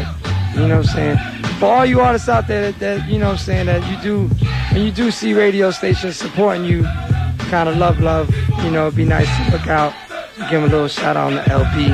you 0.55 0.67
know 0.67 0.77
what 0.79 0.89
I'm 0.89 1.17
saying? 1.17 1.17
For 1.59 1.65
all 1.67 1.85
you 1.85 1.99
artists 1.99 2.29
out 2.29 2.47
there 2.47 2.71
that, 2.71 2.79
that 2.79 3.07
you 3.07 3.19
know 3.19 3.27
what 3.27 3.33
I'm 3.33 3.37
saying, 3.37 3.67
that 3.67 3.87
you 3.91 4.01
do, 4.01 4.27
when 4.73 4.85
you 4.85 4.91
do 4.91 5.11
see 5.11 5.35
radio 5.35 5.69
stations 5.69 6.15
supporting 6.15 6.65
you, 6.65 6.83
kind 7.53 7.69
of 7.69 7.77
love, 7.77 7.99
love, 7.99 8.35
you 8.63 8.71
know, 8.71 8.87
it'd 8.87 8.97
be 8.97 9.05
nice 9.05 9.29
to 9.37 9.51
look 9.51 9.67
out, 9.67 9.93
give 10.49 10.59
him 10.59 10.63
a 10.63 10.67
little 10.67 10.87
shout 10.87 11.15
out 11.15 11.27
on 11.27 11.35
the 11.35 11.49
LP. 11.51 11.85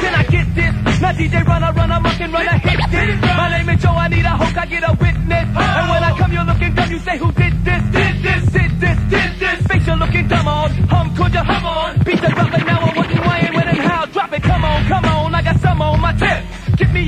Can 0.00 0.14
I 0.14 0.24
get 0.30 0.54
this? 0.54 1.00
Now 1.02 1.12
DJ 1.12 1.44
run, 1.44 1.62
I 1.62 1.70
run, 1.72 1.92
I'm 1.92 2.02
mucking, 2.02 2.32
run, 2.32 2.48
I 2.48 2.56
hit 2.56 2.80
this. 2.90 3.20
My 3.20 3.50
name 3.50 3.68
is 3.68 3.82
Joe, 3.82 3.90
I 3.90 4.08
need 4.08 4.24
a 4.24 4.38
hook, 4.38 4.56
I 4.56 4.64
get 4.64 4.88
a 4.88 4.92
witness. 4.98 5.48
And 5.54 5.90
when 5.90 6.02
I 6.02 6.16
come, 6.16 6.32
you're 6.32 6.44
looking 6.44 6.74
dumb, 6.74 6.90
you 6.90 6.98
say 7.00 7.18
who 7.18 7.30
did 7.32 7.62
this? 7.62 7.82
Did 7.92 8.22
this, 8.22 8.52
did 8.52 8.80
this, 8.80 8.98
did 9.10 9.38
this. 9.38 9.66
Face 9.66 9.86
you're 9.86 9.96
looking 9.96 10.28
dumb 10.28 10.48
on, 10.48 10.70
hum, 10.88 11.14
could 11.14 11.34
you 11.34 11.40
hum 11.40 11.66
on? 11.66 11.99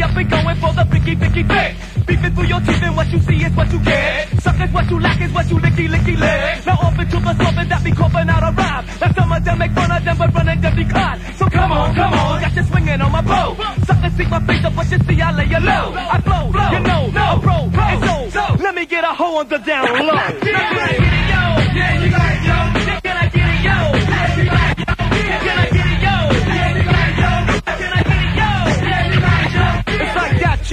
Me 0.03 0.09
up 0.09 0.17
and 0.17 0.31
going 0.31 0.57
for 0.57 0.73
the 0.73 0.85
picky, 0.91 1.15
picky 1.15 1.43
fit. 1.45 1.77
Beefing 2.07 2.35
through 2.35 2.47
your 2.47 2.59
teeth 2.59 2.83
and 2.83 2.97
what 2.97 3.07
you 3.13 3.21
see 3.21 3.39
is 3.47 3.55
what 3.55 3.71
you 3.71 3.79
get. 3.85 4.43
Suck 4.43 4.59
is 4.59 4.73
what 4.73 4.91
you 4.91 4.99
lack 4.99 5.21
is 5.21 5.33
what 5.33 5.49
you 5.49 5.57
licky, 5.59 5.87
licky 5.87 6.19
lick. 6.19 6.67
Now 6.67 6.75
off 6.83 6.99
into 6.99 7.21
the 7.21 7.35
slope 7.39 7.57
and 7.57 7.71
that 7.71 7.85
be 7.85 7.93
coughing 7.93 8.29
out 8.29 8.43
a 8.43 8.51
rhyme. 8.51 8.85
Now 9.01 9.13
some 9.13 9.33
of 9.33 9.45
them 9.45 9.59
make 9.59 9.71
fun 9.71 9.93
of 9.93 10.05
them 10.05 10.19
but 10.19 10.35
running 10.35 10.61
them 10.61 10.75
decline. 10.75 11.21
So 11.37 11.47
come 11.47 11.71
on, 11.71 11.95
come 11.95 12.13
on, 12.15 12.41
got 12.41 12.57
you 12.57 12.65
swinging 12.65 13.01
on 13.01 13.13
my 13.13 13.23
bow. 13.23 13.55
Suck 13.87 14.03
and 14.03 14.13
see 14.15 14.27
my 14.27 14.41
face 14.45 14.65
up, 14.65 14.75
but 14.75 14.91
you 14.91 14.99
see 14.99 15.23
I 15.23 15.31
lay 15.31 15.47
you 15.47 15.61
low. 15.61 15.95
I 15.95 16.21
flow, 16.21 16.47
you 16.51 16.81
know, 16.83 17.07
no, 17.07 17.39
bro, 17.39 17.71
and 17.73 18.33
so, 18.33 18.57
let 18.59 18.75
me 18.75 18.87
get 18.87 19.05
a 19.05 19.15
hoe 19.15 19.39
on 19.39 19.49
the 19.49 19.59
down 19.59 19.87
low. 19.87 20.15
I 20.19 20.33
get 20.33 20.43
it, 20.43 20.99
yo? 21.31 21.43
Yeah, 21.79 22.03
you 22.03 22.11
got 22.11 22.27
it, 22.27 22.43
yo. 22.43 23.01
Can 23.03 23.17
I 23.17 23.29
get 23.29 23.42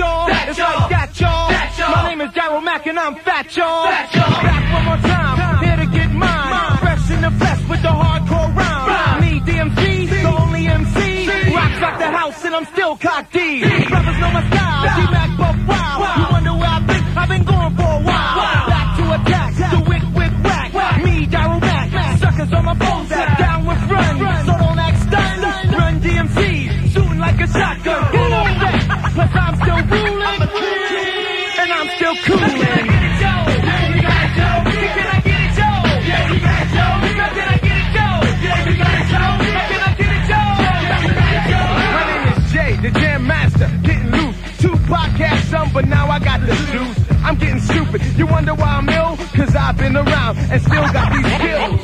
like 0.05 0.55
that, 0.55 0.57
y'all. 0.57 0.79
Like 0.79 0.89
that, 0.89 1.79
y'all. 1.79 1.91
My 1.91 2.09
name 2.09 2.21
is 2.21 2.31
Darryl 2.31 2.63
Mack 2.63 2.87
and 2.87 2.99
I'm 2.99 3.15
fat, 3.15 3.55
y'all. 3.55 3.85
Back 3.85 4.73
one 4.73 4.85
more 4.85 4.97
time, 4.97 5.63
here 5.63 5.77
to 5.77 5.85
get 5.91 6.11
mine. 6.11 6.77
Fresh 6.79 7.09
in 7.11 7.21
the 7.21 7.31
flesh 7.31 7.69
with 7.69 7.81
the 7.81 7.89
hardcore 7.89 8.55
rhyme. 8.55 9.21
Me, 9.21 9.39
DMC, 9.41 10.09
the 10.09 10.23
only 10.41 10.67
MC. 10.67 11.27
Rocks 11.53 11.81
like 11.81 11.99
the 11.99 12.11
house 12.11 12.45
and 12.45 12.55
I'm 12.55 12.65
still 12.65 12.97
cock 12.97 13.31
D. 13.31 13.63
but 45.73 45.87
now 45.87 46.09
I 46.09 46.19
got 46.19 46.41
the 46.41 46.53
juice. 46.71 47.21
I'm 47.23 47.35
getting 47.37 47.59
stupid. 47.59 48.01
You 48.17 48.25
wonder 48.27 48.53
why 48.53 48.67
I'm 48.67 48.89
ill? 48.89 49.28
Cause 49.49 49.55
I've 49.55 49.77
been 49.77 49.97
around 49.97 50.37
and 50.37 50.61
still 50.61 50.85
got 50.93 51.11
these 51.11 51.25
skills. 51.25 51.81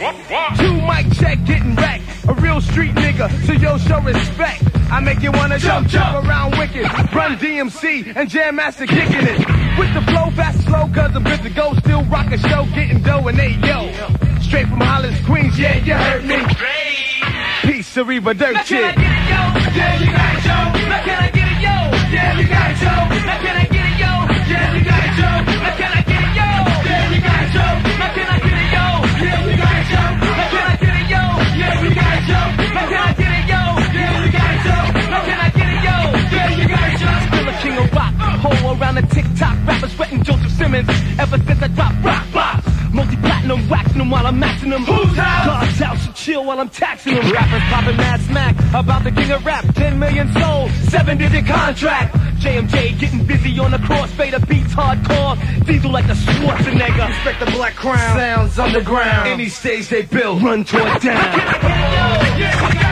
Two 0.60 0.74
mic 0.86 1.12
check, 1.18 1.44
getting 1.46 1.74
wrecked. 1.74 2.04
A 2.30 2.34
real 2.36 2.62
street 2.62 2.94
nigga, 2.94 3.26
so 3.48 3.54
yo 3.54 3.80
show 3.80 4.00
respect. 4.02 4.62
I 4.92 5.00
make 5.00 5.24
you 5.24 5.32
wanna 5.32 5.58
jump, 5.58 5.88
jump 5.88 6.28
around 6.28 6.60
wicked. 6.60 6.84
Run 7.12 7.38
DMC 7.40 8.16
and 8.16 8.30
Jam 8.30 8.58
Master 8.58 8.86
kicking 8.86 9.26
it. 9.26 9.40
With 9.80 9.92
the 9.96 10.02
flow, 10.12 10.30
fast 10.36 10.60
and 10.60 10.68
slow, 10.68 10.88
cause 10.94 11.16
I'm 11.16 11.24
good 11.24 11.42
to 11.42 11.50
go. 11.50 11.74
Still 11.80 12.04
rock 12.04 12.32
a 12.32 12.38
show, 12.38 12.68
getting 12.76 13.02
dough 13.02 13.28
and 13.30 13.40
they 13.40 13.54
yo. 13.66 13.90
Straight 14.42 14.68
from 14.68 14.82
Hollis, 14.82 15.20
Queens, 15.26 15.58
yeah, 15.58 15.78
you 15.78 15.96
heard 15.96 16.24
me. 16.24 16.38
Peace, 17.64 17.96
Cerebra, 17.96 18.38
dirt 18.38 18.64
chick. 18.66 18.96
Yeah, 18.96 20.00
you 20.00 20.06
got 20.06 20.36
it, 20.36 20.46
yo. 20.46 20.88
Now 20.88 21.04
can 21.04 21.24
I 21.24 21.32
get 21.32 21.48
it, 21.50 21.62
yo? 21.66 22.14
Yeah, 22.14 22.40
you 22.40 22.48
got 22.48 22.70
it, 22.70 22.80
yo. 22.80 23.26
Now 23.26 23.42
can 23.42 23.58
I 23.58 23.66
get 23.66 23.86
it, 23.86 24.00
yo? 24.00 24.06
around 38.82 38.96
the 38.96 39.02
TikTok 39.14 39.56
rappers 39.68 39.92
sweating 39.94 40.24
Joseph 40.24 40.52
Simmons 40.52 40.90
ever 41.20 41.38
since 41.38 41.62
I 41.62 41.68
dropped 41.70 42.04
rock 42.04 42.26
blocks. 42.32 42.68
Multi-platinum, 42.94 43.70
waxing 43.70 43.98
them 43.98 44.10
while 44.10 44.26
I'm 44.26 44.40
maxing 44.40 44.70
them. 44.70 44.84
Who's 44.84 45.18
out? 45.18 45.46
God's 45.46 45.82
out, 45.82 45.98
so 45.98 46.12
chill 46.14 46.46
while 46.46 46.60
I'm 46.60 46.70
taxing 46.70 47.16
them. 47.16 47.32
Rappers 47.32 47.64
popping 47.70 47.98
mad 47.98 48.22
smack 48.22 48.56
about 48.74 49.04
the 49.04 49.12
king 49.12 49.32
of 49.32 49.46
rap. 49.46 49.66
10 49.76 50.00
million 50.00 50.32
sold, 50.34 50.72
seven 50.90 51.18
digit 51.18 51.46
contract. 51.46 52.25
JMJ 52.46 53.00
getting 53.00 53.26
busy 53.26 53.58
on 53.58 53.72
the 53.72 53.78
crossfader 53.78 54.48
beats 54.48 54.76
hardcore. 54.76 55.36
Diesel 55.66 55.90
like 55.90 56.06
the 56.06 56.14
Schwarzenegger. 56.14 57.08
Respect 57.08 57.40
the 57.40 57.48
black 57.48 57.76
crown. 57.76 58.16
Sounds 58.16 58.60
underground. 58.60 59.28
Any 59.28 59.50
stage 59.50 59.90
they 59.90 60.04
build, 60.04 60.44
run 60.44 60.64
to 60.64 60.78
it 60.78 61.02
down. 61.02 62.40
Yo, 62.40 62.86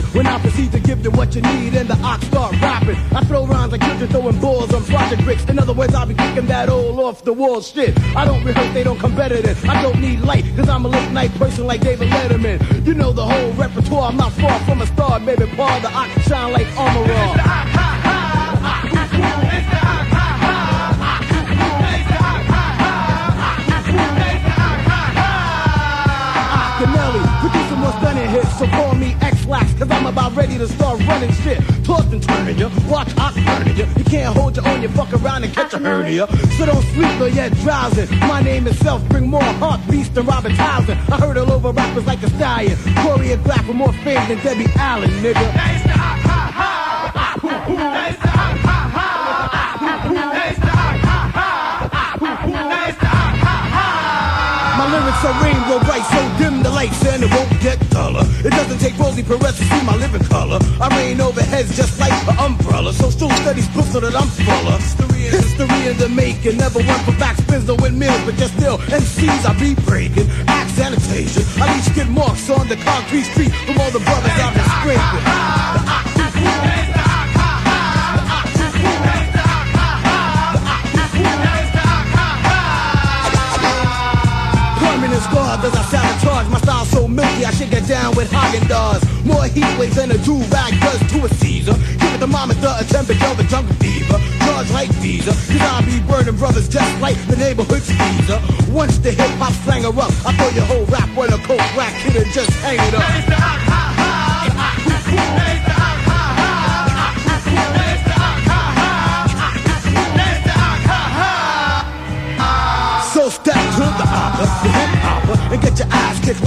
when 0.00 0.26
I 0.26 0.38
proceed 0.40 0.72
to 0.72 0.80
give 0.80 1.04
you 1.04 1.10
what 1.10 1.34
you 1.34 1.42
need 1.42 1.74
and 1.74 1.88
the 1.88 1.98
ox 2.02 2.26
start 2.26 2.52
rapping. 2.60 2.96
I 3.14 3.24
throw 3.24 3.46
rhymes 3.46 3.72
like 3.72 3.82
children 3.82 4.08
throwing 4.10 4.40
balls 4.40 4.72
on 4.72 4.84
project 4.84 5.24
bricks. 5.24 5.44
In 5.44 5.58
other 5.58 5.72
words, 5.72 5.94
I'll 5.94 6.06
be 6.06 6.14
kicking 6.14 6.46
that 6.46 6.68
old 6.68 6.98
off 7.00 7.24
the 7.24 7.32
wall 7.32 7.60
shit. 7.60 7.98
I 8.16 8.24
don't 8.24 8.44
rehearse, 8.44 8.72
they 8.74 8.84
don't 8.84 8.98
come 8.98 9.14
better 9.14 9.40
than. 9.40 9.56
I 9.68 9.82
don't 9.82 10.00
need 10.00 10.20
light, 10.20 10.44
cause 10.56 10.68
I'm 10.68 10.84
a 10.84 10.88
late 10.88 11.12
night 11.12 11.32
person 11.34 11.66
like 11.66 11.80
David 11.80 12.08
Letterman. 12.08 12.86
You 12.86 12.94
know 12.94 13.12
the 13.12 13.24
whole 13.24 13.52
repertoire, 13.52 14.10
I'm 14.10 14.16
not 14.16 14.32
far 14.32 14.58
from 14.60 14.82
a 14.82 14.86
star, 14.86 15.20
baby. 15.20 15.46
Paul, 15.56 15.80
the 15.80 15.92
ox 15.92 16.10
shine 16.22 16.52
like 16.52 16.66
armor 16.78 17.02
raw. 17.02 17.82
Canelli, 19.12 20.21
cause 29.82 29.90
I'm 29.90 30.06
about 30.06 30.36
ready 30.36 30.58
to 30.58 30.68
start 30.68 31.00
running 31.06 31.32
shit. 31.32 31.58
Tossed 31.84 32.12
and 32.12 32.22
turning 32.22 32.58
ya, 32.58 32.70
watch 32.88 33.16
ox 33.18 33.34
burning 33.44 33.76
ya. 33.76 33.86
You 33.96 34.04
can't 34.04 34.36
hold 34.36 34.56
your 34.56 34.68
own, 34.68 34.82
you 34.82 34.88
fuck 34.88 35.12
around 35.12 35.44
and 35.44 35.52
catch 35.52 35.72
a 35.74 35.78
hernia. 35.78 36.26
So 36.56 36.66
don't 36.66 36.82
sleep 36.94 37.20
or 37.20 37.28
yet 37.28 37.52
drowsing. 37.58 38.08
My 38.20 38.40
name 38.42 38.66
itself 38.66 39.02
bring 39.08 39.28
more 39.28 39.42
heart 39.42 39.80
beats 39.90 40.08
than 40.10 40.26
Robert 40.26 40.54
Townsend. 40.54 41.00
I 41.12 41.18
heard 41.18 41.36
all 41.36 41.50
over 41.50 41.72
rappers 41.72 42.06
like 42.06 42.22
a 42.22 42.30
stallion. 42.30 42.76
Choreograph 43.02 43.66
with 43.66 43.76
more 43.76 43.92
fame 44.04 44.28
than 44.28 44.38
Debbie 44.38 44.70
Allen, 44.76 45.10
nigga. 45.22 45.52
My 47.42 47.66
lyrics 47.68 49.21
are 55.24 55.44
rainbow 55.44 55.78
bright, 55.84 56.04
so 56.10 56.20
dim 56.38 56.62
the 56.62 56.70
lights 56.70 57.04
and 57.06 57.22
it 57.22 57.30
won't 57.30 57.50
get 57.60 57.78
duller. 57.90 58.24
It 58.44 58.50
doesn't 58.50 58.78
take 58.78 58.98
Rosie 58.98 59.22
Perez 59.22 59.56
to 59.58 59.64
see 59.64 59.82
my 59.84 59.96
living 59.96 60.24
color. 60.24 60.58
I 60.80 60.88
rain 60.96 61.20
over 61.20 61.42
heads 61.42 61.76
just 61.76 61.98
like 62.00 62.12
an 62.28 62.38
umbrella, 62.38 62.92
so 62.92 63.10
still 63.10 63.30
studies 63.42 63.68
proof 63.68 63.86
so 63.86 64.00
that 64.00 64.14
I'm 64.14 64.28
fuller. 64.46 64.78
History 65.32 65.86
in 65.86 65.96
the 65.96 66.08
making, 66.08 66.58
never 66.58 66.80
one 66.80 67.00
for 67.06 67.12
backspins 67.12 67.68
or 67.68 67.80
windmills, 67.80 68.22
but 68.24 68.34
just 68.34 68.54
still 68.54 68.78
MCs 68.78 69.46
I 69.46 69.54
be 69.58 69.74
breaking. 69.86 70.28
Axe 70.48 70.72
sanitation, 70.72 71.42
I 71.62 71.72
leave 71.72 71.84
skid 71.84 72.08
marks 72.08 72.50
on 72.50 72.68
the 72.68 72.76
concrete 72.76 73.24
street 73.24 73.52
from 73.66 73.78
all 73.78 73.90
the 73.90 74.00
brothers 74.00 74.32
I've 74.36 74.54
been 74.54 74.64
scraping. 74.82 76.78
so 86.92 87.08
milky 87.08 87.44
I 87.44 87.50
should 87.50 87.70
get 87.70 87.88
down 87.88 88.14
with 88.14 88.30
Häagen-Dazs. 88.30 89.02
More 89.24 89.44
heat 89.44 89.72
waves 89.78 89.96
than 89.96 90.10
a 90.10 90.18
do 90.18 90.36
rag 90.52 90.78
does 90.80 91.00
to 91.12 91.24
a 91.24 91.28
Caesar. 91.40 91.72
Give 91.72 92.14
it 92.14 92.20
the 92.20 92.26
thermometer 92.26 92.72
a 92.78 92.84
temperature 92.84 93.26
of 93.26 93.40
a 93.40 93.44
jungle 93.44 93.74
fever. 93.76 94.18
Charge 94.44 94.70
like 94.70 94.90
Visa, 95.00 95.32
cause 95.32 95.62
I 95.62 95.80
be 95.88 96.00
burning 96.06 96.36
brothers 96.36 96.68
just 96.68 96.92
like 97.00 97.18
the 97.26 97.36
neighborhood 97.36 97.82
skeezer. 97.82 98.40
Once 98.70 98.98
the 98.98 99.10
hip 99.10 99.32
hop 99.40 99.52
slang 99.64 99.82
her 99.82 99.94
up, 99.98 100.12
I 100.28 100.30
throw 100.36 100.50
your 100.50 100.66
whole 100.68 100.86
rap 100.86 101.08
on 101.16 101.32
a 101.32 101.38
coke 101.48 101.76
rack 101.76 101.94
kid 102.02 102.16
and 102.16 102.30
just 102.32 102.52
hang 102.60 102.78
it 102.78 102.94
up. 102.94 103.62
So 105.66 105.71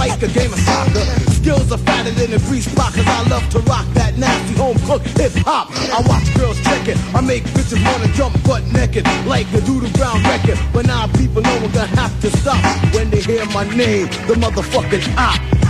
like 0.08 0.22
a 0.22 0.28
game 0.28 0.52
of 0.52 0.58
soccer. 0.60 1.04
Skills 1.30 1.72
are 1.72 1.78
fatter 1.78 2.10
than 2.10 2.32
a 2.32 2.38
grease 2.46 2.70
spot, 2.70 2.92
cause 2.92 3.06
I 3.06 3.22
love 3.28 3.48
to 3.50 3.60
rock 3.60 3.86
that 3.94 4.16
nasty 4.18 4.54
home 4.54 4.78
cooked 4.86 5.08
hip 5.18 5.32
hop. 5.44 5.70
I 5.72 6.00
watch 6.06 6.26
girls 6.36 6.60
check 6.62 6.88
it, 6.88 6.96
I 7.14 7.20
make 7.20 7.44
bitches 7.54 7.82
wanna 7.84 8.12
jump 8.14 8.34
butt 8.44 8.64
naked, 8.72 9.04
like 9.26 9.46
a 9.52 9.60
doodle 9.60 9.90
brown 9.90 10.22
record. 10.24 10.58
But 10.72 10.86
now 10.86 11.06
people 11.18 11.42
know 11.42 11.58
we're 11.62 11.72
gonna 11.72 12.00
have 12.00 12.14
to 12.20 12.30
stop 12.38 12.62
when 12.94 13.10
they 13.10 13.20
hear 13.20 13.44
my 13.46 13.64
name, 13.74 14.06
the 14.28 14.34
motherfucking 14.34 15.16
op. 15.16 15.65